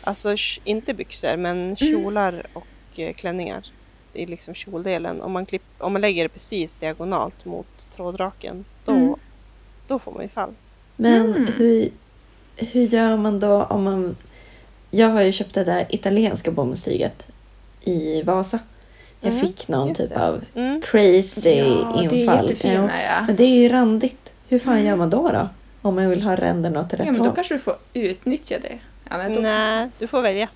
alltså 0.00 0.34
inte 0.64 0.94
byxor 0.94 1.36
men 1.36 1.76
kjolar 1.76 2.46
och 2.52 2.66
eh, 2.98 3.12
klänningar 3.12 3.66
i 4.12 4.26
liksom 4.26 4.54
kjoldelen. 4.54 5.20
Om 5.20 5.32
man, 5.32 5.46
klipp, 5.46 5.62
om 5.78 5.92
man 5.92 6.02
lägger 6.02 6.22
det 6.22 6.28
precis 6.28 6.76
diagonalt 6.76 7.44
mot 7.44 7.90
trådraken 7.90 8.64
då, 8.84 8.92
Mm. 8.92 9.14
då 9.86 9.98
får 9.98 10.12
man 10.12 10.22
ju 10.22 10.28
fall. 10.28 10.54
Men 10.96 11.20
Mm. 11.34 11.52
hur, 11.56 11.90
hur 12.56 12.82
gör 12.82 13.16
man 13.16 13.40
då 13.40 13.62
om 13.62 13.84
man... 13.84 14.16
Jag 14.90 15.08
har 15.08 15.22
ju 15.22 15.32
köpt 15.32 15.54
det 15.54 15.64
där 15.64 15.86
italienska 15.88 16.50
bomullstyget 16.50 17.28
i 17.80 18.22
Vasa. 18.22 18.58
Jag 19.24 19.32
Mm, 19.32 19.46
fick 19.46 19.68
någon 19.68 19.88
just 19.88 20.00
typ 20.00 20.08
det. 20.10 20.26
av 20.26 20.40
Mm. 20.54 20.80
crazy 20.80 21.50
ja, 21.50 21.92
det 21.98 22.04
är 22.06 22.12
infall. 22.14 22.48
jättefina 22.48 23.02
ja. 23.02 23.22
Men 23.26 23.36
det 23.36 23.44
är 23.44 23.62
ju 23.62 23.68
randigt. 23.68 24.34
Hur 24.48 24.58
fan 24.58 24.84
gör 24.84 24.96
man 24.96 25.10
då 25.10 25.28
då? 25.28 25.48
Om 25.82 25.94
man 25.94 26.10
vill 26.10 26.22
ha 26.22 26.36
ränderna 26.36 26.80
åt 26.80 26.92
rätt 26.94 27.06
ja 27.06 27.12
men 27.12 27.20
då 27.20 27.24
håll? 27.24 27.34
kanske 27.34 27.54
du 27.54 27.58
får 27.60 27.76
utnyttja 27.92 28.58
det. 28.58 28.78
Ja, 29.10 29.16
nej, 29.16 29.34
då... 29.34 29.40
Nej, 29.40 29.88
du 29.98 30.06
får 30.06 30.22
välja. 30.22 30.48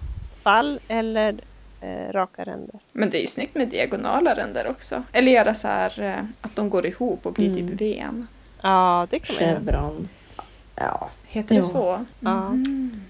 Fall 0.42 0.80
eller 0.88 1.34
eh, 1.80 2.12
raka 2.12 2.44
ränder. 2.44 2.78
Men 2.92 3.10
det 3.10 3.18
är 3.18 3.20
ju 3.20 3.26
snyggt 3.26 3.54
med 3.54 3.68
diagonala 3.68 4.34
ränder 4.34 4.68
också. 4.70 5.02
Eller 5.12 5.32
göra 5.32 5.54
så 5.54 5.68
här 5.68 6.00
eh, 6.02 6.24
att 6.40 6.56
de 6.56 6.70
går 6.70 6.86
ihop 6.86 7.26
och 7.26 7.32
blir 7.32 7.46
Mm. 7.50 7.68
typ 7.68 7.80
ven. 7.80 8.26
Ja, 8.62 9.06
det 9.10 9.18
kan 9.18 9.36
man 9.36 9.44
göra. 9.48 9.58
Chevron. 9.60 10.08
Ja. 10.76 11.10
Heter 11.26 11.54
Ja. 11.54 11.60
det 11.60 11.66
så? 11.66 12.04
Ja. 12.20 12.46
Mm. 12.46 13.00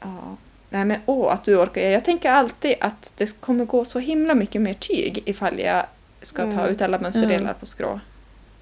Ja. 0.00 0.36
Nej 0.76 0.84
men 0.84 1.00
åh, 1.06 1.32
att 1.32 1.44
du 1.44 1.56
orkar. 1.56 1.80
Jag 1.80 2.04
tänker 2.04 2.30
alltid 2.30 2.74
att 2.80 3.12
det 3.16 3.40
kommer 3.40 3.64
gå 3.64 3.84
så 3.84 3.98
himla 3.98 4.34
mycket 4.34 4.60
mer 4.62 4.74
tyg 4.74 5.22
ifall 5.26 5.58
jag 5.58 5.86
ska 6.22 6.42
ta 6.42 6.50
Mm. 6.60 6.66
ut 6.66 6.82
alla 6.82 6.98
mönsterdelar 6.98 7.54
på 7.54 7.66
skrå. 7.66 8.00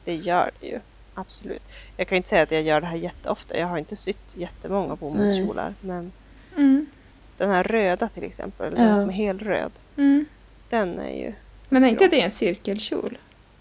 Det 0.05 0.15
gör 0.15 0.51
det 0.61 0.67
ju. 0.67 0.81
Absolut. 1.15 1.63
Jag 1.97 2.07
kan 2.09 2.17
inte 2.17 2.29
säga 2.29 2.43
att 2.43 2.51
jag 2.53 2.63
gör 2.63 2.81
det 2.81 2.87
här 2.87 2.97
jätteofta. 2.97 3.59
Jag 3.59 3.67
har 3.67 3.79
inte 3.79 3.97
sytt 3.97 4.35
jättemånga 4.37 4.97
bomullskjolar. 4.97 5.75
Men 5.81 6.13
Mm. 6.57 6.87
den 7.37 7.51
här 7.51 7.65
röda 7.65 8.09
till 8.09 8.25
exempel, 8.25 8.75
Ja. 8.77 8.83
den 8.85 8.99
som 8.99 9.09
är 9.09 9.13
helröd, 9.13 9.73
Mm. 9.97 10.25
den 10.69 10.99
är 10.99 11.19
ju... 11.19 11.33
Men 11.69 11.85
är 11.85 11.89
inte 11.89 12.09
det 12.09 12.21
en 12.21 12.31
cirkelkjol? 12.31 13.19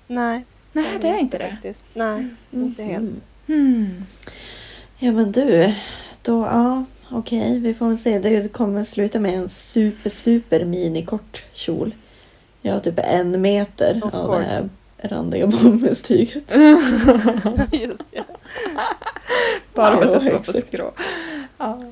Nej. 0.08 0.46
Nej, 0.72 0.86
det 1.02 1.08
är 1.08 1.18
inte 1.20 1.38
det. 1.38 1.50
Faktiskt. 1.52 1.86
Nej, 1.94 2.28
inte 2.52 2.84
helt. 2.84 3.24
Mm. 3.48 4.04
Ja 5.00 5.12
men 5.12 5.32
du, 5.32 5.74
då 6.22 6.42
ja, 6.52 6.84
okej, 7.14 7.60
vi 7.60 7.74
får 7.74 7.88
väl 7.88 7.98
se. 7.98 8.20
Det 8.20 8.54
kommer 8.54 8.84
sluta 8.84 9.20
med 9.20 9.34
en 9.34 9.50
super, 9.50 10.10
super 10.10 10.66
minikort 10.66 11.44
kjol. 11.54 11.96
Jag 12.62 12.74
har 12.74 12.80
typ 12.80 13.00
en 13.04 13.42
meter 13.42 14.02
Of 14.04 14.14
av 14.14 14.32
det 14.32 14.38
course. 14.38 14.54
här 14.54 14.70
randiga 15.10 15.48
bomullstyget. 15.64 16.44
Just 17.72 18.12
det. 18.12 18.24
Bara 19.74 19.98
för 19.98 20.06
att 20.06 20.14
det 20.14 20.20
ska 20.20 20.30
vara 20.32 20.42
på 20.44 20.52
skrå. 20.68 20.92
Ja. 21.58 21.84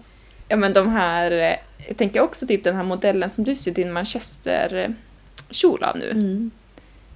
ja, 0.48 0.56
men 0.56 0.74
de 0.74 0.90
här... 0.90 1.32
eh, 1.32 1.56
Jag 1.88 1.98
tänker 1.98 2.22
också 2.22 2.48
typ 2.48 2.64
den 2.64 2.76
här 2.76 2.84
modellen 2.84 3.30
som 3.30 3.44
du 3.44 3.56
syr 3.56 3.72
din 3.72 3.92
manchesterkjol 3.92 5.84
av 5.84 5.98
nu. 5.98 6.10
Mm. 6.12 6.52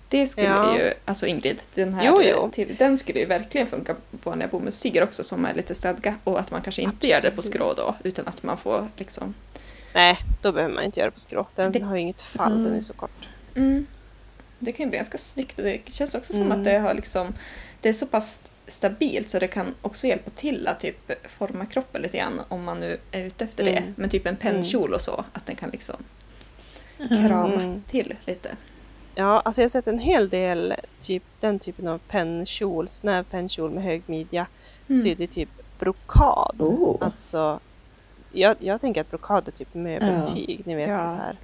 Det 0.09 0.27
skulle 0.27 0.47
Ja. 0.47 0.77
ju, 0.77 0.93
alltså 1.05 1.27
Ingrid, 1.27 1.61
den 1.73 1.93
här 1.93 2.05
Jo, 2.05 2.21
jo. 2.23 2.49
Till, 2.53 2.75
den 2.75 2.97
skulle 2.97 3.19
ju 3.19 3.25
verkligen 3.25 3.67
funka 3.67 3.93
på 3.93 4.29
vanliga 4.29 4.47
bomullstyger 4.47 5.03
också 5.03 5.23
som 5.23 5.45
är 5.45 5.53
lite 5.53 5.75
stadga 5.75 6.15
och 6.23 6.39
att 6.39 6.51
man 6.51 6.61
kanske 6.61 6.81
inte 6.81 7.07
gör 7.07 7.21
det 7.21 7.31
på 7.31 7.37
Absolut. 7.39 7.55
skrå 7.55 7.73
då 7.73 7.95
utan 8.03 8.27
att 8.27 8.43
man 8.43 8.57
får 8.57 8.87
liksom 8.97 9.33
Nej, 9.93 10.17
då 10.41 10.51
behöver 10.51 10.75
man 10.75 10.83
inte 10.83 10.99
göra 10.99 11.09
det 11.09 11.13
på 11.13 11.19
skrå. 11.19 11.47
Den 11.55 11.71
Det- 11.71 11.79
har 11.79 11.95
ju 11.95 12.01
inget 12.01 12.21
fall, 12.21 12.51
den 12.51 12.65
Mm. 12.65 12.77
är 12.77 12.81
så 12.81 12.93
kort. 12.93 13.29
Mm. 13.55 13.85
Det 14.59 14.71
kan 14.71 14.83
ju 14.85 14.89
bli 14.89 14.97
ganska 14.97 15.17
snyggt 15.17 15.57
och 15.59 15.63
det 15.65 15.79
känns 15.85 16.15
också 16.15 16.33
som 16.33 16.41
Mm. 16.41 16.59
att 16.59 16.65
det 16.65 16.77
har 16.79 16.93
liksom 16.93 17.33
Det 17.81 17.89
är 17.89 17.93
så 17.93 18.05
pass 18.05 18.39
stabilt 18.67 19.29
så 19.29 19.39
det 19.39 19.47
kan 19.47 19.75
också 19.81 20.07
hjälpa 20.07 20.29
till 20.29 20.67
att 20.67 20.79
typ 20.79 21.11
forma 21.37 21.65
kroppen 21.65 22.01
lite 22.01 22.17
grann 22.17 22.41
om 22.47 22.63
man 22.63 22.79
nu 22.79 22.97
är 23.11 23.23
ute 23.23 23.43
efter 23.45 23.63
det. 23.63 23.77
Mm. 23.77 23.93
Men 23.97 24.09
typ 24.09 24.25
en 24.25 24.35
pennkjol 24.35 24.93
och 24.93 25.01
så, 25.01 25.25
att 25.33 25.45
den 25.45 25.55
kan 25.55 25.69
liksom 25.69 25.95
krama 27.09 27.53
Mm. 27.53 27.83
till 27.87 28.13
lite. 28.25 28.55
Ja, 29.15 29.39
alltså 29.39 29.61
jag 29.61 29.65
har 29.65 29.69
sett 29.69 29.87
en 29.87 29.99
hel 29.99 30.29
del 30.29 30.73
typ, 30.99 31.23
den 31.39 31.59
typen 31.59 31.87
av 31.87 31.97
pennkjol, 32.07 32.87
snäv 32.87 33.23
pennkjol 33.23 33.71
med 33.71 33.83
hög 33.83 34.03
midja, 34.05 34.47
Mm. 34.89 35.01
sydd 35.01 35.21
i 35.21 35.27
typ 35.27 35.49
brokad. 35.79 36.55
Oh. 36.61 36.97
Alltså, 37.01 37.59
jag, 38.31 38.55
jag 38.59 38.81
tänker 38.81 39.01
att 39.01 39.09
brokad 39.09 39.47
är 39.47 39.51
typ 39.51 39.73
möbeltyg, 39.73 40.61
ni 40.65 40.75
vet 40.75 40.89
Ja. 40.89 40.97
sånt 40.97 41.19
här. 41.21 41.35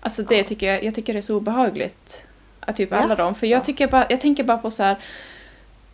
Alltså 0.00 0.22
det 0.22 0.42
tycker 0.42 0.72
jag, 0.72 0.84
jag 0.84 0.94
tycker 0.94 1.12
det 1.12 1.18
är 1.18 1.22
så 1.22 1.36
obehagligt. 1.36 2.22
Att 2.60 2.76
typ 2.76 2.92
alla 2.92 3.14
dem, 3.14 3.34
för 3.34 3.46
jag, 3.46 3.64
tycker 3.64 3.86
bara, 3.88 4.06
jag 4.10 4.20
tänker 4.20 4.44
bara 4.44 4.58
på 4.58 4.70
så 4.70 4.82
här 4.82 4.98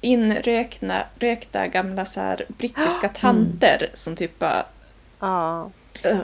inrökna 0.00 1.02
rökta 1.18 1.66
gamla 1.66 2.04
så 2.04 2.20
här 2.20 2.46
brittiska 2.48 3.08
tanter 3.20 3.90
som 3.94 4.16
typ 4.16 4.38
bara 4.38 4.66
Ja, 5.20 5.70
Ugh. 6.04 6.18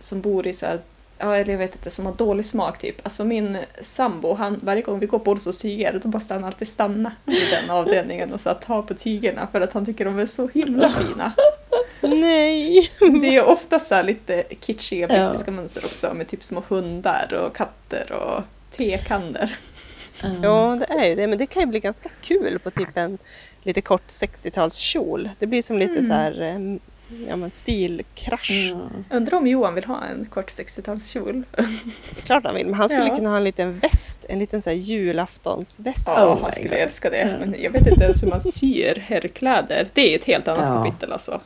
som 0.00 0.20
bor 0.20 0.46
i 0.46 0.52
så 0.52 0.66
här, 0.66 0.80
ja 1.18 1.36
eller 1.36 1.52
jag 1.52 1.58
vet 1.58 1.74
inte, 1.74 1.90
som 1.90 2.06
har 2.06 2.12
dålig 2.12 2.46
smak 2.46 2.78
typ. 2.78 2.96
Alltså 3.02 3.24
min 3.24 3.58
sambo, 3.80 4.34
han, 4.34 4.60
varje 4.62 4.82
gång 4.82 4.98
vi 4.98 5.06
går 5.06 5.18
på 5.18 5.30
Olssons 5.30 5.58
tyger, 5.58 6.00
då 6.02 6.08
måste 6.08 6.34
han 6.34 6.44
alltid 6.44 6.68
stanna 6.68 7.12
i 7.26 7.50
den 7.50 7.70
avdelningen 7.70 8.32
och 8.32 8.40
så 8.40 8.48
här, 8.48 8.56
ta 8.66 8.82
på 8.82 8.94
tygerna 8.94 9.48
för 9.52 9.60
att 9.60 9.72
han 9.72 9.86
tycker 9.86 10.04
de 10.04 10.18
är 10.18 10.26
så 10.26 10.48
himla 10.54 10.92
fina. 10.92 11.32
nej! 12.00 12.90
Det 12.98 13.28
är 13.28 13.32
ju 13.32 13.42
ofta 13.42 13.78
så 13.80 13.94
här 13.94 14.02
lite 14.02 14.42
kitschiga 14.60 15.06
Ja. 15.10 15.28
brittiska 15.28 15.50
mönster 15.50 15.84
också 15.84 16.14
med 16.14 16.28
typ 16.28 16.44
små 16.44 16.62
hundar 16.68 17.34
och 17.46 17.56
katter 17.56 18.12
och 18.12 18.42
tekannor. 18.76 19.48
Mm. 20.24 20.42
Ja, 20.42 20.78
det 20.80 20.94
är 20.94 21.04
ju 21.08 21.14
det, 21.14 21.26
men 21.26 21.38
det 21.38 21.46
kan 21.46 21.62
ju 21.62 21.66
bli 21.66 21.80
ganska 21.80 22.08
kul 22.20 22.58
på 22.58 22.70
typ 22.70 22.96
en 22.96 23.18
lite 23.62 23.80
kort 23.80 24.06
60-talskjol. 24.08 25.30
Det 25.38 25.46
blir 25.46 25.62
som 25.62 25.78
lite 25.78 25.92
Mm. 25.92 26.06
så 26.06 26.12
här, 26.12 26.40
em, 26.42 26.80
ja 27.28 27.36
men 27.36 27.50
stilkrasch. 27.50 28.72
Mm. 28.74 29.04
Undrar 29.10 29.38
om 29.38 29.46
Johan 29.46 29.74
vill 29.74 29.84
ha 29.84 30.04
en 30.04 30.26
kort 30.26 30.50
60-talskjol? 30.50 31.44
Klart 32.24 32.44
han 32.44 32.54
vill, 32.54 32.66
men 32.66 32.74
han 32.74 32.88
skulle 32.88 33.06
Ja. 33.08 33.16
kunna 33.16 33.28
ha 33.30 33.36
en 33.36 33.44
liten 33.44 33.78
väst, 33.78 34.26
en 34.28 34.38
liten 34.38 34.62
så 34.62 34.70
här 34.70 34.76
julaftonsväst. 34.76 36.04
Ja, 36.06 36.26
Oh 36.34 36.42
han 36.42 36.52
skulle 36.52 36.68
God. 36.68 36.78
älska 36.78 37.10
det. 37.10 37.18
Ja. 37.18 37.38
Men 37.46 37.62
jag 37.62 37.70
vet 37.70 37.86
inte 37.86 38.04
ens 38.04 38.22
hur 38.22 38.28
man 38.28 38.40
syr 38.40 39.04
herrkläder. 39.06 39.88
Det 39.94 40.14
är 40.14 40.18
ett 40.18 40.24
helt 40.24 40.48
annat 40.48 40.64
Ja. 40.74 40.84
kapitel 40.84 41.12
alltså. 41.12 41.40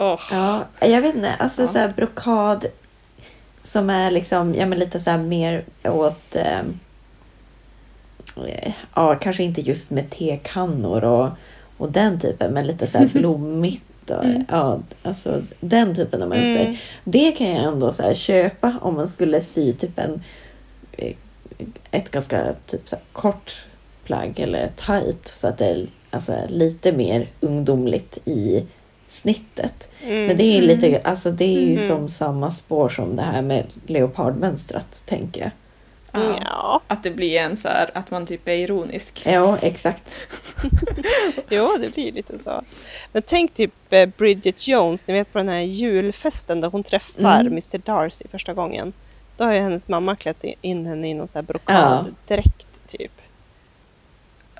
Åh. 0.00 0.20
Ja, 0.30 0.64
jag 0.80 1.00
vet 1.02 1.14
inte. 1.14 1.34
Alltså 1.38 1.62
Ja. 1.62 1.68
så 1.68 1.78
här 1.78 1.92
brokad 1.96 2.66
som 3.62 3.90
är 3.90 4.10
liksom, 4.10 4.54
ja 4.54 4.66
men 4.66 4.78
lite 4.78 5.00
så 5.00 5.10
här 5.10 5.18
mer 5.18 5.64
åt, 5.84 6.36
eh, 6.36 6.62
ja 8.94 9.14
kanske 9.14 9.42
inte 9.42 9.60
just 9.60 9.90
med 9.90 10.10
tekannor 10.10 11.04
och, 11.04 11.28
och 11.76 11.92
den 11.92 12.20
typen, 12.20 12.52
men 12.52 12.66
lite 12.66 12.86
så 12.86 12.98
här 12.98 13.06
blommigt. 13.12 13.82
Och, 14.10 14.24
Mm. 14.24 14.44
Ja, 14.50 14.80
alltså 15.02 15.42
den 15.60 15.94
typen 15.94 16.22
av 16.22 16.28
mönster. 16.28 16.60
Mm. 16.64 16.76
Det 17.04 17.32
kan 17.32 17.46
jag 17.46 17.64
ändå 17.64 17.92
så 17.92 18.14
köpa 18.14 18.74
om 18.82 18.94
man 18.94 19.08
skulle 19.08 19.40
sy 19.40 19.72
typ 19.72 19.98
en, 19.98 20.22
eh, 20.92 21.12
ett 21.90 22.10
ganska 22.10 22.54
typ 22.66 22.88
så 22.88 22.96
kort 23.12 23.64
plagg 24.04 24.34
eller 24.40 24.68
tight 24.76 25.28
så 25.28 25.48
att 25.48 25.58
det 25.58 25.66
är 25.66 25.86
alltså, 26.10 26.36
lite 26.48 26.92
mer 26.92 27.28
ungdomligt 27.40 28.18
i 28.24 28.64
snittet. 29.06 29.90
Mm. 30.02 30.26
Men 30.26 30.36
det 30.36 30.44
är 30.44 30.58
Mm. 30.62 30.68
lite, 30.68 31.00
alltså 31.04 31.30
det 31.30 31.44
är 31.56 31.60
ju 31.60 31.76
Mhm. 31.78 31.88
som 31.88 32.08
samma 32.08 32.50
spår 32.50 32.88
som 32.88 33.16
det 33.16 33.22
här 33.22 33.42
med 33.42 33.64
leopardmönstrat, 33.86 35.02
tänker 35.06 35.40
jag. 35.40 35.50
Ja. 36.20 36.40
Ja, 36.44 36.80
Att 36.88 37.02
det 37.02 37.10
blir 37.10 37.38
en 37.40 37.56
så 37.56 37.68
här, 37.68 37.90
att 37.94 38.10
man 38.10 38.26
typ 38.26 38.48
är 38.48 38.52
ironisk. 38.52 39.22
Ja, 39.26 39.58
exakt. 39.62 40.12
jo 41.50 41.76
det 41.80 41.94
blir 41.94 42.12
lite 42.12 42.38
så. 42.38 42.62
Men 43.12 43.22
tänk 43.26 43.54
typ 43.54 43.72
eh, 43.90 44.06
Bridget 44.06 44.68
Jones, 44.68 45.06
ni 45.06 45.14
vet 45.14 45.32
på 45.32 45.38
den 45.38 45.48
här 45.48 45.60
julfesten 45.60 46.60
där 46.60 46.68
hon 46.70 46.82
träffar 46.82 47.40
Mm. 47.40 47.46
Mr 47.52 47.78
Darcy 47.78 48.24
första 48.30 48.54
gången. 48.54 48.92
Då 49.36 49.44
har 49.44 49.52
ju 49.54 49.60
hennes 49.60 49.88
mamma 49.88 50.16
klätt 50.16 50.44
in 50.60 50.86
henne 50.86 51.08
i 51.10 51.14
någon 51.14 51.28
så 51.28 51.38
här 51.38 51.42
brokaddräkt 51.42 52.80
typ. 52.86 53.12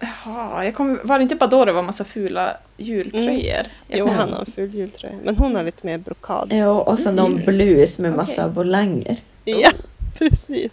Jaha, 0.00 0.64
jag 0.64 0.74
kom, 0.74 1.00
var 1.04 1.18
det 1.18 1.22
inte 1.22 1.34
bara 1.36 1.46
då 1.50 1.64
det 1.64 1.72
var 1.72 1.82
massa 1.82 2.04
fula 2.04 2.56
jultröjor? 2.76 3.66
Jag 3.88 3.98
Jo, 3.98 4.08
han 4.08 4.32
har 4.32 4.40
en 4.40 4.46
ful 4.46 4.74
jultröja. 4.74 5.14
Men 5.24 5.36
hon 5.36 5.56
har 5.56 5.62
lite 5.64 5.86
mer 5.86 5.98
brokad. 5.98 6.52
Ja, 6.52 6.80
och 6.80 6.98
så 6.98 7.12
någon 7.12 7.32
Mm. 7.32 7.44
blus 7.44 7.98
med 7.98 8.12
massa 8.16 8.42
Okej. 8.42 8.54
volanger. 8.54 9.16
Ja, 9.44 9.70
precis. 10.30 10.72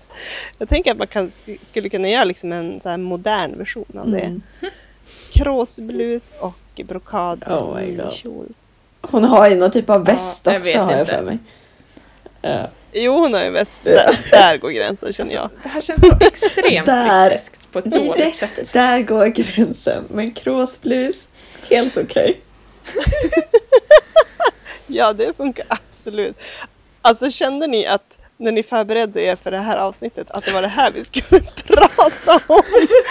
Jag 0.58 0.70
tänker 0.70 0.92
att 0.92 0.98
man 0.98 1.08
kan, 1.08 1.32
skulle 1.62 1.90
kunna 1.90 2.10
göra 2.10 2.24
liksom 2.24 2.52
en 2.52 2.80
så 2.80 2.90
här 2.90 2.98
modern 2.98 3.58
version 3.58 3.98
av 3.98 4.12
det. 4.12 4.20
Mm. 4.20 4.42
Kråsblus 5.34 6.34
och 6.40 6.82
brokad 6.86 7.44
Oh 7.48 7.76
my 7.80 7.96
God. 7.96 8.14
kjol. 8.14 8.48
Hon 9.02 9.24
har 9.24 9.50
ju 9.50 9.56
någon 9.56 9.72
typ 9.72 9.90
av 9.90 9.96
Ja, 10.08 10.14
väst 10.14 10.42
jag 10.46 10.56
också 10.56 10.70
vet 10.70 10.78
har 10.78 10.92
jag 10.92 11.00
inte. 11.02 11.16
för 11.16 11.22
mig. 11.22 11.38
Ja. 12.42 12.70
Jo, 12.94 13.14
hon 13.20 13.34
har 13.34 13.44
ju 13.44 13.50
väst. 13.50 13.74
Där, 13.84 14.20
där 14.32 14.58
går 14.58 14.70
gränsen 14.70 15.14
känner 15.14 15.34
jag. 15.34 15.50
Det 15.64 15.70
här 15.70 15.82
känns 15.82 16.02
så 16.02 16.18
extremt 16.22 16.86
Där. 16.86 17.40
på 17.72 17.80
ett 17.80 17.86
dåligt 17.86 18.20
väst, 18.20 18.56
sätt. 18.56 18.74
där 18.74 19.02
går 19.02 19.26
gränsen. 19.28 20.04
Men 20.10 20.32
kråsblus, 20.32 21.28
helt 21.70 21.98
okej. 21.98 22.42
Ja, 24.88 25.14
det 25.14 25.38
funkar 25.38 25.66
absolut. 25.70 26.42
Alltså 27.02 27.30
kände 27.32 27.68
ni 27.68 27.86
att 27.88 28.18
när 28.44 28.52
ni 28.52 28.64
förberedde 28.64 29.22
er 29.22 29.36
för 29.36 29.52
det 29.52 29.58
här 29.58 29.78
avsnittet 29.78 30.32
att 30.32 30.46
det 30.46 30.52
var 30.52 30.62
det 30.62 30.68
här 30.68 30.92
vi 30.92 31.04
skulle 31.04 31.42
prata 31.68 32.40
om? 32.48 32.62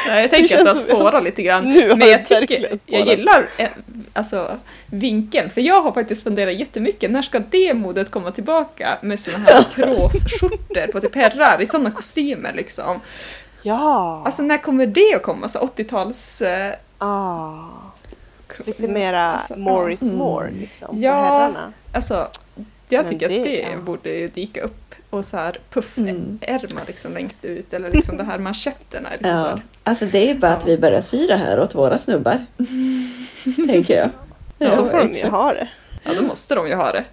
Ja, 0.09 0.21
jag 0.21 0.31
tänker 0.31 0.59
att 0.59 0.65
det 0.65 0.71
har 0.71 0.75
spårat 0.75 1.25
lite 1.25 1.43
grann. 1.43 1.65
Nu 1.65 1.89
har 1.89 1.97
Men 1.97 2.09
jag 2.09 2.27
tycker, 2.27 2.79
jag 2.87 3.07
gillar 3.09 3.47
eh, 3.59 3.69
alltså, 4.13 4.57
vinkeln. 4.87 5.51
För 5.51 5.61
jag 5.61 5.83
har 5.83 5.93
faktiskt 5.93 6.23
funderat 6.23 6.55
jättemycket. 6.55 7.11
När 7.11 7.23
ska 7.23 7.39
det 7.39 7.75
modet 7.75 8.11
komma 8.11 8.31
tillbaka 8.31 8.99
med 9.03 9.21
såna 9.21 9.39
här 9.39 9.65
kråsskjortor 9.75 10.93
på 10.93 11.01
typ 11.01 11.15
herrar 11.15 11.63
i 11.63 11.67
sådana 11.67 11.91
kostymer 11.91 12.53
liksom? 12.53 13.01
Ja! 13.63 14.23
Alltså 14.27 14.43
när 14.43 14.59
kommer 14.59 14.87
det 14.87 15.15
att 15.15 15.23
komma? 15.23 15.49
Så 15.49 15.59
80-tals... 15.59 16.43
Eh, 16.43 16.75
ah, 16.99 17.53
lite 18.67 18.89
mera 18.89 19.21
Alltså, 19.23 19.57
more 19.57 19.93
is 19.93 20.11
more 20.11 20.51
liksom, 20.51 21.03
Ja. 21.03 21.13
på 21.13 21.19
herrarna. 21.23 21.73
Alltså, 21.95 22.29
jag 22.97 23.09
tycker 23.09 23.29
det- 23.29 23.39
att 23.39 23.45
det 23.45 23.61
ja. 23.73 23.77
borde 23.79 24.27
dyka 24.29 24.61
upp. 24.63 24.95
Och 25.11 25.25
så 25.25 25.37
här 25.37 25.49
Mm. 25.49 25.61
puffärmar 25.71 26.83
liksom 26.87 27.13
längst 27.15 27.45
ut. 27.45 27.73
Eller 27.73 27.91
liksom 27.93 28.17
det 28.17 28.25
här 28.25 28.39
manschetterna. 28.39 29.09
Så 29.21 29.27
Ja. 29.29 29.29
här. 29.35 29.63
Alltså 29.85 30.07
det 30.07 30.31
är 30.31 30.35
bara 30.35 30.53
att 30.53 30.63
Ja. 30.63 30.67
vi 30.67 30.79
börjar 30.79 31.01
sy 31.01 31.27
det 31.27 31.37
här 31.37 31.61
åt 31.61 31.75
våra 31.75 31.99
snubbar. 31.99 32.47
tänker 33.69 33.97
jag. 33.97 34.11
Ja, 34.59 34.77
då 34.77 34.85
får 34.85 34.99
de 34.99 35.13
ju 35.15 35.27
ha 35.27 35.53
det. 35.55 35.69
Ja, 36.05 36.11
då 36.15 36.23
måste 36.23 36.55
de 36.55 36.69
ju 36.69 36.75
ha 36.75 36.93
det. 36.93 37.05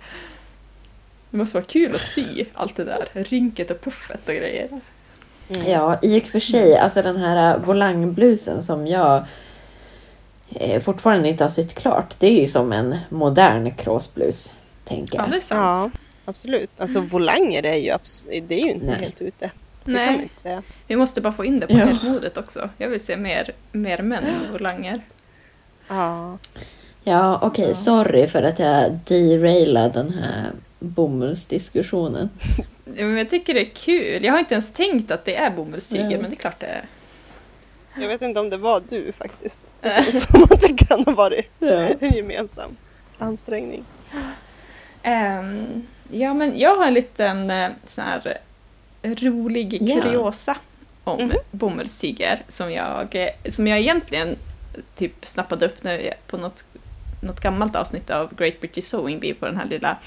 Det 1.30 1.38
måste 1.38 1.58
vara 1.58 1.66
kul 1.66 1.96
att 1.96 2.02
sy 2.02 2.46
allt 2.54 2.76
det 2.76 2.84
där. 2.84 3.08
Rynket 3.14 3.72
och 3.72 3.82
puffet 3.82 4.28
och 4.28 4.34
grejer. 4.36 4.68
Mm. 5.56 5.72
Ja, 5.72 6.00
i 6.02 6.20
och 6.20 6.24
för 6.24 6.40
sig, 6.40 6.78
alltså 6.78 7.02
den 7.02 7.18
här 7.18 7.56
äh, 7.56 7.62
volangblusen 7.62 8.64
som 8.64 8.88
jag 8.88 9.24
eh, 10.56 10.82
fortfarande 10.82 11.30
inte 11.30 11.44
har 11.44 11.50
sytt 11.52 11.74
klart. 11.76 12.16
Det 12.20 12.28
är 12.28 12.42
ju 12.42 12.48
som 12.48 12.72
en 12.74 12.98
modern 13.10 13.72
kråsblus, 13.76 14.54
tänker 14.90 15.18
Ja, 15.18 15.24
jag. 15.24 15.32
det 15.32 15.36
är 15.36 15.38
Ja, 15.38 15.42
sant. 15.42 15.94
absolut. 16.26 16.82
Alltså 16.82 17.00
volanger 17.02 17.66
är 17.66 17.76
ju, 17.76 17.94
det 18.48 18.56
är 18.56 18.66
ju 18.66 18.72
inte 18.72 18.86
Nej. 18.86 18.96
helt 18.96 19.22
ute. 19.22 19.52
Det 19.84 19.94
kan 19.96 20.06
man 20.06 20.14
Nej, 20.14 20.24
inte 20.24 20.36
säga. 20.36 20.64
vi 20.88 20.96
måste 20.96 21.22
bara 21.22 21.34
få 21.34 21.46
in 21.46 21.60
det 21.60 21.68
på 21.68 21.74
Ja. 21.74 21.78
herrmodet 21.86 22.38
också. 22.38 22.70
Jag 22.78 22.88
vill 22.90 23.00
se 23.00 23.18
mer, 23.18 23.52
mer 23.72 24.02
män 24.02 24.24
med 24.24 24.52
volanger. 24.52 25.02
Ja. 25.88 26.38
Ja, 27.04 27.40
okej, 27.42 27.68
Ja. 27.68 27.74
sorry 27.74 28.28
för 28.28 28.44
att 28.44 28.60
jag 28.60 29.00
derailade 29.08 29.90
den 29.94 30.10
här 30.14 30.52
bomullsdiskussionen. 30.80 32.30
Ja, 32.96 33.06
Men 33.06 33.18
jag 33.18 33.30
tycker 33.30 33.54
det 33.54 33.62
är 33.62 33.70
kul. 33.76 34.24
Jag 34.24 34.34
har 34.34 34.40
inte 34.40 34.54
ens 34.54 34.72
tänkt 34.74 35.12
att 35.12 35.26
det 35.26 35.36
är 35.36 35.52
bomullstyger, 35.52 36.12
Ja. 36.12 36.18
men 36.22 36.30
det 36.30 36.36
är 36.36 36.40
klart 36.40 36.60
det 36.60 36.66
är. 36.68 36.86
Jag 38.02 38.08
vet 38.08 38.22
inte 38.22 38.40
om 38.40 38.50
det 38.50 38.58
var 38.58 38.82
du 38.90 39.12
faktiskt. 39.12 39.74
Det 39.82 39.92
känns 39.96 40.24
som 40.24 40.44
att 40.44 40.62
det 40.62 40.86
kan 40.88 41.04
ha 41.06 41.12
varit 41.14 41.50
Ja. 41.60 41.68
en 42.00 42.12
gemensam 42.14 42.78
ansträngning. 43.18 43.84
Ehm, 45.04 45.88
ja, 46.12 46.34
men 46.34 46.60
jag 46.60 46.76
har 46.76 46.86
en 46.86 46.94
liten 46.94 47.50
eh, 47.52 47.70
sån 47.88 48.04
här 48.06 48.38
rolig 49.04 49.80
kuriosa 49.80 50.56
om 51.04 51.20
Mhm. 51.28 51.32
bomullstyger 51.52 52.42
som 52.48 52.72
jag, 52.72 53.16
eh, 53.16 53.52
som 53.52 53.68
jag 53.68 53.80
egentligen 53.80 54.36
typ 54.96 55.26
snappade 55.26 55.66
upp 55.66 55.84
när 55.84 55.98
jag, 56.00 56.14
på 56.28 56.38
något 56.38 56.64
något 57.22 57.40
gammalt 57.40 57.76
avsnitt 57.76 58.10
av 58.10 58.36
Great 58.36 58.60
British 58.62 58.84
Sewing 58.84 59.20
Bee 59.20 59.34
på 59.34 59.46
den 59.46 59.58
här 59.58 59.66
lilla 59.66 59.98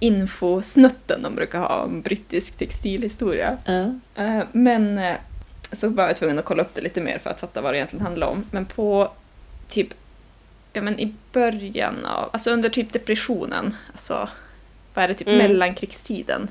infosnutten 0.00 1.22
de 1.22 1.34
brukar 1.34 1.58
ha 1.58 1.82
om 1.82 2.00
brittisk 2.02 2.56
textilhistoria. 2.56 3.56
Ja. 3.64 3.84
Eh, 4.24 4.42
Men 4.52 4.98
eh, 4.98 5.16
så 5.72 5.88
var 5.88 6.06
jag 6.06 6.16
tvungen 6.16 6.38
att 6.38 6.44
kolla 6.44 6.62
upp 6.62 6.74
det 6.74 6.80
lite 6.80 7.00
mer 7.00 7.18
för 7.18 7.30
att 7.30 7.40
fatta 7.40 7.60
vad 7.60 7.72
det 7.74 7.78
egentligen 7.78 8.06
handlar 8.06 8.26
om. 8.26 8.44
Men 8.50 8.66
på 8.66 9.10
typ, 9.68 9.88
ja 10.72 10.82
men 10.82 11.00
i 11.00 11.14
början 11.32 12.04
av, 12.04 12.30
alltså 12.32 12.50
under 12.50 12.68
typ 12.68 12.92
depressionen, 12.92 13.76
alltså 13.92 14.28
vad 14.94 15.04
är 15.04 15.08
det, 15.08 15.14
typ 15.14 15.28
Mm. 15.28 15.38
mellankrigstiden. 15.38 16.50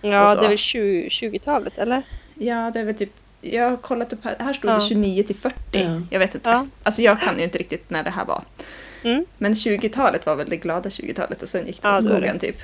Ja, 0.00 0.34
det 0.34 0.44
är 0.44 0.48
väl 0.48 0.58
20 0.58 1.08
20-talet, 1.08 1.78
eller? 1.78 2.02
Ja, 2.34 2.70
det 2.74 2.80
är 2.80 2.84
väl 2.84 2.94
typ, 2.94 3.12
jag 3.40 3.70
har 3.70 3.76
kollat 3.76 4.12
upp 4.12 4.24
här, 4.24 4.36
här 4.38 4.52
stod 4.52 4.70
Ja. 4.70 4.74
det 4.74 4.80
29 4.88 5.22
till 5.22 5.36
40. 5.36 5.54
Ja. 5.70 6.02
Jag 6.10 6.18
vet 6.18 6.34
inte. 6.34 6.50
Ja. 6.50 6.66
Alltså 6.82 7.02
jag 7.02 7.20
kan 7.20 7.38
ju 7.38 7.44
inte 7.44 7.58
riktigt 7.58 7.90
när 7.90 8.02
det 8.02 8.10
här 8.10 8.24
var. 8.24 8.42
Mm. 9.02 9.24
Men 9.38 9.54
20-talet 9.54 10.26
var 10.26 10.36
väl 10.36 10.48
det 10.50 10.56
glada 10.56 10.88
20-talet 10.88 11.42
och 11.42 11.48
sen 11.48 11.66
gick 11.66 11.82
det 11.82 11.88
Ja, 11.88 11.98
åt 11.98 12.04
skogen 12.04 12.38
typ. 12.38 12.56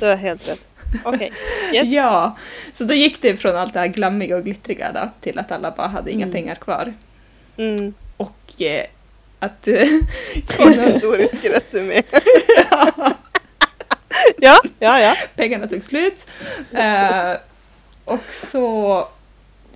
Du 0.00 0.06
har 0.06 0.16
helt 0.16 0.48
rätt. 0.48 0.70
Okej. 1.04 1.32
Yes. 1.74 1.90
Ja, 1.92 2.36
så 2.72 2.84
då 2.84 2.94
gick 2.94 3.22
det 3.22 3.36
från 3.36 3.56
allt 3.56 3.72
det 3.72 3.80
här 3.80 3.86
glammiga 3.86 4.36
och 4.36 4.44
glittriga 4.44 4.92
då, 4.92 5.10
till 5.20 5.38
att 5.38 5.52
alla 5.52 5.70
bara 5.70 5.86
hade 5.88 6.10
inga 6.10 6.24
Mm. 6.26 6.32
pengar 6.32 6.54
kvar. 6.54 6.94
Mm. 7.56 7.94
Och 8.16 8.62
eh, 8.62 8.86
att 9.38 9.68
eh, 9.68 9.88
Kort 10.56 10.76
historisk 10.76 11.44
resumé. 11.44 12.02
ja, 14.36 14.60
ja, 14.78 15.00
ja. 15.00 15.14
pengarna 15.34 15.66
tog 15.66 15.82
slut. 15.82 16.26
Eh, 16.72 17.32
och 18.04 18.20
så 18.20 19.08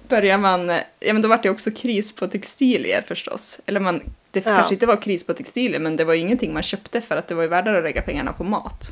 börjar 0.08 0.38
man, 0.38 0.68
ja 1.00 1.12
men 1.12 1.22
då 1.22 1.28
var 1.28 1.40
det 1.42 1.50
också 1.50 1.70
kris 1.70 2.14
på 2.14 2.26
textilier 2.26 3.02
förstås. 3.02 3.58
Eller 3.66 3.80
man, 3.80 4.02
det 4.30 4.46
Ja. 4.46 4.56
kanske 4.56 4.74
inte 4.74 4.86
var 4.86 5.02
kris 5.02 5.24
på 5.26 5.34
textilier 5.34 5.80
men 5.80 5.96
det 5.96 6.04
var 6.04 6.14
ju 6.14 6.20
ingenting 6.20 6.52
man 6.52 6.62
köpte 6.62 7.00
för 7.00 7.16
att 7.16 7.28
det 7.28 7.34
var 7.34 7.42
ju 7.42 7.48
värdare 7.48 7.78
att 7.78 7.84
lägga 7.84 8.02
pengarna 8.02 8.32
på 8.32 8.44
mat. 8.44 8.88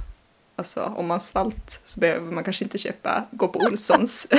Alltså 0.56 0.92
om 0.96 1.06
man 1.06 1.20
svalt 1.20 1.80
så 1.84 2.00
behöver 2.00 2.32
man 2.32 2.44
kanske 2.44 2.64
inte 2.64 2.78
köpa, 2.78 3.24
gå 3.30 3.48
på 3.48 3.58
Olssons. 3.58 4.28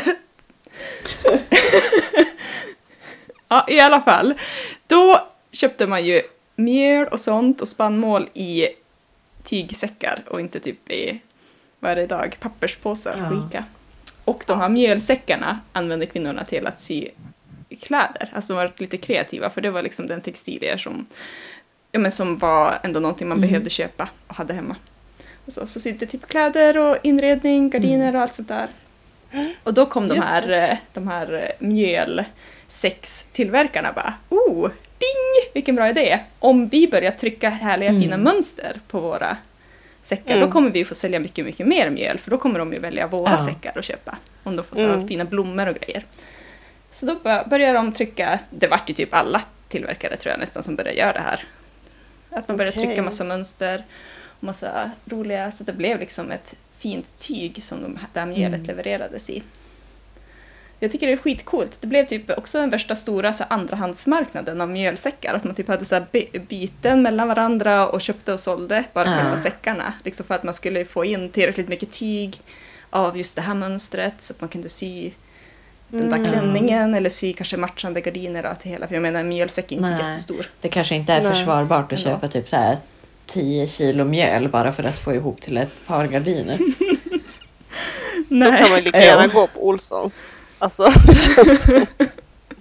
ja 3.47 3.65
i 3.69 3.80
alla 3.80 4.01
fall. 4.01 4.34
Då 4.88 5.27
köpte 5.60 5.88
man 5.88 6.05
ju 6.05 6.22
mjöl 6.55 7.07
och 7.07 7.20
sånt 7.20 7.62
och 7.62 7.68
spannmål 7.68 8.30
i 8.34 8.68
tygsäckar 9.43 10.24
och 10.28 10.39
inte 10.39 10.60
typ 10.60 10.91
i, 10.91 11.20
vad 11.80 11.91
är 11.91 11.95
det 11.95 12.03
idag, 12.03 12.36
papperspåsar, 12.39 13.16
Ja. 13.18 13.30
skika. 13.30 13.64
Och 14.26 14.43
de 14.47 14.60
här 14.60 14.70
mjölsäckarna 14.70 15.60
använde 15.72 16.05
kvinnorna 16.05 16.45
till 16.45 16.68
att 16.68 16.80
sy 16.80 17.07
kläder. 17.82 18.30
Alltså 18.34 18.53
de 18.53 18.57
var 18.57 18.72
lite 18.78 18.97
kreativa 18.97 19.49
för 19.49 19.62
det 19.62 19.72
var 19.72 19.82
liksom 19.84 20.07
den 20.07 20.22
textilier 20.22 20.78
som, 20.78 21.05
ja, 21.91 21.99
men 21.99 22.12
som 22.12 22.38
var 22.38 22.80
ändå 22.84 22.99
någonting 22.99 23.28
man 23.28 23.38
Mm. 23.38 23.49
behövde 23.49 23.70
köpa 23.70 24.10
och 24.28 24.36
hade 24.36 24.53
hemma. 24.53 24.76
Och 25.45 25.53
så, 25.53 25.68
så 25.68 25.80
sydde 25.80 26.05
typ 26.05 26.28
kläder 26.28 26.78
och 26.78 26.97
inredning, 27.03 27.70
gardiner 27.70 28.16
och 28.16 28.22
allt 28.22 28.36
sånt 28.36 28.47
där. 28.47 28.68
Och 29.64 29.74
då 29.74 29.86
kom 29.86 30.07
de 30.07 30.20
här, 30.20 30.51
eh, 30.51 30.78
de 30.93 31.07
här 31.07 31.34
eh, 31.34 31.49
mjölsextillverkarna 31.68 33.93
bara 33.93 34.14
oh, 34.30 34.70
ding, 34.99 35.51
vilken 35.53 35.75
bra 35.75 35.89
idé! 35.89 36.19
Om 36.39 36.67
vi 36.67 36.87
börjar 36.87 37.11
trycka 37.11 37.49
härliga 37.49 37.89
Mm. 37.89 38.01
fina 38.01 38.17
mönster 38.17 38.79
på 38.87 38.99
våra 38.99 39.37
säckar, 40.01 40.35
Mm. 40.35 40.45
då 40.47 40.51
kommer 40.53 40.69
vi 40.69 40.85
få 40.85 40.95
sälja 40.95 41.19
mycket, 41.19 41.45
mycket 41.45 41.67
mer 41.67 41.89
mjöl, 41.89 42.17
för 42.17 42.31
då 42.31 42.37
kommer 42.37 42.59
de 42.59 42.73
ju 42.73 42.79
välja 42.79 43.07
våra 43.07 43.31
Ja. 43.31 43.45
säckar 43.45 43.77
att 43.79 43.85
köpa. 43.85 44.17
Om 44.43 44.55
de 44.55 44.65
får 44.65 44.75
sådana 44.75 44.93
Mm. 44.93 45.07
fina 45.07 45.25
blommor 45.25 45.67
och 45.67 45.75
grejer. 45.75 46.03
Så 46.91 47.05
då 47.05 47.15
bör- 47.23 47.45
började 47.49 47.73
de 47.73 47.91
trycka, 47.93 48.39
det 48.49 48.67
vart 48.67 48.89
ju 48.89 48.93
typ 48.93 49.13
alla 49.13 49.41
tillverkare 49.67 50.15
tror 50.15 50.31
jag 50.31 50.39
nästan 50.39 50.63
som 50.63 50.75
började 50.75 50.97
göra 50.99 51.13
det 51.13 51.19
här. 51.19 51.43
Att 52.29 52.47
man 52.47 52.57
började 52.57 52.75
Okej. 52.77 52.85
trycka 52.87 53.01
massa 53.03 53.23
mönster 53.23 53.83
och 54.39 54.43
massa 54.43 54.91
roliga, 55.05 55.51
så 55.51 55.63
det 55.63 55.73
blev 55.73 55.99
liksom 55.99 56.31
ett 56.31 56.55
fint 56.77 57.17
tyg 57.17 57.63
som 57.63 57.81
de, 57.81 57.99
det 58.13 58.19
här 58.19 58.27
mjölet 58.27 58.55
Mm. 58.55 58.67
levererades 58.67 59.29
i. 59.29 59.43
Jag 60.80 60.91
tycker 60.91 61.07
det 61.07 61.13
är 61.13 61.17
skitcoolt. 61.17 61.77
Det 61.82 61.88
blev 61.88 62.05
typ 62.05 62.38
också 62.38 62.59
den 62.59 62.69
värsta 62.69 62.95
stora 62.95 63.34
så 63.34 63.43
här, 63.43 63.53
andrahandsmarknaden 63.53 64.61
av 64.61 64.69
mjölsäckar. 64.69 65.34
Att 65.34 65.43
man 65.43 65.55
typ 65.55 65.67
hade 65.67 65.86
så 65.86 65.95
här, 65.95 66.05
by- 66.11 66.39
byten 66.49 67.01
mellan 67.01 67.27
varandra 67.27 67.88
och 67.89 68.01
köpte 68.01 68.34
och 68.34 68.39
sålde 68.39 68.84
bara 68.93 69.05
själva 69.05 69.38
säckarna. 69.38 69.93
Liksom 70.05 70.25
för 70.25 70.36
att 70.36 70.43
man 70.43 70.53
skulle 70.53 70.86
få 70.86 71.05
in 71.05 71.30
tillräckligt 71.30 71.67
mycket 71.67 71.91
tyg 71.91 72.41
av 72.89 73.17
just 73.17 73.36
det 73.36 73.41
här 73.41 73.53
mönstret 73.53 74.13
så 74.19 74.34
att 74.34 74.41
man 74.41 74.49
kunde 74.49 74.69
sy 74.69 75.11
den 75.88 76.09
där 76.09 76.17
Mm. 76.17 76.30
klänningen 76.32 76.93
eller 76.93 77.09
sy 77.09 77.34
kanske 77.34 77.57
matchande 77.57 78.01
gardiner 78.01 78.43
då, 78.43 78.49
till 78.61 78.71
hela. 78.71 78.88
För 78.88 78.95
jag 78.95 79.01
menar 79.01 79.19
en 79.19 79.30
mjölsäck 79.30 79.71
är 79.71 79.75
inte 79.75 79.89
Nej. 79.89 80.07
jättestor. 80.07 80.45
Det 80.61 80.69
kanske 80.69 80.95
inte 80.95 81.13
är 81.13 81.21
Nej. 81.23 81.32
försvarbart 81.34 81.93
att 81.93 81.99
Ändå. 81.99 82.11
köpa 82.11 82.27
typ 82.27 82.47
så 82.49 82.55
här 82.55 82.77
10 83.25 83.67
kilo 83.67 84.05
mjöl 84.05 84.49
bara 84.49 84.71
för 84.71 84.84
att 84.84 84.99
få 84.99 85.13
ihop 85.13 85.41
till 85.41 85.57
ett 85.57 85.86
par 85.88 86.07
gardiner. 86.07 86.57
Då 88.30 88.45
kan 88.57 88.69
man 88.71 88.82
lika 88.84 88.99
Ja. 88.99 89.05
gärna 89.05 89.27
gå 89.27 89.47
på 89.47 89.67
Olssons. 89.67 90.32
Alltså, 90.60 90.84
det 91.07 91.16
känns 91.16 91.62
som. 91.64 91.86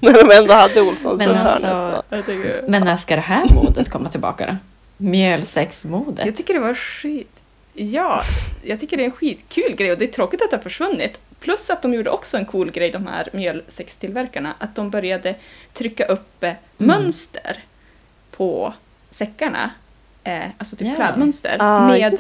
När 0.01 0.13
de 0.13 0.37
ändå 0.37 0.55
hade 0.55 0.81
Olssons 0.81 1.19
Men 1.19 1.29
runt 1.29 1.41
alltså- 1.41 1.67
hörnet. 1.67 2.05
så. 2.11 2.17
Jag 2.17 2.27
tycker, 2.27 2.65
Men 2.69 2.85
när 2.85 2.97
ska 2.97 3.15
det 3.15 3.21
här 3.23 3.47
modet 3.55 3.91
komma 3.91 4.09
tillbaka 4.09 4.47
då? 4.47 4.57
Mjölsexmodet? 4.97 6.27
jag 6.27 6.37
tycker 6.37 6.55
det 6.55 6.61
var 6.61 6.75
skit. 6.75 7.41
Ja, 7.75 8.23
jag 8.63 8.81
tycker 8.81 8.97
det 8.97 9.03
är 9.03 9.05
en 9.05 9.13
skitkul 9.13 9.75
grej 9.77 9.93
och 9.93 9.99
det 9.99 10.05
är 10.05 10.13
tråkigt 10.13 10.43
att 10.43 10.51
det 10.51 10.57
har 10.57 10.63
försvunnit. 10.63 11.19
Plus 11.41 11.71
att 11.71 11.83
de 11.83 11.95
gjorde 11.95 12.11
också 12.11 12.37
en 12.37 12.45
cool 12.45 12.71
grej, 12.71 12.91
de 12.91 13.07
här 13.07 13.29
mjölsäckstillverkarna, 13.33 14.55
att 14.59 14.75
de 14.75 14.91
började 14.91 15.35
trycka 15.73 16.05
upp 16.07 16.43
eh, 16.45 16.53
mönster 16.77 17.65
på 18.31 18.75
säckarna. 19.11 19.71
Eh, 20.25 20.43
alltså 20.59 20.77
typ 20.77 20.89
Ja. 20.89 20.95
klädmönster. 20.95 21.57
Ja, 21.59 21.89
med 21.89 22.19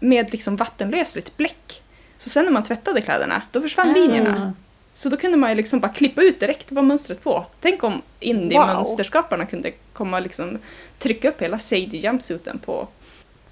med 0.00 0.32
liksom 0.32 0.56
vattenlösligt 0.56 1.36
bläck. 1.36 1.82
Så 2.18 2.30
sen 2.30 2.44
när 2.44 2.52
man 2.52 2.62
tvättade 2.62 3.00
kläderna, 3.00 3.42
då 3.52 3.60
försvann 3.60 3.92
linjerna. 3.92 4.52
Så 4.92 5.08
då 5.08 5.16
kunde 5.16 5.36
man 5.36 5.50
ju 5.50 5.56
liksom 5.56 5.80
bara 5.80 5.92
klippa 5.92 6.22
ut 6.22 6.40
direkt 6.40 6.72
vad 6.72 6.84
mönstret 6.84 7.22
på. 7.24 7.46
Tänk 7.60 7.84
om 7.84 8.02
indie-mönsterskaparna 8.20 9.46
kunde 9.46 9.70
komma 9.92 10.16
och 10.16 10.22
liksom 10.22 10.58
trycka 10.98 11.28
upp 11.28 11.42
hela 11.42 11.58
Sadie 11.58 12.00
jumpsuiten 12.00 12.58
på 12.58 12.88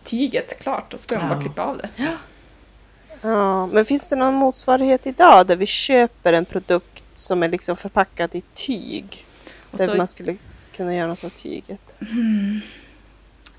tyget 0.04 0.58
klart 0.60 0.94
och 0.94 1.00
så 1.00 1.08
behöver 1.08 1.28
man 1.28 1.36
bara 1.36 1.42
Ja. 1.44 1.48
klippa 1.48 1.62
av 1.62 1.78
det. 1.78 1.88
Ja, 3.20 3.66
men 3.66 3.84
finns 3.84 4.08
det 4.08 4.16
någon 4.16 4.34
motsvarighet 4.34 5.06
idag 5.06 5.46
där 5.46 5.56
vi 5.56 5.66
köper 5.66 6.32
en 6.32 6.44
produkt 6.44 7.04
som 7.14 7.42
är 7.42 7.48
liksom 7.48 7.76
förpackad 7.76 8.34
i 8.34 8.42
tyg? 8.54 9.24
Och 9.70 9.78
där 9.78 9.86
så, 9.88 9.94
man 9.96 10.08
skulle 10.08 10.36
kunna 10.76 10.94
göra 10.94 11.06
något 11.06 11.24
av 11.24 11.28
tyget. 11.28 11.96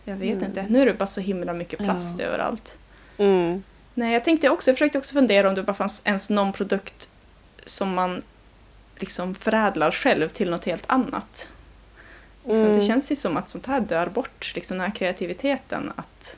jag 0.06 0.16
vet 0.16 0.36
Mm. 0.38 0.46
inte, 0.50 0.66
nu 0.70 0.82
är 0.82 0.86
det 0.86 0.94
bara 0.94 1.08
så 1.08 1.22
himla 1.22 1.54
mycket 1.54 1.80
plast 1.80 2.20
Ja. 2.20 2.26
överallt. 2.26 2.78
Mm. 3.18 3.64
Nej, 3.94 4.14
jag 4.14 4.24
tänkte 4.26 4.50
också, 4.50 4.70
jag 4.72 4.76
försökte 4.78 4.98
också 4.98 5.14
fundera 5.14 5.50
om 5.50 5.56
det 5.56 5.64
bara 5.64 5.74
fanns 5.74 6.02
ens 6.06 6.30
någon 6.30 6.54
produkt 6.54 7.09
som 7.70 7.94
man 7.94 8.22
liksom 8.96 9.36
förädlar 9.36 9.92
själv 9.92 10.30
till 10.30 10.50
något 10.50 10.66
helt 10.66 10.84
annat. 10.88 11.48
Så 12.44 12.52
Mm. 12.52 12.74
det 12.74 12.82
känns 12.82 13.12
ju 13.12 13.16
som 13.16 13.38
att 13.38 13.50
sånt 13.50 13.66
här 13.66 13.82
dör 13.82 14.08
bort, 14.08 14.52
liksom 14.56 14.78
den 14.78 14.86
här 14.90 14.96
kreativiteten 14.96 15.92
att 15.96 16.36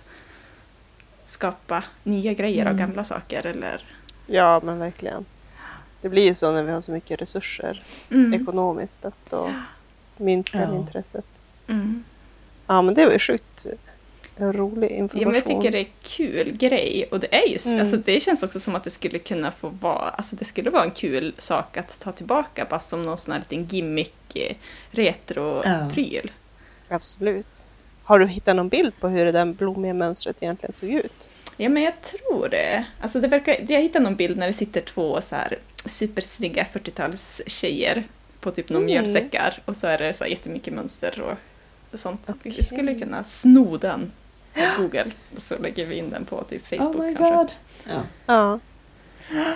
skapa 1.25 1.83
nya 2.03 2.33
grejer 2.33 2.65
av 2.65 2.71
Mm. 2.71 2.77
gamla 2.79 3.03
saker 3.03 3.45
eller... 3.45 3.85
Ja, 4.27 4.61
men 4.63 4.79
verkligen. 4.79 5.25
Det 6.01 6.09
blir 6.09 6.23
ju 6.25 6.33
så 6.33 6.51
när 6.51 6.63
vi 6.63 6.71
har 6.71 6.81
så 6.81 6.91
mycket 6.91 7.21
resurser 7.21 7.83
Mm. 8.09 8.41
ekonomiskt 8.41 9.05
att 9.05 9.29
då 9.29 9.53
minskar 10.17 10.61
Ja. 10.71 10.75
intresset. 10.75 11.25
Mm. 11.67 12.03
Ja, 12.67 12.81
men 12.81 12.93
det 12.93 13.05
var 13.05 13.13
ju 13.13 13.19
sjukt 13.19 13.67
en 14.41 14.53
rolig 14.53 14.91
Ja, 14.91 14.95
information. 14.95 15.27
men 15.31 15.35
jag 15.35 15.45
tycker 15.45 15.71
det 15.71 15.79
är 15.79 15.87
kul 16.01 16.51
grej 16.57 17.07
och 17.11 17.19
det 17.19 17.35
är 17.35 17.47
ju, 17.47 17.55
s- 17.55 17.65
Mm. 17.67 17.79
alltså 17.79 17.97
det 17.97 18.19
känns 18.19 18.43
också 18.43 18.59
som 18.59 18.75
att 18.75 18.83
det 18.83 18.89
skulle 18.89 19.19
kunna 19.19 19.51
få 19.51 19.69
vara, 19.69 20.09
alltså 20.09 20.35
det 20.35 20.45
skulle 20.45 20.69
vara 20.69 20.83
en 20.83 20.91
kul 20.91 21.33
sak 21.37 21.77
att 21.77 21.99
ta 21.99 22.11
tillbaka 22.11 22.65
bara 22.69 22.79
som 22.79 23.01
någon 23.01 23.17
sån 23.17 23.31
här 23.31 23.39
liten 23.39 23.65
gimmick 23.65 24.35
eh, 24.35 24.55
retro-pryl. 24.91 26.31
Absolut. 26.89 27.65
Har 28.03 28.19
du 28.19 28.27
hittat 28.27 28.55
någon 28.55 28.69
bild 28.69 28.93
på 28.99 29.07
hur 29.07 29.25
det 29.25 29.31
där 29.31 29.45
blommiga 29.45 29.93
mönstret 29.93 30.43
egentligen 30.43 30.73
såg 30.73 30.89
ut? 30.89 31.29
Ja, 31.57 31.69
men 31.69 31.83
jag 31.83 31.93
tror 32.01 32.49
det. 32.49 32.85
Alltså 33.01 33.19
det 33.19 33.27
verkar, 33.27 33.65
jag 33.69 33.81
hittade 33.81 34.03
någon 34.03 34.15
bild 34.15 34.37
när 34.37 34.47
det 34.47 34.53
sitter 34.53 34.81
två 34.81 35.21
så 35.21 35.35
här 35.35 35.57
supersnygga 35.85 36.63
40-tals 36.73 37.41
tjejer 37.47 38.03
på 38.39 38.51
typ 38.51 38.69
några 38.69 38.83
Mm. 38.85 39.03
mjölsäckar 39.03 39.61
och 39.65 39.75
så 39.75 39.87
är 39.87 39.97
det 39.97 40.13
så 40.13 40.23
här 40.23 40.31
jättemycket 40.31 40.73
mönster 40.73 41.21
och, 41.91 41.99
sånt. 41.99 42.21
Vi 42.43 42.49
Okej. 42.51 42.63
skulle 42.65 42.95
kunna 42.95 43.23
sno 43.23 43.77
den 43.77 44.11
Google 44.77 45.11
och 45.35 45.41
så 45.41 45.57
lägger 45.57 45.85
vi 45.85 45.95
in 45.95 46.09
den 46.09 46.25
på 46.25 46.43
typ 46.43 46.67
Facebook 46.67 46.95
oh 46.95 47.05
my 47.07 47.15
kanske. 47.15 47.35
god. 47.35 47.51
Ja. 47.87 48.03
Ja. 48.25 48.59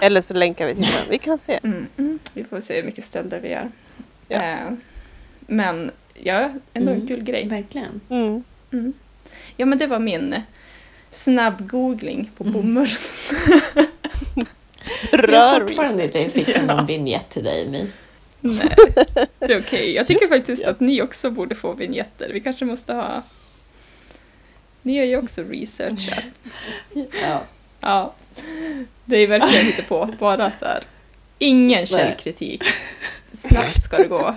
Eller 0.02 0.22
så 0.22 0.34
länkar 0.34 0.68
vi 0.68 0.74
till 0.74 0.84
den. 0.84 1.10
Vi 1.10 1.18
kan 1.18 1.40
se. 1.40 1.60
Mm, 1.64 1.88
mm. 1.98 2.20
Vi 2.34 2.44
får 2.44 2.60
se 2.60 2.76
hur 2.76 2.84
mycket 2.84 3.04
stölder 3.04 3.40
vi 3.40 3.50
gör. 3.50 3.72
Ja. 4.28 4.42
Eh, 4.44 4.72
men 5.40 5.92
ja, 6.14 6.50
ändå 6.74 6.92
en 6.92 6.96
Mm. 6.98 7.08
kul 7.08 7.24
grej. 7.24 7.48
Verkligen. 7.48 8.02
Mm. 8.10 8.44
Mm. 8.74 8.94
Ja, 9.58 9.66
men 9.66 9.78
det 9.78 9.88
var 9.88 10.00
min 10.00 10.36
snabb 11.12 11.70
googling 11.70 12.32
på 12.38 12.44
bomull. 12.44 12.90
Jag 15.12 15.30
Rör 15.30 15.38
har 15.52 15.60
fortfarande 15.62 16.04
inte 16.04 16.20
fixat 16.20 16.66
någon 16.66 16.86
vignett 16.86 17.30
till 17.30 17.44
dig, 17.44 17.70
My. 17.70 17.88
Nej, 18.40 18.70
det 19.40 19.54
är 19.54 19.60
okej. 19.60 19.96
Jag 19.96 20.08
tycker 20.08 20.22
Just 20.22 20.34
faktiskt 20.34 20.62
ja. 20.62 20.70
att 20.70 20.80
ni 20.80 21.02
också 21.02 21.30
borde 21.32 21.56
få 21.56 21.74
vignetter. 21.74 22.30
Vi 22.34 22.40
kanske 22.42 22.66
måste 22.66 22.94
ha 22.94 23.24
Ni 24.86 24.98
gör 24.98 25.06
ju 25.06 25.18
också 25.18 25.42
research 25.44 26.10
här. 26.12 26.24
Ja. 27.22 27.42
Ja. 27.80 28.14
Det 29.06 29.18
är 29.18 29.28
verkligen 29.28 29.66
lite 29.66 29.82
på. 29.84 30.14
Bara 30.20 30.52
så 30.52 30.66
här. 30.66 30.84
Ingen 31.40 31.86
källkritik. 31.86 32.64
Snabbt 33.34 33.84
ska 33.84 33.98
det 33.98 34.08
gå. 34.08 34.36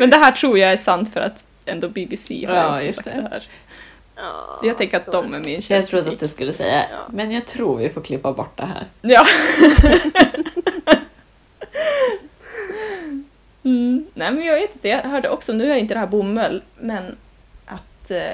Men 0.00 0.10
det 0.10 0.16
här 0.16 0.32
tror 0.32 0.58
jag 0.58 0.72
är 0.72 0.76
sant 0.76 1.12
för 1.12 1.20
att 1.20 1.44
ändå 1.64 1.88
BBC 1.88 2.46
har 2.46 2.54
Ja, 2.56 2.74
också 2.76 2.92
sagt 2.92 3.04
det. 3.04 3.10
det 3.10 3.28
här. 3.30 3.48
Ja, 4.16 4.60
Jag 4.62 4.78
tänker 4.78 4.96
att 4.96 5.06
de 5.12 5.34
är 5.34 5.40
min 5.40 5.52
Jag 5.54 5.62
trodde 5.64 5.80
att 5.80 5.88
källkritik. 5.90 6.20
du 6.20 6.28
skulle 6.28 6.52
säga, 6.52 6.84
Ja. 6.90 6.98
men 7.10 7.30
jag 7.30 7.46
tror 7.46 7.76
vi 7.76 7.90
får 7.90 8.00
klippa 8.00 8.32
bort 8.32 8.56
det 8.56 8.66
här. 8.66 8.84
Ja. 9.00 9.26
mm, 13.62 14.06
nej 14.14 14.32
men 14.32 14.44
jag 14.44 14.54
vet 14.54 14.74
inte, 14.74 14.88
jag 14.88 15.02
hörde 15.02 15.28
också, 15.28 15.52
nu 15.52 15.72
är 15.72 15.76
inte 15.76 15.94
det 15.94 16.00
här 16.00 16.06
bomull, 16.06 16.62
men 16.80 17.16
att, 17.66 18.10
eh, 18.10 18.32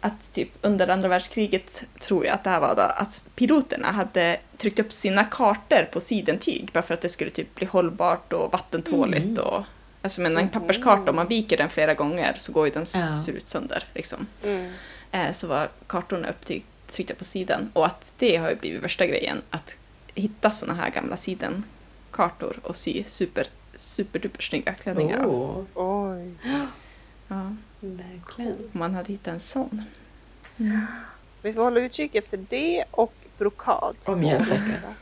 att 0.00 0.32
typ 0.32 0.48
under 0.60 0.88
andra 0.88 1.08
världskriget 1.08 1.84
tror 2.00 2.26
jag 2.26 2.34
att 2.34 2.44
det 2.44 2.50
här 2.50 2.60
var 2.60 2.74
då, 2.74 2.82
att 2.82 3.24
piloterna 3.34 3.90
hade 3.92 4.40
tryckt 4.56 4.78
upp 4.78 4.92
sina 4.92 5.24
kartor 5.24 5.82
på 5.92 6.00
sidentyg 6.00 6.70
bara 6.72 6.82
för 6.82 6.94
att 6.94 7.00
det 7.00 7.08
skulle 7.08 7.30
typ 7.30 7.54
bli 7.54 7.66
hållbart 7.66 8.32
och 8.32 8.52
vattentåligt 8.52 9.24
Mm. 9.24 9.38
och 9.44 9.64
Alltså 10.02 10.20
men 10.20 10.36
en 10.36 10.48
papperskarta, 10.48 11.10
om 11.10 11.16
man 11.16 11.28
viker 11.28 11.56
den 11.56 11.70
flera 11.70 11.94
gånger 11.94 12.36
så 12.38 12.52
går 12.52 12.66
ju 12.66 12.72
den 12.72 12.84
Ja. 12.94 13.12
ser 13.12 13.32
ut 13.32 13.48
sönder. 13.48 13.84
Liksom. 13.94 14.26
Mm. 14.44 14.72
Eh, 15.12 15.32
så 15.32 15.46
var 15.46 15.68
kartorna 15.86 16.28
upptryckta 16.28 17.14
på 17.14 17.24
sidan. 17.24 17.70
Och 17.72 17.86
att 17.86 18.12
det 18.18 18.36
har 18.36 18.50
ju 18.50 18.56
blivit 18.56 18.82
värsta 18.82 19.06
grejen, 19.06 19.42
att 19.50 19.76
hitta 20.14 20.50
såna 20.50 20.74
här 20.74 20.90
gamla 20.90 21.16
sidenkartor 21.16 22.60
och 22.62 22.76
sy 22.76 23.04
super, 23.08 23.46
superduper 23.76 24.42
snygga 24.42 24.74
klänningar. 24.74 25.24
Oh, 25.26 25.64
Oj. 25.74 26.34
Ja, 27.28 27.56
verkligen. 27.80 28.52
om 28.56 28.68
man 28.72 28.94
hade 28.94 29.08
hittat 29.12 29.32
en 29.34 29.40
sån. 29.40 29.82
Vi 31.42 31.52
får 31.52 31.62
hålla 31.62 31.80
utkik 31.80 32.14
efter 32.14 32.38
det 32.48 32.84
och 32.90 33.12
brokad. 33.38 33.96
Och 34.06 34.18
mjölsäckar. 34.18 34.94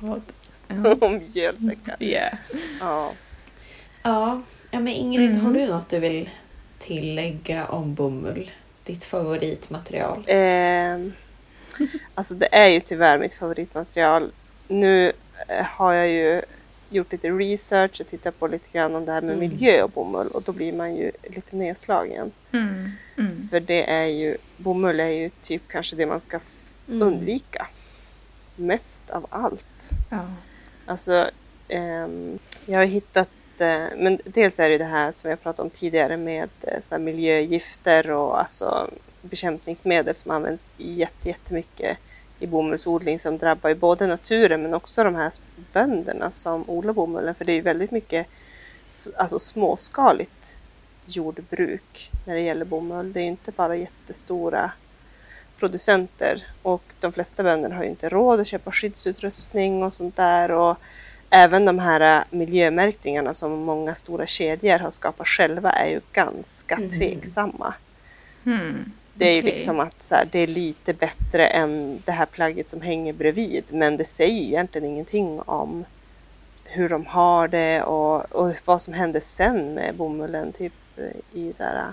God. 0.00 0.22
Ja. 0.68 0.94
Och 1.00 1.12
mjölsäckar. 1.12 1.96
Yeah. 2.00 2.34
Ja. 2.80 3.12
Ja, 4.02 4.42
ja 4.70 4.80
men 4.80 4.88
Ingrid, 4.92 5.30
Mm. 5.30 5.44
har 5.44 5.52
du 5.52 5.66
något 5.66 5.88
du 5.88 5.98
vill 5.98 6.30
tillägga 6.78 7.66
om 7.66 7.94
bomull? 7.94 8.50
Ditt 8.84 9.04
favoritmaterial? 9.04 10.24
Ehm, 10.26 11.12
alltså 12.14 12.34
det 12.34 12.54
är 12.54 12.68
ju 12.68 12.80
tyvärr 12.80 13.18
mitt 13.18 13.34
favoritmaterial. 13.34 14.30
Nu 14.68 15.12
eh, 15.48 15.64
har 15.66 15.92
jag 15.92 16.08
ju 16.08 16.42
gjort 16.94 17.12
lite 17.12 17.28
research 17.30 18.00
och 18.00 18.06
tittat 18.06 18.38
på 18.38 18.46
lite 18.46 18.68
grann 18.72 18.94
om 18.94 19.04
det 19.04 19.12
här 19.12 19.22
med 19.22 19.34
Mm. 19.36 19.48
miljö 19.50 19.82
och 19.82 19.90
bomull 19.90 20.28
och 20.28 20.42
då 20.42 20.52
blir 20.52 20.72
man 20.72 20.96
ju 20.96 21.10
lite 21.22 21.56
nedslagen. 21.56 22.32
Mm. 22.52 22.90
Mm. 23.18 23.48
För 23.48 23.60
det 23.60 23.90
är 23.90 24.06
ju, 24.06 24.36
bomull 24.56 25.00
är 25.00 25.08
ju 25.08 25.30
typ 25.40 25.62
kanske 25.68 25.96
det 25.96 26.06
man 26.06 26.20
ska 26.20 26.40
Mm. 26.88 27.02
undvika. 27.02 27.66
Mest 28.56 29.10
av 29.10 29.26
allt. 29.30 29.90
Ja. 30.10 30.30
Alltså, 30.86 31.30
ehm, 31.68 32.38
jag 32.66 32.78
har 32.78 32.84
hittat, 32.86 33.28
eh, 33.58 33.84
men 33.96 34.18
dels 34.24 34.60
är 34.60 34.70
det 34.70 34.78
det 34.78 34.84
här 34.84 35.12
som 35.12 35.30
jag 35.30 35.42
pratade 35.42 35.62
om 35.62 35.70
tidigare 35.70 36.16
med 36.16 36.48
eh, 36.60 36.80
så 36.80 36.98
miljögifter 36.98 38.10
och 38.10 38.40
alltså 38.40 38.90
bekämpningsmedel 39.22 40.14
som 40.14 40.30
används 40.30 40.70
jätte, 40.76 41.28
jättemycket 41.28 41.98
i 42.40 42.46
bomullsodling 42.46 43.18
som 43.18 43.38
drabbar 43.38 43.68
ju 43.68 43.74
både 43.74 44.06
naturen 44.06 44.62
men 44.62 44.74
också 44.74 45.04
de 45.04 45.14
här 45.14 45.32
bönderna 45.72 46.30
som 46.30 46.70
odlar 46.70 46.92
bomullen 46.92 47.34
för 47.34 47.44
det 47.44 47.52
är 47.52 47.56
ju 47.56 47.60
väldigt 47.60 47.90
mycket 47.90 48.26
alltså 49.16 49.38
småskaligt 49.38 50.56
jordbruk 51.06 52.10
när 52.24 52.34
det 52.34 52.40
gäller 52.40 52.64
bomull. 52.64 53.12
Det 53.12 53.20
är 53.20 53.24
inte 53.24 53.52
bara 53.52 53.76
jättestora 53.76 54.70
producenter 55.58 56.46
och 56.62 56.82
de 57.00 57.12
flesta 57.12 57.42
bönderna 57.42 57.74
har 57.74 57.82
ju 57.82 57.88
inte 57.88 58.08
råd 58.08 58.40
att 58.40 58.46
köpa 58.46 58.70
skyddsutrustning 58.72 59.82
och 59.82 59.92
sånt 59.92 60.16
där 60.16 60.50
och 60.50 60.76
även 61.30 61.64
de 61.64 61.78
här 61.78 62.18
äh, 62.18 62.24
miljömärkningarna 62.30 63.34
som 63.34 63.52
många 63.52 63.94
stora 63.94 64.26
kedjor 64.26 64.78
har 64.78 64.90
skapat 64.90 65.28
själva 65.28 65.70
är 65.70 65.90
ju 65.90 66.00
ganska 66.12 66.76
Mhm. 66.76 66.88
tveksamma. 66.88 67.74
Mm. 68.46 68.92
Det 69.16 69.24
är 69.24 69.32
ju 69.34 69.42
liksom 69.42 69.80
att 69.80 70.02
så 70.02 70.14
här, 70.14 70.28
det 70.32 70.38
är 70.38 70.46
lite 70.46 70.94
bättre 70.94 71.46
än 71.46 72.02
det 72.04 72.12
här 72.12 72.26
plagget 72.26 72.68
som 72.68 72.80
hänger 72.80 73.12
bredvid 73.12 73.64
men 73.68 73.96
det 73.96 74.04
säger 74.04 74.40
ju 74.40 74.46
egentligen 74.46 74.86
ingenting 74.90 75.40
om 75.40 75.84
hur 76.64 76.88
de 76.88 77.06
har 77.06 77.48
det 77.48 77.82
och, 77.82 78.32
och 78.32 78.54
vad 78.64 78.80
som 78.80 78.94
händer 78.94 79.20
sen 79.20 79.74
med 79.74 79.94
bomullen 79.94 80.52
typ 80.52 80.72
i 81.32 81.52
så 81.52 81.62
här, 81.62 81.84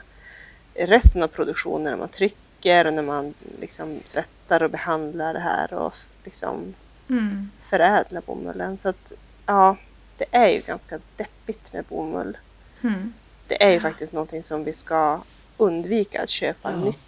resten 0.75 1.23
av 1.23 1.27
produktionen 1.27 1.83
när 1.83 1.97
man 1.97 2.07
trycker 2.09 2.87
och 2.87 2.93
när 2.93 3.03
man 3.03 3.33
liksom 3.59 3.99
tvättar 4.07 4.63
och 4.63 4.69
behandlar 4.71 5.33
det 5.33 5.39
här 5.39 5.73
och 5.73 5.93
liksom 6.23 6.73
Mm. 7.09 7.51
förädlar 7.61 8.21
bomullen. 8.25 8.77
Så 8.77 8.89
att 8.89 9.13
ja, 9.45 9.77
det 10.17 10.25
är 10.31 10.47
ju 10.49 10.61
ganska 10.61 10.99
deppigt 11.17 11.73
med 11.73 11.85
bomull. 11.89 12.37
Mm. 12.83 13.13
Det 13.47 13.63
är 13.63 13.69
ju 13.71 13.79
faktiskt 13.79 14.13
någonting 14.13 14.43
som 14.43 14.63
vi 14.63 14.73
ska 14.73 15.19
undvika 15.57 16.21
att 16.23 16.29
köpa 16.29 16.71
Ja. 16.71 16.77
nytt. 16.85 16.99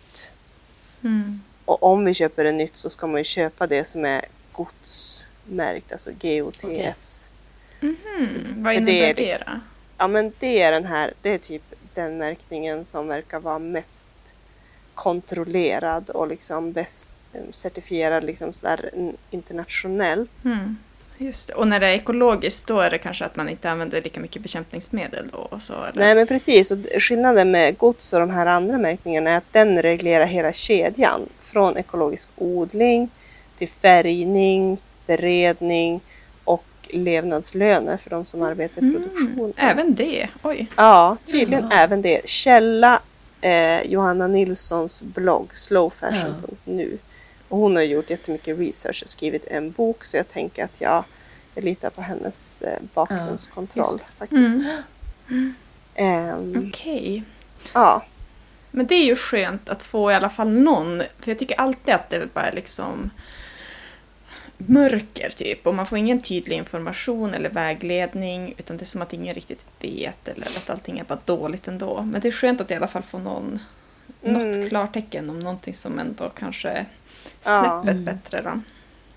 Mm. 1.03 1.41
Och 1.65 1.83
om 1.83 2.05
vi 2.05 2.13
köper 2.13 2.43
det 2.43 2.51
nytt 2.51 2.75
så 2.75 2.89
ska 2.89 3.07
man 3.07 3.17
ju 3.17 3.23
köpa 3.23 3.67
det 3.67 3.83
som 3.85 4.05
är 4.05 4.25
godsmärkt, 4.51 5.91
alltså 5.91 6.09
GOTS. 6.21 7.29
Mhm. 7.79 7.97
Vad 8.57 8.73
För 8.73 8.81
det 8.81 8.91
innebär 8.91 8.91
är 9.09 9.13
det, 9.13 9.21
liksom- 9.21 9.43
då? 9.45 9.59
Ja 9.97 10.07
men 10.07 10.33
det 10.39 10.61
är 10.61 10.71
den 10.71 10.85
här, 10.85 11.13
det 11.21 11.29
är 11.29 11.37
typ 11.37 11.63
den 11.93 12.17
märkningen 12.17 12.85
som 12.85 13.07
verkar 13.07 13.39
vara 13.39 13.59
mest 13.59 14.15
kontrollerad 14.93 16.09
och 16.09 16.27
liksom 16.27 16.71
bäst 16.71 17.17
eh, 17.33 17.41
certifierad 17.51 18.23
liksom 18.23 18.53
sådär 18.53 18.89
mm, 18.93 19.15
internationellt. 19.29 20.31
Mm. 20.45 20.77
Just 21.17 21.47
det. 21.47 21.53
Och 21.53 21.67
när 21.67 21.79
det 21.79 21.87
är 21.87 21.93
ekologiskt 21.93 22.67
då 22.67 22.79
är 22.79 22.89
det 22.89 22.97
kanske 22.97 23.25
att 23.25 23.35
man 23.35 23.49
inte 23.49 23.69
använder 23.69 24.01
lika 24.01 24.19
mycket 24.19 24.41
bekämpningsmedel 24.41 25.27
då? 25.31 25.37
Och 25.37 25.61
så, 25.61 25.73
eller? 25.73 25.99
Nej 25.99 26.15
men 26.15 26.27
precis, 26.27 26.71
och 26.71 26.77
skillnaden 26.99 27.51
med 27.51 27.77
gods 27.77 28.13
och 28.13 28.19
de 28.19 28.29
här 28.29 28.45
andra 28.45 28.77
märkningarna 28.77 29.29
är 29.29 29.37
att 29.37 29.53
den 29.53 29.81
reglerar 29.81 30.25
hela 30.25 30.53
kedjan. 30.53 31.21
Från 31.39 31.77
ekologisk 31.77 32.29
odling 32.35 33.09
till 33.57 33.69
färgning, 33.69 34.77
beredning 35.07 36.01
och 36.43 36.63
levnadslöner 36.89 37.97
för 37.97 38.09
de 38.09 38.25
som 38.25 38.41
arbetar 38.41 38.83
i 38.83 38.91
produktionen. 38.91 39.39
Mm. 39.39 39.53
Även 39.57 39.95
det? 39.95 40.29
Oj. 40.43 40.67
Ja, 40.75 41.17
tydligen 41.25 41.67
Ja. 41.71 41.77
även 41.77 42.01
det. 42.01 42.27
Källa 42.27 43.01
eh, 43.41 43.81
Johanna 43.91 44.27
Nilssons 44.27 45.01
blogg 45.01 45.57
slowfashion.nu. 45.57 46.97
Och 47.53 47.59
hon 47.59 47.75
har 47.75 47.83
gjort 47.83 48.09
jättemycket 48.09 48.59
research 48.59 49.03
och 49.03 49.09
skrivit 49.09 49.45
en 49.45 49.71
bok 49.71 50.03
så 50.03 50.17
jag 50.17 50.27
tänker 50.27 50.63
att 50.63 50.81
jag, 50.81 51.03
litar 51.55 51.89
på 51.89 52.01
hennes 52.01 52.61
eh, 52.61 52.79
bakgrundskontroll 52.93 53.99
faktiskt. 54.17 54.65
Ehm, 55.95 56.69
Okej. 56.69 57.23
ja, 57.73 58.05
Men 58.71 58.87
det 58.87 58.95
är 58.95 59.05
ju 59.05 59.15
skönt 59.15 59.69
att 59.69 59.83
få 59.83 60.11
i 60.11 60.13
alla 60.13 60.29
fall 60.29 60.49
någon, 60.51 61.01
för 61.19 61.31
jag 61.31 61.39
tycker 61.39 61.59
alltid 61.59 61.93
att 61.93 62.09
det 62.09 62.33
bara 62.33 62.45
är 62.45 62.51
liksom 62.55 63.09
mörker 64.57 65.29
typ 65.29 65.67
och 65.67 65.75
man 65.75 65.85
får 65.85 65.97
ingen 65.97 66.21
tydlig 66.21 66.57
information 66.57 67.33
eller 67.33 67.49
vägledning 67.49 68.53
utan 68.57 68.77
det 68.77 68.83
är 68.83 68.85
som 68.85 69.01
att 69.01 69.13
ingen 69.13 69.35
riktigt 69.35 69.65
vet 69.79 70.27
eller 70.27 70.47
att 70.47 70.69
allting 70.69 70.99
är 70.99 71.03
bara 71.03 71.19
dåligt 71.25 71.67
ändå. 71.67 72.01
Men 72.01 72.21
det 72.21 72.27
är 72.27 72.31
skönt 72.31 72.61
att 72.61 72.71
i 72.71 72.75
alla 72.75 72.87
fall 72.87 73.03
få 73.03 73.17
någon, 73.17 73.59
Mm. 74.25 74.41
något 74.51 74.69
klartecken 74.69 75.29
om 75.29 75.39
någonting 75.39 75.73
som 75.73 75.99
ändå 75.99 76.29
kanske 76.29 76.69
Ja. 76.69 76.85
Snäppet 77.41 77.89
Mm. 77.89 78.05
bättre 78.05 78.41
då. 78.41 78.59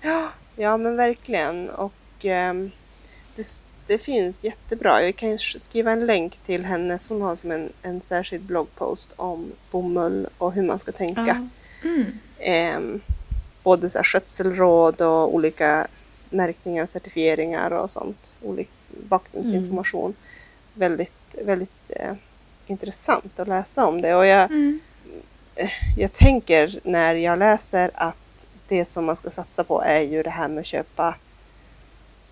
ja, 0.01 0.29
ja 0.55 0.77
men 0.77 0.95
verkligen. 0.95 1.69
Och 1.69 1.93
ehm, 2.25 2.71
det, 3.35 3.63
det 3.87 3.97
finns 3.97 4.43
jättebra. 4.43 5.03
Jag 5.03 5.15
kan 5.15 5.29
sk- 5.37 5.57
skriva 5.57 5.91
en 5.91 6.05
länk 6.05 6.37
till 6.37 6.65
hennes. 6.65 7.09
Hon 7.09 7.21
har 7.21 7.35
som 7.35 7.51
en, 7.51 7.69
en 7.81 8.01
särskild 8.01 8.43
bloggpost 8.43 9.13
om 9.15 9.51
bomull 9.71 10.27
och 10.37 10.53
hur 10.53 10.63
man 10.63 10.79
ska 10.79 10.91
tänka. 10.91 11.47
Ja. 11.83 11.89
Mm. 11.89 12.05
Ehm, 12.39 13.01
både 13.63 13.89
så 13.89 13.97
här 13.97 14.03
skötselråd 14.03 15.01
och 15.01 15.35
olika 15.35 15.87
märkningar, 16.29 16.85
certifieringar 16.85 17.71
och 17.71 17.91
sånt. 17.91 18.33
Olik, 18.41 18.69
bakgrundsinformation. 19.09 20.13
Väldigt, 20.73 21.35
väldigt 21.45 21.91
eh, 21.95 22.13
intressant 22.67 23.39
att 23.39 23.47
läsa 23.47 23.87
om 23.87 24.01
det. 24.01 24.15
Och 24.15 24.25
jag, 24.25 24.51
Mm. 24.51 24.79
Jag 25.97 26.13
tänker 26.13 26.79
när 26.83 27.15
jag 27.15 27.39
läser 27.39 27.91
att 27.93 28.47
det 28.67 28.85
som 28.85 29.05
man 29.05 29.15
ska 29.15 29.29
satsa 29.29 29.63
på 29.63 29.81
är 29.81 30.01
ju 30.01 30.23
det 30.23 30.29
här 30.29 30.47
med 30.47 30.59
att 30.59 30.65
köpa 30.65 31.15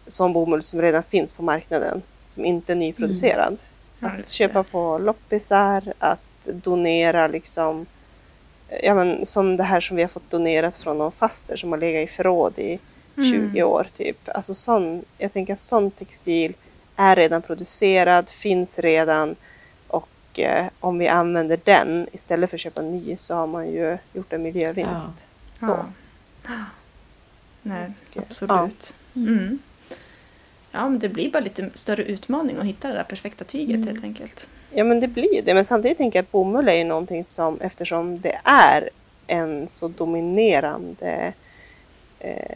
sån 0.07 0.33
bomull 0.33 0.63
som 0.63 0.81
redan 0.81 1.03
finns 1.03 1.33
på 1.33 1.43
marknaden, 1.43 2.01
som 2.25 2.45
inte 2.45 2.73
är 2.73 2.75
nyproducerad. 2.75 3.59
Ja, 3.99 4.09
Att 4.19 4.29
köpa 4.29 4.63
på 4.63 4.97
loppisar, 4.97 5.83
att 5.99 6.19
donera 6.53 7.27
liksom, 7.27 7.85
ja 8.83 8.93
men 8.95 9.25
som 9.25 9.57
det 9.57 9.63
här 9.63 9.79
som 9.79 9.95
vi 9.97 10.03
har 10.03 10.09
fått 10.09 10.29
donerat 10.29 10.75
från 10.75 10.97
någon 10.97 11.11
faster 11.11 11.55
som 11.55 11.71
har 11.71 11.79
legat 11.79 12.09
i 12.09 12.13
förråd 12.13 12.59
i 12.59 12.79
Mm. 13.17 13.31
20 13.51 13.63
år 13.63 13.87
typ. 13.93 14.17
Alltså 14.35 14.53
sån, 14.53 15.03
jag 15.17 15.31
tänker 15.31 15.53
att 15.53 15.59
sån 15.59 15.91
textil 15.91 16.53
är 16.95 17.15
redan 17.15 17.41
producerad, 17.41 18.29
finns 18.29 18.79
redan 18.79 19.35
och 20.35 20.39
eh, 20.39 20.65
om 20.79 20.97
vi 20.97 21.07
använder 21.07 21.59
den 21.63 22.07
istället 22.11 22.49
för 22.49 22.57
att 22.57 22.61
köpa 22.61 22.81
ny 22.81 23.15
så 23.17 23.35
har 23.35 23.47
man 23.47 23.67
ju 23.67 23.97
gjort 24.13 24.33
en 24.33 24.41
miljövinst. 24.43 25.27
Så. 25.59 25.65
Ja. 25.67 25.85
Nej, 27.61 27.91
Och, 28.11 28.17
eh, 28.17 28.23
absolut. 28.27 28.95
Mm. 29.15 29.59
Ja, 30.71 30.89
men 30.89 30.99
det 30.99 31.09
blir 31.09 31.31
bara 31.31 31.39
lite 31.39 31.69
större 31.73 32.03
utmaning 32.03 32.57
att 32.57 32.65
hitta 32.65 32.87
det 32.87 32.93
där 32.93 33.03
perfekta 33.03 33.43
tyget 33.45 33.75
Mm. 33.75 33.87
helt 33.87 34.03
enkelt. 34.03 34.49
Ja 34.71 34.83
men 34.83 34.99
det 34.99 35.07
blir 35.07 35.41
det. 35.45 35.53
Men 35.53 35.65
samtidigt 35.65 35.97
tänker 35.97 36.19
jag 36.19 36.23
att 36.23 36.31
bomull 36.31 36.69
är 36.69 36.73
ju 36.73 36.83
någonting 36.83 37.23
som 37.23 37.59
eftersom 37.61 38.19
det 38.21 38.39
är 38.43 38.89
en 39.27 39.67
så 39.67 39.87
dominerande 39.87 41.33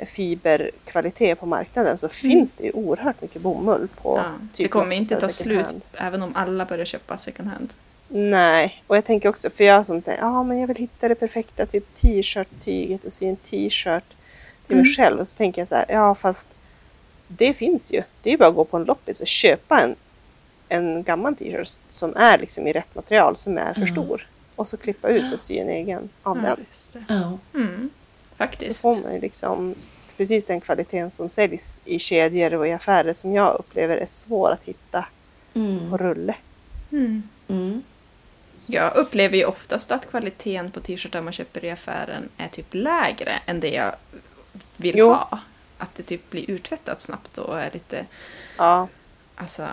fiberkvalitet 0.07 1.39
på 1.39 1.45
marknaden 1.45 1.97
så 1.97 2.09
finns 2.09 2.55
det 2.55 2.63
ju 2.63 2.71
oerhört 2.71 3.21
mycket 3.21 3.41
bomull 3.41 3.87
på 4.01 4.17
Mm. 4.17 4.31
Ja, 4.31 4.47
typ 4.53 4.65
det 4.65 4.67
kommer 4.69 4.95
inte 4.95 5.15
ta 5.19 5.29
slut 5.29 5.65
hand. 5.65 5.81
även 5.93 6.21
om 6.21 6.35
alla 6.35 6.65
börjar 6.65 6.85
köpa 6.85 7.17
second 7.17 7.49
hand. 7.49 7.73
Nej, 8.11 8.83
och 8.87 8.97
jag 8.97 9.05
tänker 9.05 9.29
också, 9.29 9.49
för 9.49 9.63
jag 9.63 9.85
som 9.85 10.01
tänker, 10.01 10.23
ja 10.23 10.43
men 10.43 10.59
jag 10.59 10.67
vill 10.67 10.77
hitta 10.77 11.07
det 11.07 11.15
perfekta 11.15 11.65
typ 11.65 11.93
t-shirt-tyget 11.93 13.03
och 13.03 13.13
sy 13.13 13.25
en 13.25 13.35
t-shirt 13.35 14.03
till 14.67 14.75
mig 14.75 14.83
Mm. 14.85 14.85
själv. 14.85 15.19
Och 15.19 15.27
så 15.27 15.37
tänker 15.37 15.61
jag 15.61 15.67
så 15.67 15.75
här, 15.75 15.85
ja 15.89 16.15
fast 16.15 16.55
det 17.27 17.53
finns 17.53 17.91
ju. 17.93 18.01
Det 18.21 18.29
är 18.29 18.31
ju 18.31 18.37
bara 18.37 18.49
att 18.49 18.55
gå 18.55 18.65
på 18.65 18.77
en 18.77 18.83
loppis 18.83 19.19
och 19.21 19.27
köpa 19.27 19.81
en, 19.81 19.95
en 20.69 21.03
gammal 21.03 21.35
t-shirt 21.35 21.79
som 21.89 22.15
är 22.15 22.37
liksom 22.37 22.67
i 22.67 22.73
rätt 22.73 22.95
material, 22.95 23.35
som 23.35 23.57
är 23.57 23.73
för 23.73 23.81
Mm. 23.81 23.87
stor. 23.95 24.27
Och 24.55 24.67
så 24.67 24.77
klippa 24.77 25.09
ut 25.09 25.33
och 25.33 25.39
sy 25.39 25.57
en 25.57 25.69
egen 25.69 26.09
av 26.23 26.37
Ja, 26.37 26.43
den. 26.43 26.65
just 26.71 26.93
det. 26.93 27.03
Ja. 27.07 27.37
Mm, 27.53 27.89
Då 28.39 28.45
faktiskt. 28.45 28.81
får 28.81 28.95
man 29.03 29.13
ju 29.13 29.19
liksom 29.19 29.75
precis 30.17 30.45
den 30.45 30.61
kvaliteten 30.61 31.11
som 31.11 31.29
säljs 31.29 31.79
i 31.85 31.99
kedjor 31.99 32.53
och 32.53 32.67
i 32.67 32.71
affärer 32.71 33.13
som 33.13 33.33
jag 33.33 33.55
upplever 33.59 33.97
är 33.97 34.05
svår 34.05 34.51
att 34.51 34.63
hitta 34.63 35.05
Mm. 35.53 35.89
på 35.89 35.97
rulle. 35.97 36.35
Mm. 36.91 37.23
Mm. 37.47 37.83
Jag 38.67 38.95
upplever 38.95 39.37
ju 39.37 39.45
oftast 39.45 39.91
att 39.91 40.09
kvaliteten 40.09 40.71
på 40.71 40.79
t-shirtar 40.79 41.21
man 41.21 41.33
köper 41.33 41.65
i 41.65 41.69
affären 41.71 42.29
är 42.37 42.47
typ 42.47 42.65
lägre 42.71 43.39
än 43.45 43.59
det 43.59 43.69
jag 43.69 43.95
vill 44.77 44.97
Jo. 44.97 45.07
ha. 45.09 45.39
Att 45.77 45.95
det 45.95 46.03
typ 46.03 46.29
blir 46.29 46.49
urtvättat 46.51 47.01
snabbt 47.01 47.37
och 47.37 47.59
är 47.61 47.69
lite, 47.73 48.05
Ja, 48.57 48.87
alltså, 49.35 49.67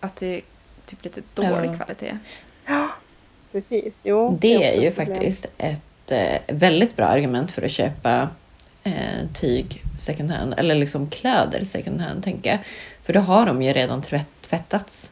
att 0.00 0.16
det 0.16 0.26
är 0.26 0.42
typ 0.86 1.04
lite 1.04 1.22
dålig 1.34 1.70
Ja. 1.70 1.74
kvalitet. 1.76 2.18
precis. 3.52 4.02
Jo, 4.04 4.38
Det 4.40 4.56
också 4.56 4.66
är 4.78 4.82
ju 4.82 4.88
ett 4.88 4.96
problem. 4.96 5.16
faktiskt 5.16 5.46
ett 5.58 5.80
väldigt 6.46 6.96
bra 6.96 7.06
argument 7.06 7.52
för 7.52 7.62
att 7.62 7.70
köpa 7.70 8.28
eh, 8.84 8.92
tyg 9.34 9.82
second 9.98 10.30
hand, 10.30 10.54
eller 10.56 10.74
liksom 10.74 11.10
kläder 11.10 11.64
second 11.64 12.00
hand, 12.00 12.24
tänker 12.24 12.50
jag. 12.50 12.58
För 13.04 13.12
då 13.12 13.20
har 13.20 13.46
de 13.46 13.62
ju 13.62 13.72
redan 13.72 14.02
tvätt, 14.02 14.28
tvättats 14.40 15.10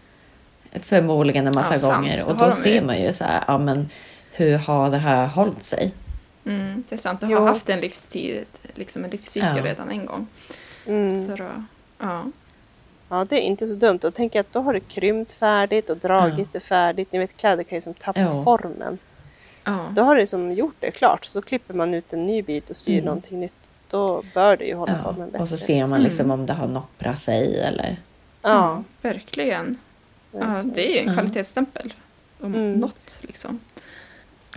förmodligen 0.72 1.46
en 1.46 1.54
massa 1.54 1.76
Ja, 1.88 1.94
gånger. 1.94 2.18
Då 2.18 2.24
Och 2.32 2.36
då 2.38 2.46
de 2.46 2.52
ser 2.52 2.82
man 2.82 3.02
ju 3.02 3.12
så 3.12 3.24
här, 3.24 3.44
ja 3.48 3.58
men 3.58 3.88
hur 4.32 4.58
har 4.58 4.90
det 4.90 4.96
här 4.98 5.26
hållit 5.26 5.62
sig? 5.62 5.92
Mm, 6.46 6.84
det 6.88 6.94
är 6.94 6.98
sant, 6.98 7.20
Jo. 7.22 7.38
har 7.38 7.46
haft 7.46 7.68
en 7.68 7.80
livstid, 7.80 8.44
liksom 8.74 9.04
en 9.04 9.10
livscykel 9.10 9.56
Ja. 9.56 9.64
redan 9.64 9.90
en 9.90 10.06
gång. 10.06 10.26
Mm. 10.86 11.26
Så 11.26 11.36
då, 11.36 11.48
ja. 11.98 12.24
Ja, 13.08 13.26
det 13.28 13.36
är 13.36 13.40
inte 13.40 13.66
så 13.66 13.74
dumt. 13.74 13.98
Och 14.04 14.14
tänk 14.14 14.36
att 14.36 14.52
då 14.52 14.60
har 14.60 14.72
det 14.74 14.80
krympt 14.80 15.32
färdigt 15.32 15.90
och 15.90 15.96
dragit 15.96 16.38
Ja. 16.38 16.44
sig 16.44 16.60
färdigt. 16.60 17.12
Ni 17.12 17.18
vet, 17.18 17.36
kläder 17.36 17.62
kan 17.62 17.76
ju 17.76 17.82
som 17.82 17.94
tappa 17.94 18.20
Ja. 18.20 18.44
formen. 18.44 18.98
Ja. 19.64 19.92
Då 19.96 20.02
har 20.02 20.16
det 20.16 20.26
som 20.26 20.52
gjort 20.52 20.74
det 20.80 20.90
klart. 20.90 21.24
Så 21.24 21.42
klipper 21.42 21.74
man 21.74 21.94
ut 21.94 22.12
en 22.12 22.26
ny 22.26 22.42
bit 22.42 22.70
och 22.70 22.76
syr 22.76 22.92
Mm. 22.92 23.04
någonting 23.04 23.40
nytt. 23.40 23.70
Då 23.90 24.22
bör 24.34 24.56
det 24.56 24.64
ju 24.64 24.74
hålla 24.74 24.92
Ja. 24.92 24.98
formen 25.04 25.30
bättre. 25.30 25.42
Och 25.42 25.48
så 25.48 25.56
ser 25.56 25.86
man 25.86 26.02
liksom 26.02 26.30
om 26.30 26.46
det 26.46 26.52
har 26.52 26.66
nopprat 26.68 27.18
sig 27.18 27.60
eller... 27.60 27.96
Ja, 28.42 28.70
Mm, 28.72 28.84
verkligen. 29.02 29.76
Ja, 30.32 30.62
det 30.64 30.88
är 30.98 31.02
ju 31.02 31.08
en 31.08 31.14
kvalitetsstämpel. 31.14 31.94
Om 32.40 32.54
Mm. 32.54 32.72
något 32.72 33.18
liksom. 33.20 33.60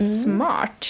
Mm. 0.00 0.18
Smart. 0.22 0.86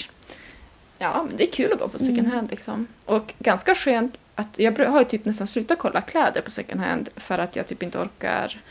Ja, 0.97 1.23
men 1.27 1.37
det 1.37 1.43
är 1.49 1.51
kul 1.51 1.73
att 1.73 1.79
gå 1.79 1.87
på 1.87 1.99
second 1.99 2.19
Mm. 2.19 2.31
hand 2.31 2.49
liksom. 2.51 2.87
Och 3.05 3.33
ganska 3.39 3.75
skönt 3.75 4.17
att 4.35 4.59
jag 4.59 4.79
har 4.89 4.99
ju 4.99 5.05
typ 5.05 5.25
nästan 5.25 5.47
slutat 5.47 5.79
kolla 5.79 6.01
kläder 6.01 6.41
på 6.41 6.51
second 6.51 6.81
hand 6.81 7.09
för 7.15 7.37
att 7.37 7.55
jag 7.55 7.67
typ 7.67 7.83
inte 7.83 7.97
orkar. 7.99 8.61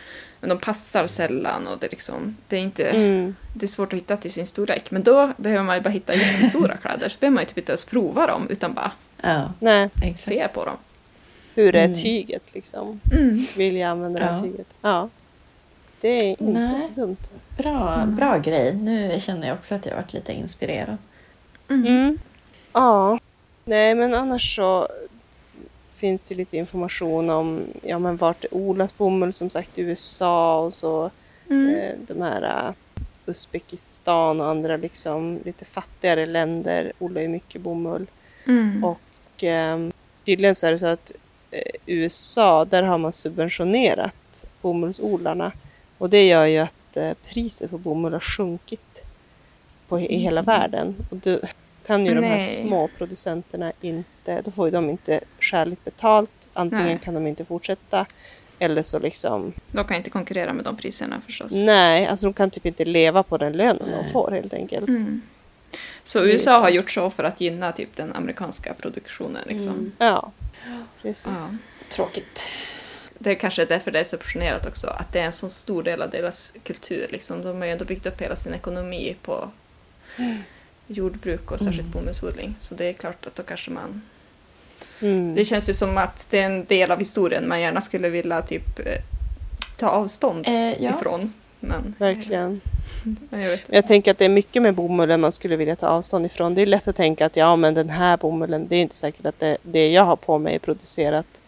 Men 0.45 0.49
de 0.49 0.59
passar 0.59 1.07
sällan 1.07 1.67
och 1.67 1.79
det 1.79 1.87
är 1.87 1.91
liksom, 1.91 2.37
det 2.49 2.57
är 2.57 2.61
inte, 2.61 2.85
Mm. 2.91 3.35
det 3.55 3.67
är 3.67 3.69
svårt 3.69 3.93
att 3.93 3.97
hitta 3.99 4.17
till 4.17 4.33
sin 4.33 4.47
storlek. 4.47 4.91
Men 4.91 5.03
då 5.03 5.33
behöver 5.37 5.63
man 5.65 5.77
ju 5.77 5.83
bara 5.83 5.91
hitta 5.91 6.15
jättestora 6.15 6.77
kläder 6.77 7.09
så 7.09 7.19
behöver 7.21 7.35
man 7.35 7.43
ju 7.43 7.49
typ 7.49 7.59
inte 7.59 7.73
ens 7.73 7.85
prova 7.85 8.27
dem 8.27 8.47
utan 8.51 8.75
bara 8.75 8.93
Ja, 9.23 9.53
Nej, 9.61 9.91
se 10.17 10.49
på 10.55 10.65
dem. 10.65 10.77
hur 11.55 11.77
är 11.77 11.85
Mm. 11.85 11.95
tyget 11.95 12.55
liksom? 12.55 13.01
Mm. 13.13 13.47
Vill 13.57 13.77
jag 13.77 13.91
använda 13.91 14.19
det 14.21 14.25
här 14.27 14.33
Ja. 14.37 14.43
tyget? 14.43 14.67
Ja. 14.81 15.09
Det 16.01 16.09
är 16.09 16.29
inte 16.29 16.45
Nej. 16.45 16.81
så 16.81 17.01
dumt. 17.01 17.17
Bra, 17.59 17.95
Mm. 17.95 18.17
bra 18.17 18.39
grej. 18.39 18.75
Nu 18.75 19.21
känner 19.21 19.49
jag 19.49 19.57
också 19.57 19.75
att 19.75 19.87
jag 19.87 19.97
varit 19.97 20.13
lite 20.13 20.33
inspirerad. 20.33 20.97
Mm. 21.69 21.87
Mm. 21.87 22.19
Ja. 22.73 23.19
Nej, 23.65 23.95
men 23.95 24.15
annars 24.15 24.57
så 24.57 24.89
finns 26.05 26.29
det 26.29 26.35
lite 26.35 26.57
information 26.57 27.31
om 27.31 27.67
ja, 27.83 27.99
men 27.99 28.17
vart 28.17 28.41
det 28.41 28.49
odlas 28.51 28.97
bomull, 28.97 29.33
som 29.33 29.51
sagt 29.51 29.79
i 29.79 29.83
USA 29.83 30.61
och 30.61 30.73
så 30.73 31.11
Mm. 31.51 31.75
eh, 31.75 31.93
de 32.07 32.23
här 32.23 32.43
eh, 32.43 32.75
Uzbekistan 33.27 34.41
och 34.41 34.47
andra 34.47 34.77
liksom 34.77 35.41
lite 35.45 35.65
fattigare 35.65 36.27
länder 36.27 36.93
odlar 36.99 37.23
ju 37.23 37.29
mycket 37.29 37.61
bomull. 37.61 38.07
Mm. 38.47 38.85
Och 38.85 39.45
eh, 39.45 39.79
tydligen 40.25 40.55
så 40.55 40.67
är 40.67 40.73
det 40.73 40.79
så 40.79 40.87
att 40.87 41.13
eh, 41.51 41.75
USA, 41.87 42.65
där 42.65 42.83
har 42.83 42.99
man 42.99 43.13
subventionerat 43.13 44.47
bomullsodlarna. 44.61 45.53
Och 45.99 46.11
det 46.11 46.27
gör 46.27 46.47
ju 46.47 46.59
att 46.59 46.97
eh, 46.97 47.13
priset 47.29 47.71
på 47.71 47.79
bomull 47.79 48.13
har 48.13 48.21
sjunkit 48.21 49.05
på, 49.89 50.01
i 50.01 50.17
hela 50.17 50.43
världen. 50.43 50.95
Och 51.11 51.17
då 51.17 51.39
kan 51.87 52.07
ju 52.07 52.15
de 52.15 52.21
här 52.23 52.37
Nej. 52.37 52.41
små 52.41 52.89
producenterna 52.99 53.73
inte, 53.81 54.41
då 54.45 54.51
får 54.51 54.67
ju 54.67 54.71
de 54.73 54.91
inte 54.91 55.21
skäligt 55.41 55.85
betalt. 55.85 56.49
Antingen 56.53 56.87
Nej. 56.87 56.99
kan 57.05 57.15
de 57.15 57.27
inte 57.27 57.45
fortsätta 57.45 58.07
eller 58.59 58.83
så 58.83 58.99
liksom, 58.99 59.53
De 59.73 59.85
kan 59.87 59.97
inte 59.97 60.11
konkurrera 60.11 60.53
med 60.53 60.65
de 60.65 60.77
priserna 60.77 61.21
förstås. 61.27 61.53
nej, 61.53 62.07
alltså 62.07 62.27
de 62.27 62.33
kan 62.33 62.51
typ 62.51 62.67
inte 62.67 62.85
leva 62.85 63.23
på 63.23 63.37
den 63.39 63.53
lönen 63.53 63.83
de 63.91 63.91
Nej. 63.91 64.13
får 64.13 64.31
helt 64.31 64.55
enkelt. 64.55 64.89
Mm. 64.89 65.23
Så 66.03 66.19
är 66.19 66.25
USA 66.25 66.51
så. 66.51 66.61
har 66.61 66.71
gjort 66.71 66.91
så 66.91 67.11
för 67.11 67.25
att 67.25 67.41
gynna 67.41 67.73
typ 67.73 67.97
den 67.97 68.13
amerikanska 68.13 68.75
produktionen. 68.75 69.45
Liksom. 69.47 69.73
Mm. 69.73 69.93
Ja, 69.99 70.33
precis. 71.03 71.27
Ja. 71.27 71.87
Tråkigt. 71.91 72.45
Det 73.19 73.31
är 73.31 73.35
kanske 73.35 73.65
därför 73.65 73.91
det 73.91 74.01
är 74.01 74.05
subventionerat 74.05 74.67
också, 74.67 74.87
att 74.87 75.13
det 75.13 75.21
är 75.21 75.25
en 75.25 75.33
så 75.33 75.49
stor 75.49 75.83
del 75.83 76.03
av 76.03 76.11
deras 76.11 76.53
kultur. 76.63 77.07
Liksom. 77.11 77.43
De 77.43 77.59
har 77.59 77.65
ju 77.65 77.73
ändå 77.73 77.85
byggt 77.85 78.07
upp 78.07 78.21
hela 78.21 78.37
sin 78.37 78.55
ekonomi 78.55 79.17
på 79.23 79.51
jordbruk 80.87 81.51
och 81.51 81.59
särskilt 81.59 81.81
Mm. 81.81 81.91
bomullsodling. 81.91 82.55
Så 82.61 82.75
det 82.75 82.85
är 82.89 82.93
klart 82.93 83.27
att 83.27 83.35
då 83.35 83.43
kanske 83.43 83.71
man... 83.71 84.03
Mm. 85.03 85.35
Det 85.35 85.45
känns 85.45 85.69
ju 85.69 85.75
som 85.75 85.99
att 85.99 86.27
det 86.31 86.39
är 86.39 86.47
en 86.47 86.65
del 86.65 86.91
av 86.91 86.99
historien 86.99 87.49
man 87.49 87.61
gärna 87.61 87.81
skulle 87.81 88.09
vilja 88.09 88.43
typ 88.43 88.79
eh, 88.79 88.85
ta 89.77 89.89
avstånd 89.89 90.45
Eh, 90.49 90.83
ja. 90.83 90.91
ifrån. 90.99 91.33
Men, 91.61 91.95
Verkligen. 91.99 92.61
jag. 93.31 93.59
Jag 93.67 93.87
tänker 93.87 94.11
att 94.11 94.19
det 94.19 94.25
är 94.25 94.29
mycket 94.29 94.63
med 94.63 94.75
bomullen 94.75 95.21
man 95.21 95.33
skulle 95.33 95.57
vilja 95.57 95.77
ta 95.77 95.87
avstånd 95.89 96.27
ifrån. 96.27 96.55
Det 96.55 96.63
är 96.63 96.67
lätt 96.67 96.89
att 96.89 96.97
tänka 96.97 97.27
att 97.27 97.37
ja, 97.37 97.57
men 97.57 97.75
den 97.75 97.91
här 97.91 98.17
bomullen, 98.17 98.67
det 98.69 98.77
är 98.77 98.81
inte 98.83 98.95
säkert 98.95 99.27
att 99.27 99.39
det, 99.39 99.57
det 99.63 99.91
jag 99.93 100.05
har 100.05 100.17
på 100.17 100.39
mig 100.39 100.55
är 100.55 100.59
producerat 100.59 101.41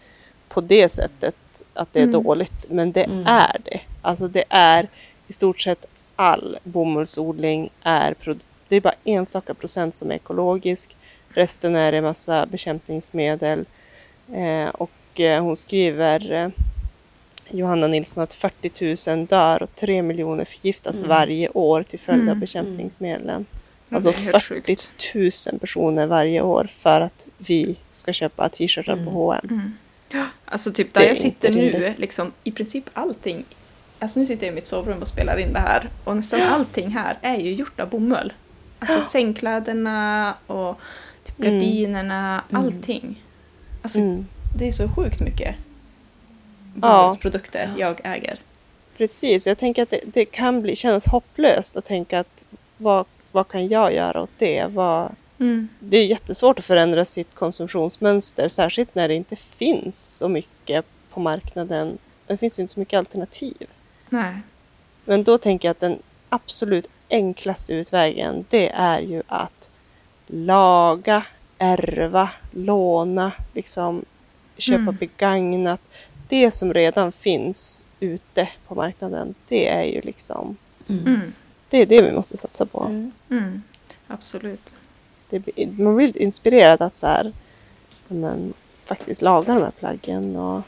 på 0.49 0.61
det 0.61 0.89
sättet, 0.89 1.34
att 1.74 1.93
det 1.93 1.99
är 2.01 2.05
Mm. 2.07 2.22
dåligt. 2.22 2.66
Men 2.68 2.93
det 2.93 3.05
Mm. 3.05 3.26
är 3.26 3.57
det. 3.64 3.80
Alltså 4.03 4.28
det 4.28 4.45
är 4.49 4.89
i 5.28 5.32
stort 5.32 5.61
sett 5.61 5.87
all 6.16 6.57
bomullsodling 6.64 7.70
är 7.82 8.14
produ- 8.14 8.41
det 8.69 8.77
är 8.77 8.81
bara 8.81 8.95
enstaka 9.05 9.55
procent 9.55 9.95
som 9.95 10.11
är 10.11 10.14
ekologisk. 10.14 10.97
Resten 11.29 11.77
är 11.77 11.93
en 11.93 12.05
massa 12.05 12.47
bekämpningsmedel. 12.47 13.64
Eh, 14.35 14.69
och 14.69 15.21
eh, 15.21 15.43
hon 15.43 15.57
skriver 15.57 16.33
eh, 16.33 16.49
Johanna 17.51 17.87
Nilsson 17.87 18.23
att 18.23 18.35
40 18.35 19.11
000 19.17 19.27
dör 19.27 19.62
och 19.62 19.75
3 19.75 20.03
miljoner 20.03 20.45
förgiftas 20.45 20.97
Mm. 20.97 21.09
varje 21.09 21.49
år 21.49 21.83
till 21.83 21.99
följd 21.99 22.21
av 22.23 22.27
Mm. 22.29 22.41
bekämpningsmedlen. 22.41 23.47
Ja, 23.89 23.97
Alltså 23.97 24.11
det 24.11 24.17
är 24.17 24.33
helt 24.33 24.45
40 24.45 24.77
sjukt. 25.14 25.47
000 25.53 25.61
personer 25.61 26.07
varje 26.07 26.43
år 26.43 26.64
för 26.64 27.01
att 27.01 27.27
vi 27.39 27.77
ska 27.93 28.12
köpa 28.12 28.49
t-shirtar 28.49 28.93
Mm. 28.93 29.05
på 29.05 29.11
H&M. 29.11 29.49
Mm. 30.12 30.27
Alltså 30.45 30.73
typ 30.73 30.95
där 30.95 31.01
är 31.03 31.09
jag 31.09 31.17
sitter 31.17 31.53
nu, 31.53 31.95
liksom 31.97 32.33
i 32.45 32.53
princip 32.53 32.85
allting. 32.93 33.45
Alltså 33.99 34.21
nu 34.21 34.27
sitter 34.27 34.47
jag 34.47 34.53
i 34.53 34.55
mitt 34.55 34.67
sovrum 34.67 34.99
och 34.99 35.09
spelar 35.09 35.37
in 35.39 35.53
det 35.53 35.59
här 35.59 35.91
och 36.05 36.17
nästan 36.17 36.41
allting 36.43 36.89
här 36.91 37.19
är 37.23 37.37
ju 37.37 37.53
gjort 37.55 37.81
av 37.81 37.89
bomull. 37.91 38.33
Alltså 38.79 39.01
sängkläderna 39.03 40.35
och 40.47 40.79
typ 41.24 41.39
Mm. 41.41 41.53
gardinerna, 41.55 42.43
Mm. 42.51 42.62
allting. 42.64 43.22
Alltså 43.83 43.99
Mm. 43.99 44.27
det 44.59 44.68
är 44.68 44.72
så 44.72 44.89
sjukt 44.97 45.20
mycket 45.20 45.55
Ja. 46.83 47.03
bomullsprodukter 47.03 47.74
jag 47.79 48.01
äger. 48.05 48.39
Precis, 48.97 49.47
jag 49.47 49.59
tänker 49.59 49.83
att 49.83 49.91
det, 49.91 50.01
det 50.05 50.24
kan 50.24 50.62
bli, 50.62 50.77
kännas 50.77 51.07
hopplöst 51.07 51.77
att 51.77 51.85
tänka 51.85 52.20
att 52.20 52.45
vad, 52.77 53.07
vad 53.33 53.49
kan 53.49 53.68
jag 53.68 53.95
göra 53.95 54.22
åt 54.22 54.31
det? 54.39 54.66
Vad, 54.70 55.12
Mm. 55.39 55.68
det 55.81 55.97
är 55.97 56.07
jättesvårt 56.07 56.59
att 56.59 56.64
förändra 56.64 57.05
sitt 57.05 57.35
konsumtionsmönster, 57.35 58.49
särskilt 58.49 58.95
när 58.95 59.09
det 59.09 59.14
inte 59.14 59.37
finns 59.37 60.16
så 60.16 60.29
mycket 60.29 60.85
på 61.11 61.20
marknaden. 61.20 61.99
Det 62.27 62.37
finns 62.37 62.59
inte 62.59 62.72
så 62.72 62.81
mycket 62.81 62.99
alternativ. 62.99 63.66
Nej. 64.09 64.35
Men 65.05 65.24
då 65.24 65.39
tänker 65.39 65.68
jag 65.68 65.70
att 65.70 65.81
den 65.81 65.99
absolut 66.29 66.89
enklaste 67.11 67.73
utvägen 67.73 68.45
det 68.49 68.71
är 68.75 69.01
ju 69.01 69.23
att 69.27 69.71
laga, 70.27 71.23
ärva, 71.59 72.31
låna, 72.51 73.33
liksom 73.55 74.05
köpa 74.57 74.81
Mm. 74.81 74.97
begagnat. 74.97 75.81
Det 76.29 76.51
som 76.51 76.75
redan 76.75 77.13
finns 77.13 77.85
ute 78.01 78.49
på 78.69 78.75
marknaden, 78.75 79.35
det 79.49 79.69
är 79.69 79.85
ju 79.85 80.01
liksom 80.01 80.57
Mm. 80.89 81.33
det 81.69 81.83
är 81.83 81.87
det 81.87 82.03
vi 82.03 82.13
måste 82.13 82.37
satsa 82.37 82.67
på. 82.67 82.85
Mm. 82.85 83.13
Mm. 83.31 83.63
Absolut. 84.07 84.75
Det, 85.31 85.43
man 85.79 85.97
blir 85.97 86.23
inspirerad 86.23 86.83
att 86.83 86.97
så 86.97 87.07
här, 87.07 87.33
men, 88.09 88.55
faktiskt 88.85 89.23
laga 89.23 89.55
de 89.55 89.63
här 89.63 89.71
plaggen 89.71 90.37
och 90.37 90.63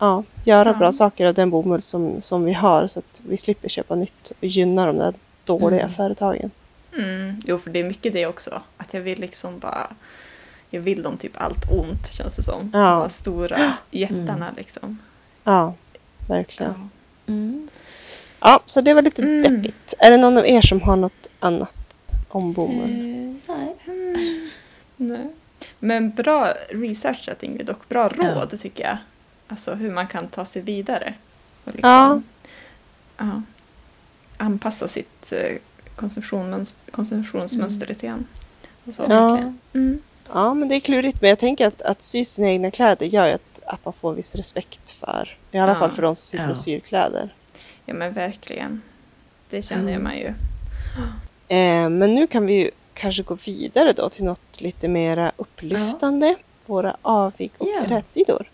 ja, 0.00 0.24
göra 0.44 0.68
Ja. 0.68 0.74
bra 0.74 0.92
saker 0.92 1.26
av 1.26 1.34
den 1.34 1.50
bomull 1.50 1.82
som, 1.82 2.20
som 2.20 2.44
vi 2.44 2.52
har 2.52 2.86
så 2.86 2.98
att 2.98 3.22
vi 3.28 3.36
slipper 3.36 3.68
köpa 3.68 3.94
nytt 3.94 4.32
och 4.38 4.44
gynna 4.44 4.86
de 4.86 4.98
där 4.98 5.14
dåliga 5.44 5.80
Mm. 5.80 5.92
företagen. 5.94 6.50
Mm. 6.96 7.40
Jo, 7.46 7.58
för 7.58 7.70
det 7.70 7.78
är 7.80 7.84
mycket 7.84 8.12
det 8.12 8.26
också. 8.26 8.62
Att 8.76 8.94
jag 8.94 9.00
vill 9.00 9.20
liksom 9.20 9.58
bara... 9.58 9.92
Jag 10.70 10.80
vill 10.80 11.02
dem 11.02 11.16
typ 11.16 11.32
allt 11.34 11.70
ont, 11.70 12.12
känns 12.12 12.36
det 12.36 12.42
som. 12.42 12.70
Ja. 12.72 13.00
De 13.02 13.10
stora 13.10 13.72
jättarna 13.90 14.46
liksom. 14.56 14.98
Ja, 15.44 15.74
verkligen. 16.28 16.72
Ja. 17.26 17.32
Mm. 17.32 17.68
Ja, 18.40 18.60
så 18.66 18.80
det 18.80 18.94
var 18.94 19.02
lite 19.02 19.22
Mm. 19.22 19.42
deppigt. 19.42 19.94
Är 19.98 20.10
det 20.10 20.16
någon 20.16 20.38
av 20.38 20.46
er 20.46 20.60
som 20.62 20.80
har 20.80 20.96
något 20.96 21.28
annat 21.40 21.74
om 22.28 22.52
bomull? 22.52 22.90
Eh, 22.90 23.54
nej. 23.54 23.76
Nej. 24.96 25.30
Men 25.78 26.10
bra 26.10 26.54
researchat 26.70 27.42
Ingrid 27.42 27.70
och 27.70 27.78
bra 27.88 28.08
råd 28.08 28.60
tycker 28.62 28.84
jag. 28.84 28.96
Alltså 29.50 29.74
hur 29.74 29.90
man 29.90 30.06
kan 30.06 30.28
ta 30.28 30.44
sig 30.44 30.62
vidare. 30.62 31.14
Och 31.64 31.72
liksom, 31.72 31.90
Ja. 31.90 32.20
ja, 33.16 33.42
anpassa 34.36 34.88
sitt 34.88 35.32
eh, 35.32 35.56
konsumtionsmönster, 35.96 36.90
konsumtionsmönster 36.92 37.86
lite 37.86 38.06
grann. 38.06 38.26
Och 38.86 38.94
så. 38.94 39.02
Ja. 39.08 39.28
verkligen. 39.30 39.58
Mm. 39.74 40.02
ja, 40.32 40.54
men 40.54 40.68
det 40.68 40.74
är 40.74 40.80
klurigt. 40.80 41.20
Men 41.20 41.30
jag 41.30 41.38
tänker 41.38 41.66
att, 41.66 41.82
att 41.82 42.02
sy 42.02 42.24
sina 42.24 42.48
egna 42.48 42.70
kläder 42.70 43.06
gör 43.06 43.26
ju 43.26 43.32
att, 43.32 43.60
att 43.66 43.84
man 43.84 43.92
får 43.94 44.10
en 44.10 44.16
viss 44.16 44.34
respekt 44.34 44.90
för, 44.90 45.36
i 45.50 45.58
alla 45.58 45.72
Ja. 45.72 45.78
fall 45.78 45.90
för 45.90 46.02
de 46.02 46.14
som 46.16 46.24
sitter 46.26 46.44
Ja. 46.44 46.50
och 46.50 46.58
syr 46.58 46.80
kläder. 46.80 47.34
ja 47.84 47.94
men 47.94 48.12
verkligen. 48.12 48.82
Det 49.50 49.62
känner 49.62 49.92
Mm. 49.92 50.02
man 50.02 50.16
ju. 50.18 50.26
Eh, 51.48 51.88
men 51.88 52.14
nu 52.14 52.26
kan 52.26 52.46
vi 52.46 52.52
ju 52.52 52.70
kanske 52.94 53.22
gå 53.22 53.34
vidare 53.34 53.92
då 53.92 54.08
till 54.08 54.24
något 54.24 54.60
lite 54.60 54.88
mera 54.88 55.32
upplyftande. 55.36 56.36
Våra 56.66 56.96
avig 57.02 57.50
och 57.58 57.68
Ja. 57.76 57.96
rätsidor. 57.96 58.50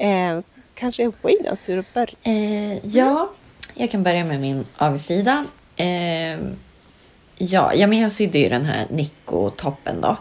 Eh, 0.00 0.40
kanske 0.74 1.04
är 1.04 1.12
Waydans 1.22 1.60
tur 1.66 1.78
att 1.78 1.94
börja. 1.94 2.14
Eh, 2.22 2.86
ja, 2.86 3.30
jag 3.74 3.90
kan 3.90 4.02
börja 4.02 4.24
med 4.24 4.40
min 4.40 4.64
avsida. 4.76 5.44
Eh, 5.76 6.38
ja, 7.38 7.74
ja, 7.74 7.86
men 7.86 7.98
jag 7.98 8.12
sydde 8.12 8.38
ju 8.38 8.48
den 8.48 8.64
här 8.64 8.86
Nico-toppen 8.90 10.00
då. 10.00 10.16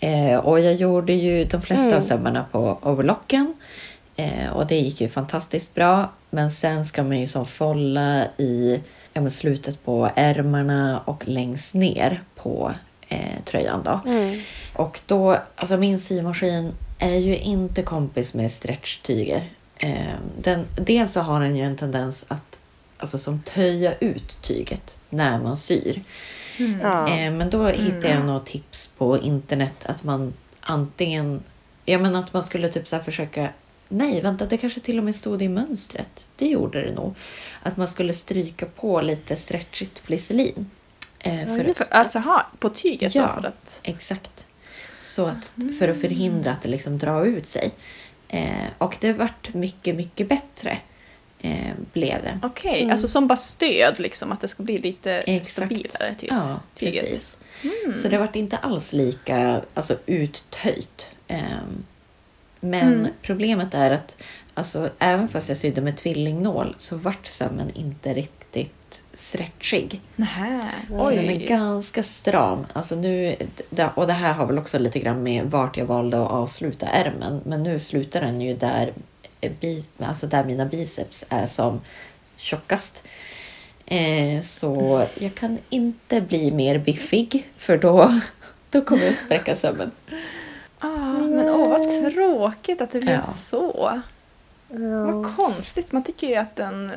Eh, 0.00 0.36
och 0.38 0.60
jag 0.60 0.74
gjorde 0.74 1.12
ju 1.12 1.44
de 1.44 1.62
flesta 1.62 1.84
Mm. 1.86 1.96
av 1.96 2.00
sömmarna 2.00 2.46
på 2.52 2.78
overlocken. 2.82 3.54
Eh, 4.16 4.48
och 4.52 4.66
det 4.66 4.76
gick 4.78 5.00
ju 5.00 5.08
fantastiskt 5.08 5.74
bra. 5.74 6.12
Men 6.30 6.50
sen 6.50 6.84
ska 6.84 7.02
man 7.02 7.20
ju 7.20 7.26
som 7.26 7.46
folla 7.46 8.24
i 8.36 8.80
ja, 9.12 9.30
slutet 9.30 9.84
på 9.84 10.10
ärmarna 10.14 11.00
och 11.04 11.28
längst 11.28 11.74
ner 11.74 12.22
på 12.34 12.72
eh, 13.14 13.44
tröjan 13.44 13.82
då. 13.82 14.00
Mm. 14.06 14.40
Och 14.72 15.00
då, 15.06 15.38
alltså 15.56 15.76
min 15.76 15.98
symaskin 15.98 16.72
är 16.98 17.16
ju 17.16 17.36
inte 17.36 17.82
kompis 17.82 18.34
med 18.34 18.50
stretchtyger. 18.50 19.50
Eh, 19.76 20.14
den, 20.42 20.64
dels 20.76 21.12
så 21.12 21.20
har 21.20 21.40
den 21.40 21.56
ju 21.56 21.64
en 21.64 21.76
tendens 21.76 22.24
att 22.28 22.58
alltså, 22.98 23.18
som 23.18 23.42
töja 23.42 23.94
ut 24.00 24.42
tyget 24.42 25.00
när 25.10 25.38
man 25.38 25.56
syr. 25.56 26.02
Mm. 26.58 26.80
Eh, 26.80 27.38
men 27.38 27.50
då 27.50 27.66
hittade 27.66 28.08
jag 28.08 28.24
några 28.24 28.40
tips 28.40 28.88
på 28.98 29.18
internet 29.18 29.86
att 29.86 30.04
man 30.04 30.32
antingen, 30.60 31.42
ja 31.84 31.98
men 31.98 32.16
att 32.16 32.32
man 32.32 32.42
skulle 32.42 32.68
typ 32.68 32.88
så 32.88 32.96
här 32.96 33.02
försöka 33.02 33.48
Nej, 33.88 34.20
vänta, 34.20 34.46
det 34.46 34.56
kanske 34.56 34.80
till 34.80 34.98
och 34.98 35.04
med 35.04 35.14
stod 35.14 35.42
i 35.42 35.48
mönstret. 35.48 36.26
Det 36.36 36.46
gjorde 36.46 36.82
det 36.82 36.92
nog. 36.92 37.14
Att 37.62 37.76
man 37.76 37.88
skulle 37.88 38.12
stryka 38.12 38.66
på 38.66 39.00
lite 39.00 39.36
stretchigt 39.36 39.98
flisselin. 39.98 40.70
Eh, 41.24 41.40
Ja, 41.40 41.56
för 41.56 41.64
just 41.64 41.80
att, 41.80 41.94
Alltså 41.98 42.18
ha, 42.18 42.46
på 42.58 42.68
tyget 42.68 43.14
Ja. 43.14 43.38
då? 43.42 43.48
Att, 43.48 43.80
Exakt. 43.82 44.46
Så 44.98 45.26
att 45.26 45.54
för 45.78 45.88
att 45.88 46.00
förhindra 46.00 46.52
att 46.52 46.62
det 46.62 46.68
liksom 46.68 46.98
drar 46.98 47.24
ut 47.24 47.46
sig. 47.46 47.70
Eh, 48.28 48.66
och 48.78 48.96
det 49.00 49.12
vart 49.12 49.54
mycket, 49.54 49.94
mycket 49.96 50.28
bättre. 50.28 50.78
Eh, 51.40 51.72
blev 51.92 52.22
det. 52.22 52.38
Okej, 52.42 52.80
Mm. 52.80 52.92
alltså 52.92 53.08
som 53.08 53.26
bara 53.26 53.36
stöd 53.36 54.00
liksom. 54.00 54.32
Att 54.32 54.40
det 54.40 54.48
ska 54.48 54.62
bli 54.62 54.78
lite 54.78 55.12
Exakt. 55.12 55.52
stabilare 55.56 56.14
typ. 56.14 56.30
Ja, 56.30 56.60
tyget. 56.74 57.02
precis. 57.04 57.36
Mm. 57.62 57.94
Så 57.94 58.08
det 58.08 58.18
vart 58.18 58.36
inte 58.36 58.56
alls 58.56 58.92
lika 58.92 59.60
alltså, 59.74 59.96
uttöjt. 60.06 61.10
Ehm, 61.28 61.84
men 62.60 62.92
Mm. 62.94 63.06
problemet 63.22 63.74
är 63.74 63.90
att 63.90 64.16
alltså, 64.54 64.90
även 64.98 65.28
fast 65.28 65.48
jag 65.48 65.58
sydde 65.58 65.80
med 65.80 65.96
tvillingnål 65.96 66.74
så 66.78 66.96
vart 66.96 67.26
sömmen 67.26 67.70
inte 67.74 68.14
riktigt 68.14 68.43
stretchig. 69.14 70.00
Nähä. 70.16 70.60
Så 70.88 71.10
den 71.10 71.30
är 71.30 71.46
ganska 71.48 72.02
stram. 72.02 72.66
Alltså 72.72 72.94
nu, 72.96 73.36
och 73.94 74.06
det 74.06 74.12
här 74.12 74.32
har 74.32 74.46
väl 74.46 74.58
också 74.58 74.78
lite 74.78 74.98
grann 74.98 75.22
med 75.22 75.44
vart 75.50 75.76
jag 75.76 75.86
valde 75.86 76.22
att 76.22 76.30
avsluta 76.30 76.86
ärmen. 76.86 77.40
Men 77.44 77.62
nu 77.62 77.80
slutar 77.80 78.20
den 78.20 78.40
ju 78.40 78.54
där, 78.56 78.92
eh, 79.40 79.52
bi, 79.60 79.84
alltså 79.98 80.26
där 80.26 80.44
mina 80.44 80.66
biceps 80.66 81.24
är 81.28 81.46
som 81.46 81.80
tjockast. 82.36 83.04
Eh, 83.86 84.40
så 84.42 85.04
jag 85.20 85.34
kan 85.34 85.58
inte 85.70 86.20
bli 86.20 86.50
mer 86.50 86.78
biffig 86.78 87.48
för 87.56 87.78
då, 87.78 88.20
då 88.70 88.80
kommer 88.80 89.04
jag 89.04 89.16
spräcka 89.16 89.56
sömmen. 89.56 89.90
Ah, 90.78 91.18
men 91.18 91.48
åh, 91.48 91.68
vad 91.68 92.12
tråkigt 92.14 92.80
att 92.80 92.90
det 92.90 93.00
blev 93.00 93.14
Ja. 93.14 93.22
så. 93.22 94.02
Ja. 94.68 95.10
Vad 95.12 95.36
konstigt. 95.36 95.92
Man 95.92 96.04
tycker 96.04 96.26
ju 96.26 96.34
att 96.34 96.58
en, 96.58 96.90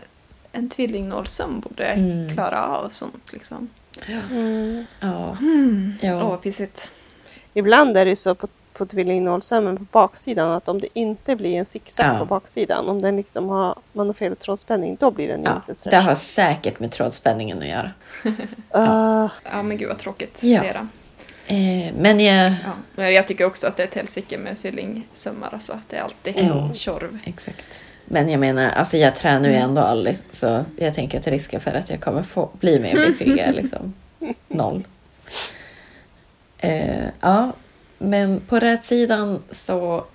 en 0.51 0.69
tvillingnålsöm 0.69 1.59
borde 1.59 1.85
Mm. 1.85 2.33
klara 2.33 2.67
av 2.67 2.89
sånt. 2.89 3.33
Liksom. 3.33 3.69
Mm. 4.31 4.85
Ja, 4.99 5.37
Mm. 5.41 5.93
Åh, 6.01 6.07
ja. 6.09 6.29
vad 6.29 6.41
pissigt. 6.41 6.89
Ibland 7.53 7.97
är 7.97 8.05
det 8.05 8.15
så 8.15 8.35
på, 8.35 8.47
på 8.73 8.85
tvillingnålsömmen 8.85 9.77
på 9.77 9.83
baksidan 9.91 10.51
att 10.51 10.67
om 10.67 10.79
det 10.79 10.87
inte 10.99 11.35
blir 11.35 11.55
en 11.59 11.65
zigzag 11.65 12.15
Ja. 12.15 12.19
på 12.19 12.25
baksidan, 12.25 12.89
om 12.89 13.01
den 13.01 13.15
liksom 13.17 13.49
har, 13.49 13.75
man 13.93 14.07
har 14.07 14.13
fel 14.13 14.35
trådspänning, 14.35 14.97
då 14.99 15.11
blir 15.11 15.27
den 15.27 15.39
ju 15.39 15.45
ja. 15.45 15.55
inte 15.55 15.71
Det 15.71 15.75
stretchig. 15.75 15.97
har 16.07 16.15
säkert 16.15 16.79
med 16.79 16.91
trådspänningen 16.91 17.59
att 17.61 17.67
göra. 17.67 17.91
Ah, 18.71 19.29
Ja, 19.43 19.63
men 19.63 19.77
gud 19.77 19.87
vad 19.87 19.97
tråkigt. 19.97 20.43
Ja. 20.43 20.61
det 20.61 20.67
är 20.69 20.73
det. 20.73 20.87
Eh, 21.55 21.93
men 21.97 22.19
jag... 22.19 22.49
Ja. 22.51 22.71
Men 22.95 23.13
jag 23.13 23.27
tycker 23.27 23.45
också 23.45 23.67
att 23.67 23.77
det 23.77 23.83
är 23.83 23.87
ett 23.87 23.93
helsike 23.95 24.37
med 24.37 24.61
tvillingsömmar. 24.61 25.49
Alltså, 25.53 25.73
att 25.73 25.89
det 25.89 25.95
är 25.97 26.01
alltid 26.01 26.33
Ja. 26.37 26.73
tjorv. 26.73 27.17
Exakt. 27.23 27.81
Men 28.09 28.29
jag 28.29 28.39
menar, 28.39 28.69
alltså 28.69 28.97
jag 28.97 29.15
tränar 29.15 29.49
ju 29.49 29.55
Mm. 29.55 29.69
ändå 29.69 29.81
aldrig 29.81 30.17
så 30.31 30.65
jag 30.77 30.93
tänker 30.93 31.19
att 31.19 31.27
risken 31.27 31.61
för 31.61 31.71
att 31.71 31.89
jag 31.89 32.01
kommer 32.01 32.23
få 32.23 32.49
bli 32.59 32.79
mer 32.79 33.07
biffig 33.07 33.37
är 33.39 33.53
liksom 33.53 33.93
noll. 34.47 34.83
Eh, 36.57 37.05
ja, 37.21 37.51
men 37.97 38.39
på 38.47 38.59
rätsidan 38.59 39.43
så 39.51 40.05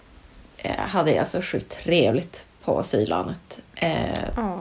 eh, 0.57 0.71
hade 0.79 1.13
jag 1.13 1.27
så 1.27 1.43
sjukt 1.43 1.79
trevligt 1.85 2.45
på 2.65 2.83
sylanet. 2.83 3.61
Eh. 3.75 3.95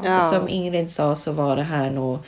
Ja. 0.03 0.29
Som 0.33 0.49
Ingrid 0.49 0.91
sa 0.91 1.15
så 1.15 1.31
var 1.31 1.55
det 1.55 1.63
här 1.63 1.89
nog 1.91 2.19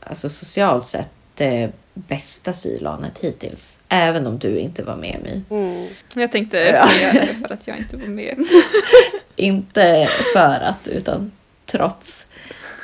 alltså 0.00 0.28
socialt 0.28 0.86
sett 0.86 1.08
det 1.34 1.70
bästa 1.94 2.52
sylanet 2.52 3.18
hittills. 3.18 3.78
Även 3.88 4.26
om 4.26 4.38
du 4.38 4.58
inte 4.58 4.82
var 4.84 4.96
med 4.96 5.20
mig. 5.22 5.42
mm. 5.50 5.86
Jag 6.14 6.32
tänkte 6.32 6.56
Ja. 6.56 6.88
säga 6.88 7.12
det 7.12 7.34
för 7.48 7.54
att 7.54 7.66
jag 7.66 7.78
inte 7.78 7.96
var 7.96 8.06
med. 8.06 8.36
Inte 9.38 10.08
för 10.34 10.60
att, 10.60 10.88
utan 10.88 11.32
trots. 11.66 12.26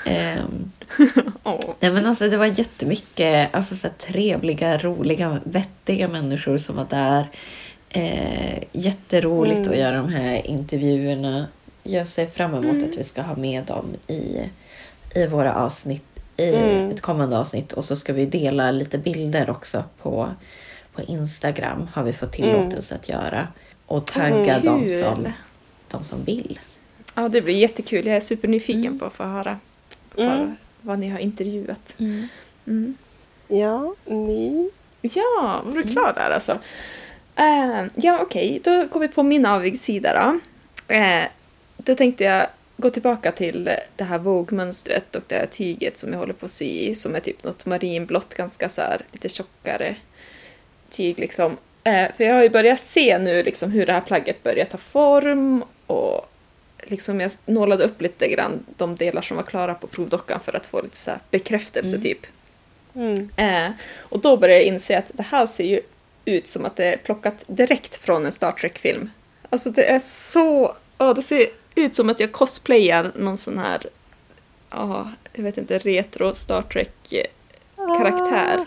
Ehm, 0.06 0.72
Åh. 1.42 1.60
nej 1.80 1.90
men 1.90 2.06
alltså 2.06 2.28
det 2.28 2.36
var 2.36 2.46
jättemycket 2.46 3.54
alltså, 3.54 3.76
så 3.76 3.88
trevliga, 3.98 4.78
roliga, 4.78 5.40
vettiga 5.44 6.08
människor 6.08 6.58
som 6.58 6.76
var 6.76 6.86
där. 6.90 7.26
Eh, 7.88 8.62
jätteroligt 8.72 9.58
Mm. 9.58 9.70
att 9.72 9.78
göra 9.78 9.96
de 9.96 10.08
här 10.08 10.46
intervjuerna. 10.46 11.46
Jag 11.82 12.06
ser 12.06 12.26
fram 12.26 12.54
emot 12.54 12.64
Mm. 12.74 12.84
att 12.90 12.96
vi 12.98 13.04
ska 13.04 13.22
ha 13.22 13.36
med 13.36 13.64
dem 13.64 13.86
i, 14.06 14.40
i 15.14 15.26
våra 15.26 15.54
avsnitt, 15.54 16.04
i 16.36 16.54
Mm. 16.54 16.90
ett 16.90 17.00
kommande 17.00 17.38
avsnitt. 17.38 17.72
Och 17.72 17.84
så 17.84 17.96
ska 17.96 18.12
vi 18.12 18.26
dela 18.26 18.70
lite 18.70 18.98
bilder 18.98 19.50
också 19.50 19.84
på, 20.02 20.28
på 20.94 21.02
Instagram 21.02 21.88
har 21.94 22.02
vi 22.02 22.12
fått 22.12 22.32
tillåtelse 22.32 22.94
att 22.94 23.08
göra. 23.08 23.48
Och 23.86 24.06
tagga 24.06 24.54
Mm. 24.54 24.64
de, 24.64 24.80
Kul. 24.80 24.90
som, 24.98 25.26
de 25.98 26.04
som 26.04 26.24
vill. 26.24 26.60
Ja, 27.14 27.28
det 27.28 27.40
blir 27.42 27.54
jättekul. 27.54 28.06
Jag 28.06 28.16
är 28.16 28.20
supernyfiken 28.20 28.86
Mm. 28.86 28.98
på 28.98 29.04
att 29.06 29.12
få 29.14 29.22
höra 29.24 29.58
Mm. 30.18 30.38
vad, 30.38 30.54
vad 30.80 30.98
ni 30.98 31.08
har 31.08 31.18
intervjuat. 31.18 31.94
Mm. 31.98 32.94
Ja, 33.48 33.94
ni. 34.04 34.70
Ja, 35.00 35.62
var 35.66 35.72
du 35.74 35.82
klar 35.82 36.12
där 36.16 36.30
alltså? 36.30 36.58
Eh, 37.36 37.84
ja, 37.94 38.18
okej. 38.22 38.60
Då 38.64 38.86
går 38.86 39.00
vi 39.00 39.08
på 39.08 39.22
min 39.22 39.46
avigsida 39.46 40.14
då. 40.88 40.94
Eh, 40.94 41.24
då 41.76 41.94
tänkte 41.94 42.24
jag 42.24 42.46
gå 42.76 42.90
tillbaka 42.90 43.32
till 43.32 43.70
det 43.96 44.04
här 44.04 44.18
vågmönstret 44.18 45.16
och 45.16 45.22
det 45.26 45.34
här 45.36 45.46
tyget 45.46 45.98
som 45.98 46.12
jag 46.12 46.18
håller 46.18 46.32
på 46.32 46.46
att 46.46 46.52
sy 46.52 46.64
i, 46.64 46.94
som 46.94 47.14
är 47.14 47.20
typ 47.20 47.44
något 47.44 47.66
marinblått, 47.66 48.34
ganska 48.34 48.68
så 48.68 48.82
här 48.82 49.00
lite 49.12 49.28
tjockare 49.28 49.96
tyg 50.90 51.18
liksom. 51.18 51.56
Eh, 51.84 52.06
för 52.16 52.24
jag 52.24 52.34
har 52.34 52.42
ju 52.42 52.48
börjat 52.48 52.80
se 52.80 53.18
nu 53.18 53.42
liksom 53.42 53.70
hur 53.70 53.86
det 53.86 53.92
här 53.92 54.00
plagget 54.00 54.42
börjar 54.42 54.64
ta 54.64 54.78
form 54.78 55.64
och 55.86 56.30
liksom 56.82 57.20
jag 57.20 57.32
nålade 57.46 57.84
upp 57.84 58.00
lite 58.00 58.28
grann 58.28 58.66
de 58.76 58.96
delar 58.96 59.22
som 59.22 59.36
var 59.36 59.44
klara 59.44 59.74
på 59.74 59.86
provdockan 59.86 60.40
för 60.44 60.56
att 60.56 60.66
få 60.66 60.82
lite 60.82 60.96
så 60.96 61.10
här 61.10 61.20
bekräftelse 61.30 61.96
Mm. 61.96 62.02
typ. 62.02 62.26
Mm. 62.94 63.30
Eh, 63.36 63.70
och 63.98 64.20
då 64.20 64.36
började 64.36 64.60
jag 64.60 64.66
inse 64.74 64.98
att 64.98 65.10
det 65.12 65.22
här 65.22 65.46
ser 65.46 65.64
ju 65.64 65.80
ut 66.24 66.48
som 66.48 66.64
att 66.64 66.76
det 66.76 66.84
är 66.84 66.96
plockat 66.96 67.44
direkt 67.46 67.96
från 67.96 68.26
en 68.26 68.32
Star 68.32 68.52
Trek-film. 68.52 69.10
Alltså 69.50 69.70
det 69.70 69.84
är 69.90 69.98
så... 70.00 70.76
Ja, 70.98 71.14
det 71.14 71.22
ser 71.22 71.46
ut 71.74 71.94
som 71.94 72.10
att 72.10 72.20
jag 72.20 72.32
cosplayar 72.32 73.12
någon 73.16 73.36
sån 73.36 73.58
här... 73.58 73.80
Ja, 74.70 75.10
jag 75.32 75.42
vet 75.44 75.58
inte, 75.58 75.78
retro 75.78 76.34
Star 76.34 76.62
Trek-karaktär. 76.62 78.58
Ah, 78.60 78.66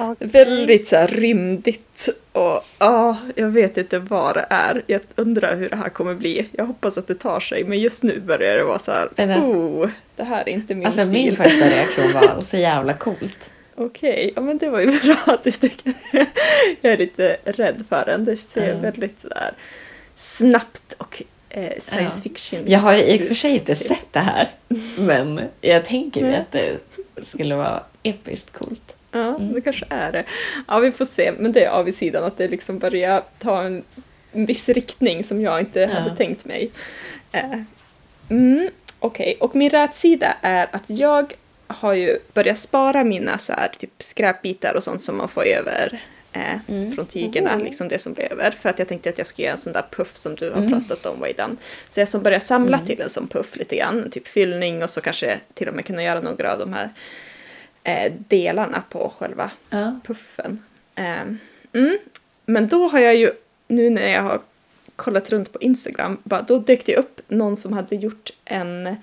okej. 0.00 0.28
Väldigt 0.28 0.88
så 0.88 0.96
här 0.96 1.06
rymdigt 1.08 2.08
och 2.32 2.64
ja, 2.78 3.16
jag 3.34 3.46
vet 3.48 3.76
inte 3.76 3.98
vad 3.98 4.34
det 4.34 4.46
är. 4.50 4.82
Jag 4.86 5.00
undrar 5.16 5.56
hur 5.56 5.68
det 5.70 5.76
här 5.76 5.88
kommer 5.88 6.14
bli. 6.14 6.48
Jag 6.52 6.64
hoppas 6.66 6.98
att 6.98 7.06
det 7.06 7.14
tar 7.14 7.40
sig, 7.40 7.64
men 7.64 7.80
just 7.80 8.02
nu 8.02 8.20
börjar 8.20 8.56
det 8.56 8.64
vara 8.64 8.78
så 8.78 8.92
här, 8.92 9.08
oh, 9.16 9.88
det 10.16 10.24
här 10.24 10.48
är 10.48 10.52
inte 10.52 10.74
min 10.74 10.86
Alltså 10.86 11.00
stil. 11.00 11.12
min 11.12 11.36
första 11.36 11.64
reaktion 11.68 12.12
var 12.12 12.40
så 12.42 12.56
jävla 12.56 12.94
coolt. 12.94 13.50
Okej, 13.74 14.32
ja 14.36 14.42
men 14.42 14.58
det 14.58 14.70
var 14.70 14.80
ju 14.80 14.86
bra 15.04 15.16
att 15.34 15.42
du 15.42 15.50
tycker 15.50 15.92
det. 16.12 16.26
Jag 16.80 16.92
är 16.92 16.98
lite 16.98 17.36
rädd 17.44 17.84
för 17.88 18.04
den. 18.06 18.24
Det 18.24 18.36
ser 18.36 18.68
Ja. 18.68 18.78
väldigt 18.80 19.20
sådär 19.20 19.50
snabbt 20.14 20.94
och 20.98 21.22
eh, 21.50 21.72
science 21.78 22.18
Ja. 22.18 22.22
fiction 22.22 22.60
Jag 22.66 22.78
har 22.80 22.94
ju 22.94 23.02
i 23.02 23.18
och 23.22 23.24
för 23.26 23.34
sig 23.34 23.50
inte 23.54 23.76
sett 23.76 24.12
det 24.12 24.18
här. 24.20 24.50
Men 24.98 25.40
jag 25.60 25.84
tänker 25.84 26.22
mig 26.22 26.34
att 26.36 26.52
det 26.52 26.78
skulle 27.26 27.54
vara 27.56 27.82
episkt 28.02 28.52
coolt. 28.52 28.95
Ja, 29.12 29.36
Mm. 29.36 29.52
det 29.52 29.60
kanske 29.60 29.86
är 29.90 30.12
det. 30.12 30.24
Ja, 30.68 30.78
vi 30.78 30.92
får 30.92 31.04
se. 31.04 31.32
Men 31.38 31.52
det 31.52 31.64
är 31.64 31.70
avsidan 31.70 32.24
att 32.24 32.36
det 32.38 32.48
liksom 32.48 32.78
börjar 32.78 33.22
ta 33.38 33.62
en, 33.62 33.82
en 34.32 34.46
viss 34.46 34.68
riktning 34.68 35.24
som 35.24 35.40
jag 35.40 35.60
inte 35.60 35.80
Ja. 35.80 35.88
hade 35.88 36.16
tänkt 36.16 36.44
mig. 36.44 36.70
Eh, 37.32 37.60
mm, 38.30 38.68
Okej, 38.98 39.36
och 39.40 39.56
min 39.56 39.70
rätsida 39.70 40.36
är 40.40 40.66
att 40.72 40.90
jag 40.90 41.34
har 41.66 41.92
ju 41.94 42.18
börjat 42.34 42.58
spara 42.58 43.04
mina 43.04 43.38
så 43.38 43.52
här, 43.52 43.68
typ 43.78 43.90
skräpbitar 43.98 44.74
och 44.74 44.82
sånt 44.82 45.00
som 45.02 45.16
man 45.16 45.28
får 45.28 45.44
över 45.44 46.00
eh, 46.32 46.40
Mm. 46.68 46.92
från 46.92 47.06
tygerna, 47.06 47.50
Mm. 47.52 47.64
liksom 47.64 47.88
det 47.88 47.98
som 47.98 48.12
blir 48.12 48.32
över. 48.32 48.50
För 48.50 48.68
att 48.68 48.78
jag 48.78 48.88
tänkte 48.88 49.08
att 49.10 49.18
jag 49.18 49.26
skulle 49.26 49.44
göra 49.46 49.52
en 49.52 49.58
sån 49.60 49.72
där 49.72 49.84
puff 49.90 50.16
som 50.16 50.34
du 50.34 50.50
har 50.50 50.56
Mm. 50.58 50.70
pratat 50.72 51.06
om, 51.06 51.20
Waidan. 51.20 51.56
Så 51.88 52.00
jag 52.00 52.08
som 52.08 52.22
börjar 52.22 52.38
samla 52.38 52.76
Mm. 52.76 52.86
till 52.86 53.00
en 53.00 53.10
sån 53.10 53.28
puff 53.28 53.56
lite 53.56 53.76
grann, 53.76 54.10
typ 54.10 54.28
fyllning 54.28 54.82
och 54.82 54.90
så 54.90 55.00
kanske 55.00 55.38
till 55.54 55.68
och 55.68 55.74
med 55.74 55.84
kunna 55.84 56.02
göra 56.02 56.20
några 56.20 56.52
av 56.52 56.58
de 56.58 56.72
här 56.72 56.90
eh, 57.86 58.12
delarna 58.28 58.82
på 58.90 59.12
själva 59.18 59.50
Ja. 59.70 60.00
puffen. 60.04 60.62
Ehm, 60.94 61.38
mm. 61.72 61.98
Men 62.46 62.68
då 62.68 62.88
har 62.88 62.98
jag 62.98 63.16
ju, 63.16 63.30
nu 63.68 63.90
när 63.90 64.08
jag 64.12 64.22
har 64.22 64.40
kollat 64.96 65.30
runt 65.30 65.52
på 65.52 65.58
Instagram, 65.60 66.18
bara, 66.24 66.42
då 66.42 66.58
dök 66.58 66.86
det 66.86 66.96
upp 66.96 67.20
någon 67.28 67.56
som 67.56 67.72
hade 67.72 67.96
gjort 67.96 68.30
en 68.44 68.96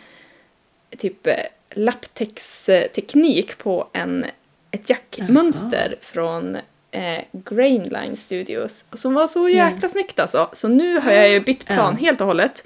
typ 0.97 1.27
eh, 1.27 1.34
lapptäcksteknik 1.71 3.57
på 3.57 3.88
en, 3.93 4.25
ett 4.71 4.89
jackmönster 4.89 5.95
från 6.01 6.55
eh, 6.91 7.19
Grainline 7.31 8.15
Studios. 8.15 8.86
Som 8.93 9.13
var 9.13 9.27
så 9.27 9.49
Ja. 9.49 9.71
jäkla 9.71 9.89
snyggt 9.89 10.19
alltså. 10.19 10.49
Så 10.53 10.67
nu 10.67 10.99
har 10.99 11.11
jag 11.11 11.29
ju 11.29 11.39
bytt 11.39 11.65
plan 11.67 11.97
Ja. 11.99 12.05
helt 12.05 12.21
och 12.21 12.27
hållet. 12.27 12.63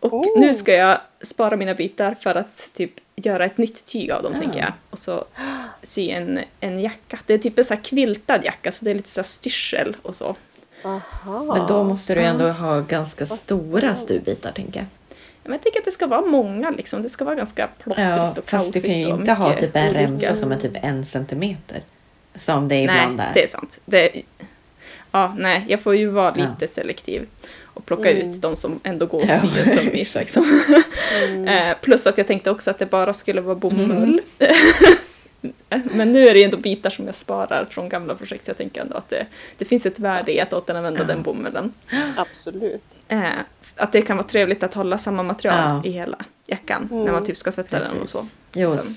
Och 0.00 0.12
Oh. 0.14 0.40
nu 0.40 0.54
ska 0.54 0.72
jag 0.74 1.00
spara 1.22 1.56
mina 1.56 1.74
bitar 1.74 2.16
för 2.20 2.34
att 2.34 2.70
typ 2.74 2.92
göra 3.16 3.44
ett 3.44 3.58
nytt 3.58 3.84
tyg 3.84 4.10
av 4.10 4.22
dem, 4.22 4.32
Ja. 4.34 4.40
tänker 4.40 4.58
jag. 4.60 4.72
Och 4.90 4.98
så 4.98 5.24
sy 5.82 6.10
en, 6.10 6.40
en 6.60 6.80
jacka. 6.80 7.18
Det 7.26 7.34
är 7.34 7.38
typ 7.38 7.58
en 7.58 7.64
så 7.64 7.74
här 7.74 7.84
quiltad 7.84 8.44
jacka, 8.44 8.72
så 8.72 8.84
det 8.84 8.90
är 8.90 8.94
lite 8.94 9.08
så 9.10 9.20
här 9.20 9.24
styrsel 9.24 9.96
och 10.02 10.14
så. 10.16 10.36
Aha. 10.84 11.54
Men 11.56 11.66
då 11.66 11.84
måste 11.84 12.14
du 12.14 12.20
ändå 12.20 12.48
ha 12.48 12.80
ganska 12.80 13.24
Vad 13.24 13.38
stora 13.38 13.94
stuvbitar 13.94 14.52
tänker 14.52 14.80
jag. 14.80 14.86
Men 15.42 15.52
jag 15.52 15.62
tänker 15.62 15.78
att 15.78 15.84
det 15.84 15.90
ska 15.90 16.06
vara 16.06 16.20
många 16.20 16.70
liksom. 16.70 17.02
Det 17.02 17.08
ska 17.08 17.24
vara 17.24 17.34
ganska 17.34 17.68
plottrigt 17.82 18.08
Ja, 18.08 18.30
och 18.30 18.50
fast 18.50 18.72
du 18.72 18.80
kan 18.80 18.98
ju 19.00 19.08
inte 19.08 19.32
ha 19.32 19.52
typ 19.52 19.76
en 19.76 19.88
olika- 19.88 20.00
remsa 20.02 20.34
som 20.34 20.52
är 20.52 20.56
typ 20.60 20.72
en 20.84 21.04
centimeter. 21.04 21.82
Som 22.34 22.68
det 22.68 22.74
Nej, 22.74 22.84
ibland 22.84 23.20
är. 23.20 23.30
det 23.34 23.42
är 23.42 23.46
sant. 23.46 23.78
Det, 23.84 24.22
ja, 25.12 25.34
nej, 25.38 25.64
jag 25.68 25.80
får 25.80 25.96
ju 25.96 26.06
vara 26.08 26.34
Ja. 26.38 26.44
lite 26.44 26.72
selektiv 26.74 27.28
och 27.86 27.96
plocka 27.96 28.10
Mm. 28.10 28.28
ut 28.28 28.42
de 28.42 28.56
som 28.56 28.80
ändå 28.82 29.06
går 29.06 29.24
Ja, 29.28 29.38
sy 29.40 29.46
en 29.60 29.66
sömmis. 29.66 30.16
exakt. 30.16 30.16
Liksom. 30.36 30.62
Mm. 31.24 31.48
Eh, 31.48 31.76
plus 31.82 32.06
att 32.06 32.18
jag 32.18 32.26
tänkte 32.26 32.50
också 32.50 32.70
att 32.70 32.78
det 32.78 32.86
bara 32.86 33.12
skulle 33.12 33.40
vara 33.40 33.54
bomull. 33.54 34.20
Mm. 34.38 34.54
Men 35.94 36.12
nu 36.12 36.28
är 36.28 36.32
det 36.34 36.38
ju 36.38 36.44
ändå 36.44 36.56
bitar 36.56 36.90
som 36.90 37.06
jag 37.06 37.14
sparar 37.14 37.66
från 37.70 37.88
gamla 37.88 38.14
projekt. 38.14 38.44
Så 38.44 38.50
jag 38.50 38.56
tänker 38.56 38.80
ändå 38.80 38.96
att 38.96 39.08
det, 39.08 39.26
det 39.58 39.64
finns 39.64 39.86
ett 39.86 39.98
värde 39.98 40.32
i 40.32 40.40
att 40.40 40.52
återanvända 40.52 41.00
Ja. 41.00 41.04
den 41.06 41.22
bomullen. 41.22 41.72
Absolut. 42.16 43.00
Eh, 43.08 43.20
att 43.76 43.92
det 43.92 44.02
kan 44.02 44.16
vara 44.16 44.26
trevligt 44.26 44.62
att 44.62 44.74
hålla 44.74 44.98
samma 44.98 45.22
material 45.22 45.80
Ja. 45.84 45.90
i 45.90 45.92
hela 45.92 46.18
jackan 46.46 46.88
Mm. 46.92 47.04
när 47.04 47.12
man 47.12 47.24
typ 47.24 47.36
ska 47.36 47.52
tvätta 47.52 47.78
den 47.78 48.00
och 48.02 48.08
så. 48.08 48.18
Precis. 48.18 48.34
Jo, 48.54 48.76
Sen- 48.78 48.94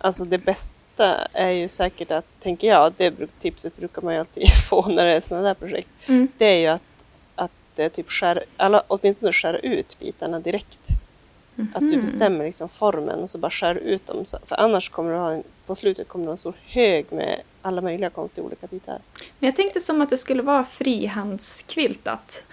Alltså 0.00 0.24
det 0.24 0.38
bästa 0.38 1.14
är 1.32 1.50
ju 1.50 1.68
säkert 1.68 2.10
att, 2.10 2.24
tänker 2.40 2.68
jag, 2.68 2.92
det 2.96 3.14
tipset 3.38 3.76
brukar 3.76 4.02
man 4.02 4.14
ju 4.14 4.20
alltid 4.20 4.48
få 4.68 4.88
när 4.88 5.04
det 5.06 5.16
är 5.16 5.20
sådana 5.20 5.46
där 5.46 5.54
projekt. 5.54 5.88
Mm. 6.08 6.28
Det 6.38 6.44
är 6.44 6.60
ju 6.60 6.66
att, 6.66 6.82
det 7.78 7.88
typ 7.88 8.10
skär, 8.10 8.44
eller 8.58 8.80
åtminstone 8.88 9.32
skär 9.32 9.60
ut 9.62 9.96
bitarna 9.98 10.40
direkt. 10.40 10.88
Att 11.74 11.80
du 11.88 11.96
Mhm. 11.96 12.00
bestämmer 12.00 12.44
liksom 12.44 12.68
formen 12.68 13.20
och 13.20 13.30
så 13.30 13.38
bara 13.38 13.50
skär 13.50 13.74
ut 13.74 14.06
dem. 14.06 14.24
För 14.44 14.56
annars 14.60 14.88
kommer 14.88 15.12
du 15.12 15.18
ha 15.18 15.32
en, 15.32 15.42
på 15.66 15.74
slutet 15.74 16.08
kommer 16.08 16.24
du 16.24 16.28
ha 16.28 16.32
en 16.32 16.38
stor 16.38 16.54
hög 16.66 17.06
med 17.12 17.40
alla 17.62 17.80
möjliga 17.80 18.10
konstiga 18.10 18.46
olika 18.46 18.66
bitar. 18.66 18.98
Men 19.38 19.46
jag 19.48 19.56
tänkte 19.56 19.80
som 19.80 20.00
att 20.00 20.10
det 20.10 20.16
skulle 20.16 20.42
vara 20.42 20.64
frihandskviltat. 20.64 22.44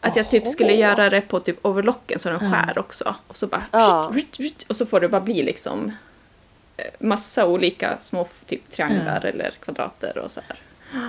Att 0.00 0.16
jag 0.16 0.28
typ 0.30 0.48
skulle 0.48 0.72
göra 0.72 1.10
det 1.10 1.20
på 1.20 1.40
typ 1.40 1.66
overlocken 1.66 2.18
så 2.18 2.28
den 2.30 2.44
Ja. 2.44 2.50
skär 2.50 2.78
också. 2.78 3.14
Och 3.28 3.36
så 3.36 3.46
bara 3.46 3.64
Ja. 3.72 4.10
ryt, 4.12 4.24
ryt, 4.24 4.38
ryt, 4.38 4.62
och 4.68 4.76
så 4.76 4.86
får 4.86 5.00
det 5.00 5.08
bara 5.08 5.20
bli 5.20 5.42
liksom 5.42 5.92
eh, 6.76 6.84
massa 6.98 7.46
olika 7.46 7.98
små 7.98 8.28
typ 8.46 8.70
trianglar 8.72 9.24
eller 9.24 9.50
kvadrater 9.60 10.18
och 10.18 10.30
så 10.30 10.40
här. 10.48 10.58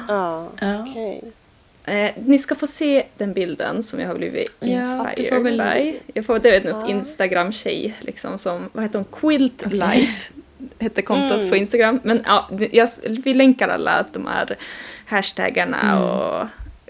Ja, 0.08 0.48
Ja. 0.60 0.82
okej. 0.90 1.32
Eh, 1.88 2.12
ni 2.26 2.40
ska 2.40 2.56
få 2.56 2.68
se 2.68 3.06
den 3.18 3.34
bilden 3.34 3.84
som 3.84 4.00
jag 4.00 4.08
har 4.08 4.16
blivit 4.16 4.52
Ja, 4.60 4.68
inspired 4.68 5.44
väl- 5.58 5.74
by. 5.84 6.00
Jag 6.14 6.26
får, 6.26 6.40
det 6.40 6.56
är 6.56 6.68
Ja. 6.70 6.90
Instagram-tjej 6.90 7.94
liksom 8.00 8.38
som, 8.38 8.70
vad 8.74 8.84
heter 8.84 9.00
hon, 9.00 9.20
Quilt 9.20 9.64
Okej. 9.66 9.78
Life 9.80 10.32
hette 10.80 11.02
kontot 11.02 11.38
Mm. 11.38 11.50
på 11.50 11.56
Instagram. 11.56 12.00
Men 12.04 12.22
ja, 12.26 12.50
jag, 12.72 12.90
vi 13.04 13.34
länkar 13.34 13.68
alla 13.70 14.06
de 14.14 14.26
här 14.26 14.58
hashtaggarna 15.06 15.82
Mm. 15.82 16.04
och 16.04 16.48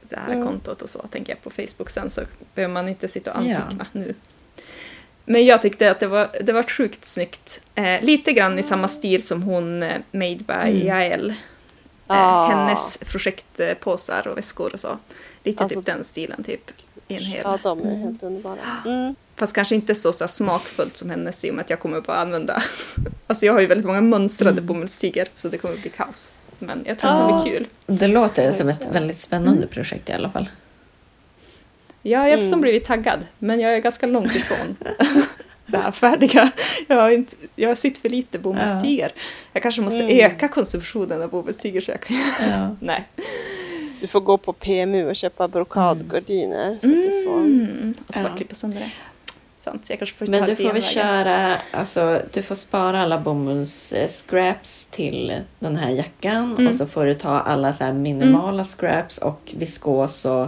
det 0.09 0.15
här 0.19 0.33
Mm. 0.33 0.47
kontot 0.47 0.81
och 0.81 0.89
så 0.89 0.99
tänker 0.99 1.31
jag 1.33 1.43
på 1.43 1.49
Facebook 1.49 1.89
sen 1.89 2.09
så 2.09 2.21
behöver 2.55 2.73
man 2.73 2.89
inte 2.89 3.07
sitta 3.07 3.33
och 3.33 3.45
Ja. 3.45 3.55
anteckna 3.57 3.85
nu. 3.91 4.13
Men 5.25 5.45
jag 5.45 5.61
tyckte 5.61 5.91
att 5.91 5.99
det 5.99 6.07
var, 6.07 6.29
det 6.43 6.53
var 6.53 6.63
sjukt 6.63 7.05
snyggt. 7.05 7.61
Eh, 7.75 8.01
lite 8.01 8.33
grann 8.33 8.59
i 8.59 8.63
samma 8.63 8.87
stil 8.87 9.23
som 9.23 9.43
hon 9.43 9.83
eh, 9.83 9.97
Made 10.11 10.35
by 10.35 10.53
Mm. 10.53 10.87
Jael. 10.87 11.33
Ah. 12.07 12.47
hennes 12.47 12.97
projektpåsar 12.97 14.27
och 14.27 14.37
väskor 14.37 14.73
och 14.73 14.79
så. 14.79 14.97
Lite 15.43 15.63
Alltså- 15.63 15.79
typ 15.79 15.85
den 15.85 16.03
stilen 16.03 16.43
typ. 16.43 16.71
I 17.07 17.15
en 17.15 17.23
hel. 17.23 17.41
Ja, 17.43 17.57
de 17.63 17.79
är 17.79 17.83
Mm. 17.85 17.99
helt 18.01 18.23
underbara. 18.23 18.59
Mm. 18.85 19.15
Fast 19.35 19.53
kanske 19.53 19.75
inte 19.75 19.95
så, 19.95 20.13
så 20.13 20.23
här 20.23 20.29
smakfullt 20.29 20.97
som 20.97 21.09
hennes 21.09 21.45
i 21.45 21.51
och 21.51 21.55
med 21.55 21.63
att 21.63 21.69
jag 21.69 21.79
kommer 21.79 22.01
bara 22.01 22.17
använda. 22.17 22.63
Alltså 23.27 23.45
jag 23.45 23.53
har 23.53 23.59
ju 23.59 23.67
väldigt 23.67 23.85
många 23.87 24.01
mönstrade 24.01 24.51
Mm. 24.51 24.65
bomullstyger 24.65 25.27
så 25.33 25.47
det 25.49 25.57
kommer 25.57 25.77
bli 25.77 25.89
kaos. 25.89 26.31
Men 26.59 26.83
jag 26.87 26.99
tror 26.99 27.11
att 27.11 27.29
det 27.37 27.43
blir 27.43 27.53
kul. 27.53 27.67
Det 27.85 28.07
låter 28.07 28.51
som 28.51 28.69
ett 28.69 28.87
väldigt 28.91 29.19
spännande 29.19 29.67
projekt 29.67 30.09
i 30.09 30.13
alla 30.13 30.29
fall. 30.29 30.49
Ja, 32.01 32.29
jag 32.29 32.37
har 32.37 32.43
som 32.43 32.53
Mm. 32.53 32.61
blivit 32.61 32.85
taggad, 32.85 33.19
men 33.39 33.59
jag 33.59 33.73
är 33.73 33.79
ganska 33.79 34.05
långt 34.07 34.35
ifrån 34.35 34.75
det 35.67 35.77
här 35.77 35.91
färdiga. 35.91 36.51
Jag 36.87 36.95
har, 36.95 37.09
inte, 37.09 37.35
jag 37.55 37.69
har 37.69 37.75
sytt 37.75 37.97
för 37.97 38.09
lite 38.09 38.39
bomullstyger. 38.39 39.11
Jag 39.53 39.63
kanske 39.63 39.81
måste 39.81 40.03
Mm. 40.03 40.19
öka 40.25 40.47
konsumtionen 40.47 41.21
av 41.21 41.29
bomullstyger 41.29 41.81
så 41.81 41.91
jag 41.91 42.01
kan 42.01 42.17
Ja. 42.49 42.75
Nej. 42.79 43.07
Du 43.99 44.07
får 44.07 44.21
gå 44.21 44.37
på 44.37 44.53
PMU 44.53 45.09
och 45.09 45.15
köpa 45.15 45.47
brokadgardiner. 45.47 46.77
Så 46.77 46.87
att 46.87 47.03
du 47.03 47.23
får... 47.23 47.37
Mm. 47.37 47.93
Och 48.07 48.13
så 48.13 48.19
bara 48.19 48.29
Ja. 48.29 48.35
klippa 48.35 48.55
sönder 48.55 48.79
det. 48.79 48.91
Sant, 49.59 49.89
jag 49.89 49.99
kanske 49.99 50.15
får 50.17 50.27
Men 50.27 50.41
du 50.41 50.47
det 50.47 50.55
får 50.55 50.73
väl 50.73 50.83
köra, 50.83 51.57
alltså 51.71 52.21
du 52.33 52.41
får 52.43 52.55
spara 52.55 53.01
alla 53.01 53.19
bomullsscraps 53.19 54.85
till 54.91 55.41
den 55.59 55.75
här 55.75 55.89
jackan 55.89 56.51
Mm. 56.51 56.67
och 56.67 56.75
så 56.75 56.85
får 56.87 57.05
du 57.05 57.13
ta 57.13 57.29
alla 57.39 57.73
så 57.73 57.83
här 57.83 57.93
minimala 57.93 58.63
scraps 58.63 59.17
och 59.17 59.53
viskos 59.57 60.25
och 60.25 60.47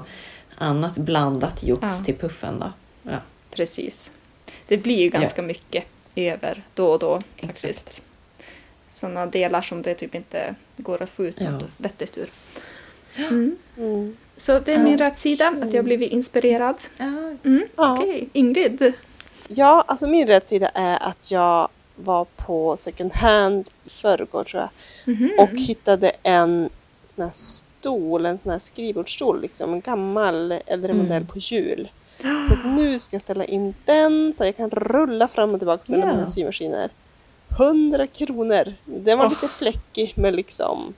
annat 0.57 0.97
blandat 0.97 1.63
jox 1.63 1.81
Ja. 1.81 2.05
till 2.05 2.15
puffen 2.15 2.59
då. 2.59 2.71
Ja, 3.11 3.17
Precis. 3.51 4.11
Det 4.67 4.77
blir 4.77 4.95
ju 4.95 5.09
ganska 5.09 5.41
mycket 5.41 5.83
över 6.15 6.63
då 6.73 6.91
och 6.91 6.99
då 6.99 7.19
faktiskt. 7.41 8.03
Sådana 8.89 9.25
delar 9.25 9.61
som 9.61 9.81
det 9.81 9.93
typ 9.95 10.15
inte 10.15 10.55
går 10.77 11.01
att 11.01 11.09
få 11.09 11.25
ut 11.25 11.35
Ja. 11.39 11.51
något 11.51 11.63
vettigt 11.77 12.17
ur. 12.17 12.29
Mm. 13.15 13.55
Mm. 13.77 14.17
Så 14.37 14.59
det 14.59 14.73
är 14.73 14.79
min 14.79 14.97
Ja. 14.97 15.05
rätt 15.05 15.19
sida, 15.19 15.47
att 15.61 15.73
jag 15.73 15.79
har 15.79 15.83
blivit 15.83 16.11
inspirerad. 16.11 16.75
ja 16.97 17.05
Mm. 17.43 17.67
Ja. 17.75 17.97
Okej, 17.99 18.29
Ingrid. 18.33 18.93
Ja, 19.47 19.83
alltså 19.87 20.07
min 20.07 20.27
rädsida 20.27 20.69
är 20.73 20.97
att 21.09 21.31
jag 21.31 21.69
var 21.95 22.25
på 22.35 22.77
second 22.77 23.13
hand 23.13 23.69
i 23.85 23.89
förrgår 23.89 24.43
tror 24.43 24.63
jag 25.05 25.39
och 25.39 25.49
hittade 25.59 26.11
en 26.23 26.69
sån 27.05 27.23
här 27.23 27.31
stol, 27.31 28.25
en 28.25 28.37
sån 28.37 28.51
här 28.51 28.59
skrivbordsstol, 28.59 29.41
liksom, 29.41 29.73
en 29.73 29.81
gammal 29.81 30.51
äldre 30.65 30.93
modell 30.93 31.25
på 31.25 31.39
hjul. 31.39 31.89
Så 32.21 32.53
att 32.53 32.65
nu 32.65 32.99
ska 32.99 33.15
jag 33.15 33.21
ställa 33.21 33.45
in 33.45 33.73
den 33.85 34.33
så 34.33 34.43
jag 34.45 34.57
kan 34.57 34.69
rulla 34.69 35.27
fram 35.27 35.53
och 35.53 35.59
tillbaka 35.59 35.91
mellan 35.91 36.07
Ja. 36.07 36.13
mina 36.15 36.27
symaskiner. 36.27 36.89
100 37.57 38.07
kronor! 38.07 38.73
Den 38.85 39.17
var 39.17 39.25
Åh. 39.25 39.29
lite 39.31 39.47
fläckig 39.47 40.13
men 40.15 40.35
liksom 40.35 40.93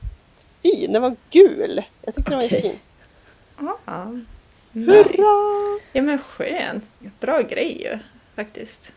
fin. 0.62 0.94
Den 0.94 1.02
var 1.02 1.16
gul. 1.30 1.82
Jag 2.02 2.14
tyckte 2.16 2.30
den 2.32 2.38
var 2.40 2.44
jättefin. 2.44 2.80
Ja. 3.60 4.12
Hurra! 4.74 5.80
Ja 5.94 6.02
men 6.02 6.20
skönt. 6.20 6.84
Bra 7.20 7.42
grej 7.42 7.82
ju 7.82 8.00
faktiskt. 8.36 8.92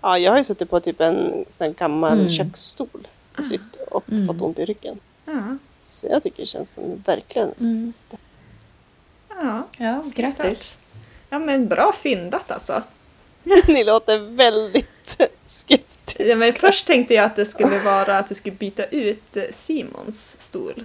Ja, 0.00 0.18
jag 0.18 0.30
har 0.32 0.38
ju 0.38 0.44
suttit 0.44 0.70
på 0.70 0.80
typ 0.80 1.00
en 1.00 1.44
sån 1.48 1.72
gammal 1.74 2.12
Mm. 2.18 2.30
köksstol 2.30 3.08
och 3.38 3.44
sytt 3.44 3.76
och 3.90 4.04
Mm. 4.08 4.26
fått 4.26 4.40
ont 4.42 4.58
i 4.58 4.64
ryggen. 4.64 4.98
Ja. 5.24 5.56
Så 5.80 6.06
jag 6.10 6.22
tycker 6.22 6.42
det 6.42 6.46
känns 6.46 6.72
som 6.72 7.02
verkligen 7.06 7.48
ett 7.48 7.60
Mm. 7.60 7.88
Ja. 9.28 9.66
Ja, 9.78 10.04
grattis. 10.14 10.76
Ja 11.30 11.38
men 11.38 11.68
bra 11.68 11.92
fyndat 12.02 12.50
alltså. 12.50 12.82
Ni 13.66 13.84
låter 13.84 14.18
väldigt 14.18 15.18
skeptiska. 15.46 16.24
Ja, 16.24 16.36
men 16.36 16.52
först 16.52 16.86
tänkte 16.86 17.14
jag 17.14 17.24
att 17.24 17.36
det 17.36 17.46
skulle 17.46 17.78
vara 17.78 18.18
att 18.18 18.28
du 18.28 18.34
skulle 18.34 18.56
byta 18.56 18.84
ut 18.84 19.36
Simons 19.50 20.40
stol. 20.40 20.82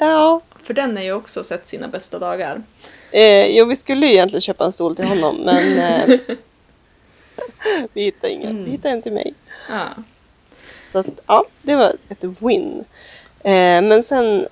Ja. 0.00 0.40
För 0.64 0.74
den 0.74 0.98
är 0.98 1.02
ju 1.02 1.12
också 1.12 1.44
sett 1.44 1.68
sina 1.68 1.88
bästa 1.88 2.18
dagar. 2.18 2.62
Eh, 3.10 3.46
jo, 3.46 3.64
vi 3.64 3.76
skulle 3.76 4.06
ju 4.06 4.12
egentligen 4.12 4.40
köpa 4.40 4.64
en 4.64 4.72
stol 4.72 4.96
till 4.96 5.04
honom 5.04 5.36
men 5.36 5.78
eh, 5.78 6.20
vi 7.92 8.02
hittade 8.02 8.32
ingen. 8.32 8.64
Vi 8.64 8.70
hittade 8.70 8.94
en 8.94 9.02
till 9.02 9.12
mig. 9.12 9.34
Ja. 9.70 9.88
Så 10.92 10.98
att, 10.98 11.06
ja, 11.26 11.44
det 11.62 11.76
var 11.76 11.96
ett 12.08 12.24
win. 12.24 12.84
Eh, 13.40 13.82
men 13.82 14.02
sen, 14.02 14.40
eh, 14.40 14.46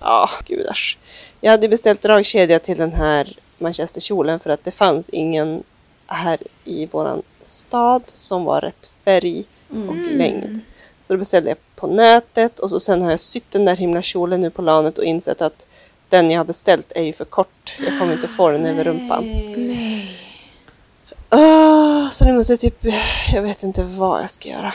ja, 0.00 0.28
gudars. 0.46 0.98
Jag 1.40 1.50
hade 1.50 1.68
beställt 1.68 2.02
dragkedja 2.02 2.58
till 2.58 2.78
den 2.78 2.92
här 2.92 3.36
manchesterkjolen 3.58 4.40
för 4.40 4.50
att 4.50 4.64
det 4.64 4.70
fanns 4.70 5.08
ingen 5.08 5.62
här 6.06 6.38
i 6.64 6.86
våran 6.86 7.22
stad 7.40 8.02
som 8.06 8.44
var 8.44 8.60
rätt 8.60 8.90
färg 9.04 9.44
och 9.68 9.96
längd. 9.96 10.60
Så 11.00 11.12
då 11.12 11.18
beställde 11.18 11.50
jag 11.50 11.58
på 11.76 11.86
nätet 11.86 12.58
och 12.58 12.70
så 12.70 12.80
sen 12.80 13.02
har 13.02 13.10
jag 13.10 13.20
sytt 13.20 13.50
den 13.50 13.64
där 13.64 13.76
himla 13.76 14.02
kjolen 14.02 14.40
nu 14.40 14.50
på 14.50 14.62
lanet 14.62 14.98
och 14.98 15.04
insett 15.04 15.42
att 15.42 15.66
den 16.08 16.30
jag 16.30 16.40
har 16.40 16.44
beställt 16.44 16.92
är 16.92 17.02
ju 17.02 17.12
för 17.12 17.24
kort. 17.24 17.76
Jag 17.78 17.98
kommer 17.98 18.12
inte 18.12 18.28
få 18.28 18.50
den 18.50 18.66
över 18.66 18.84
rumpan. 18.84 19.24
Nej. 19.56 20.18
Ah, 21.28 22.10
så 22.10 22.24
nu 22.24 22.32
måste 22.32 22.52
jag 22.52 22.60
typ, 22.60 22.84
jag 23.32 23.42
vet 23.42 23.62
inte 23.62 23.84
vad 23.84 24.22
jag 24.22 24.30
ska 24.30 24.48
göra. 24.48 24.74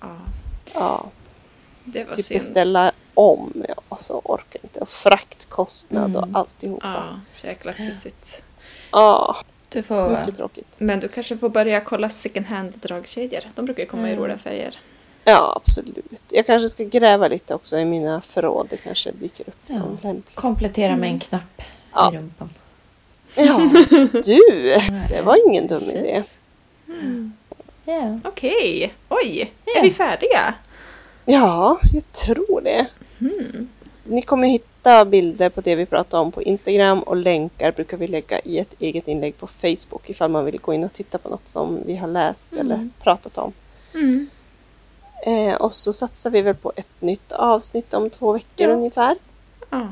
ja. 0.00 0.16
Ja. 0.74 1.06
Det 1.84 2.04
var 2.04 2.14
typ 2.14 2.24
synd. 2.24 2.40
beställa 2.40 2.92
om. 3.18 3.52
Ja, 3.68 3.74
och 3.88 4.00
så 4.00 4.20
orkar 4.24 4.44
jag 4.52 4.64
inte. 4.64 4.80
Och 4.80 4.88
fraktkostnad 4.88 6.16
och 6.16 6.22
Mm. 6.22 6.36
alltihopa. 6.36 6.86
Ja, 7.12 7.20
så 7.32 7.46
jäkla 7.46 7.72
pissigt. 7.72 8.42
Ja, 8.92 9.36
Du 9.68 9.82
får... 9.82 10.10
mycket 10.18 10.36
tråkigt. 10.36 10.76
Men 10.78 11.00
du 11.00 11.08
kanske 11.08 11.36
får 11.36 11.48
börja 11.48 11.80
kolla 11.80 12.08
second 12.08 12.46
hand 12.46 12.72
dragkedjor. 12.82 13.40
De 13.54 13.64
brukar 13.64 13.82
ju 13.82 13.88
komma 13.88 14.08
i 14.08 14.12
Mm. 14.12 14.22
roliga 14.24 14.38
färger. 14.38 14.80
Ja, 15.24 15.52
absolut. 15.56 16.22
Jag 16.30 16.46
kanske 16.46 16.68
ska 16.68 16.84
gräva 16.84 17.28
lite 17.28 17.54
också 17.54 17.78
i 17.78 17.84
mina 17.84 18.20
förråd. 18.20 18.66
Det 18.70 18.76
kanske 18.76 19.10
dyker 19.10 19.48
upp 19.48 19.54
Ja. 19.66 19.74
någon 19.78 19.98
lämplig. 20.02 20.34
Komplettera 20.34 20.96
med 20.96 21.10
en 21.10 21.18
knapp 21.18 21.62
Ja. 21.94 22.12
i 22.12 22.16
rumpan. 22.16 22.50
Ja, 23.34 23.58
du! 24.12 24.40
Det 25.08 25.22
var 25.24 25.48
ingen 25.48 25.66
dum 25.66 25.80
Precis. 25.80 25.98
idé. 25.98 26.22
Ja. 27.84 28.18
Okej, 28.24 28.94
oj, 29.08 29.52
Ja. 29.64 29.72
är 29.78 29.82
vi 29.82 29.90
färdiga? 29.90 30.54
Ja, 31.24 31.78
jag 31.94 32.12
tror 32.12 32.60
det. 32.60 32.86
Hmm. 33.18 33.68
Ni 34.04 34.22
kommer 34.22 34.48
hitta 34.48 35.04
bilder 35.04 35.48
på 35.48 35.60
det 35.60 35.74
vi 35.74 35.86
pratar 35.86 36.20
om 36.20 36.32
på 36.32 36.42
Instagram 36.42 37.00
och 37.02 37.16
länkar 37.16 37.72
brukar 37.72 37.96
vi 37.96 38.06
lägga 38.06 38.40
i 38.40 38.58
ett 38.58 38.74
eget 38.78 39.08
inlägg 39.08 39.38
på 39.38 39.46
Facebook 39.46 40.10
ifall 40.10 40.30
man 40.30 40.44
vill 40.44 40.58
gå 40.60 40.74
in 40.74 40.84
och 40.84 40.92
titta 40.92 41.18
på 41.18 41.28
något 41.28 41.48
som 41.48 41.78
vi 41.86 41.96
har 41.96 42.08
läst 42.08 42.52
eller 42.52 42.88
pratat 43.02 43.38
om. 43.38 43.52
Mm. 43.94 44.28
Eh, 45.26 45.54
och 45.54 45.74
så 45.74 45.92
satsar 45.92 46.30
vi 46.30 46.42
väl 46.42 46.54
på 46.54 46.72
ett 46.76 47.00
nytt 47.00 47.32
avsnitt 47.32 47.94
om 47.94 48.10
två 48.10 48.32
veckor 48.32 48.68
Ja. 48.68 48.68
ungefär. 48.68 49.16
Ja, 49.70 49.88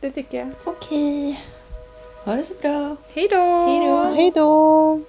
det 0.00 0.10
tycker 0.10 0.38
jag. 0.38 0.50
Okej. 0.64 1.40
Ha 2.24 2.34
det 2.34 2.44
så 2.44 2.54
bra. 2.60 2.96
Hej 3.12 3.28
då! 3.30 3.66
Hej 3.66 3.80
då. 3.88 4.04
Hej 4.14 4.32
då! 4.34 5.00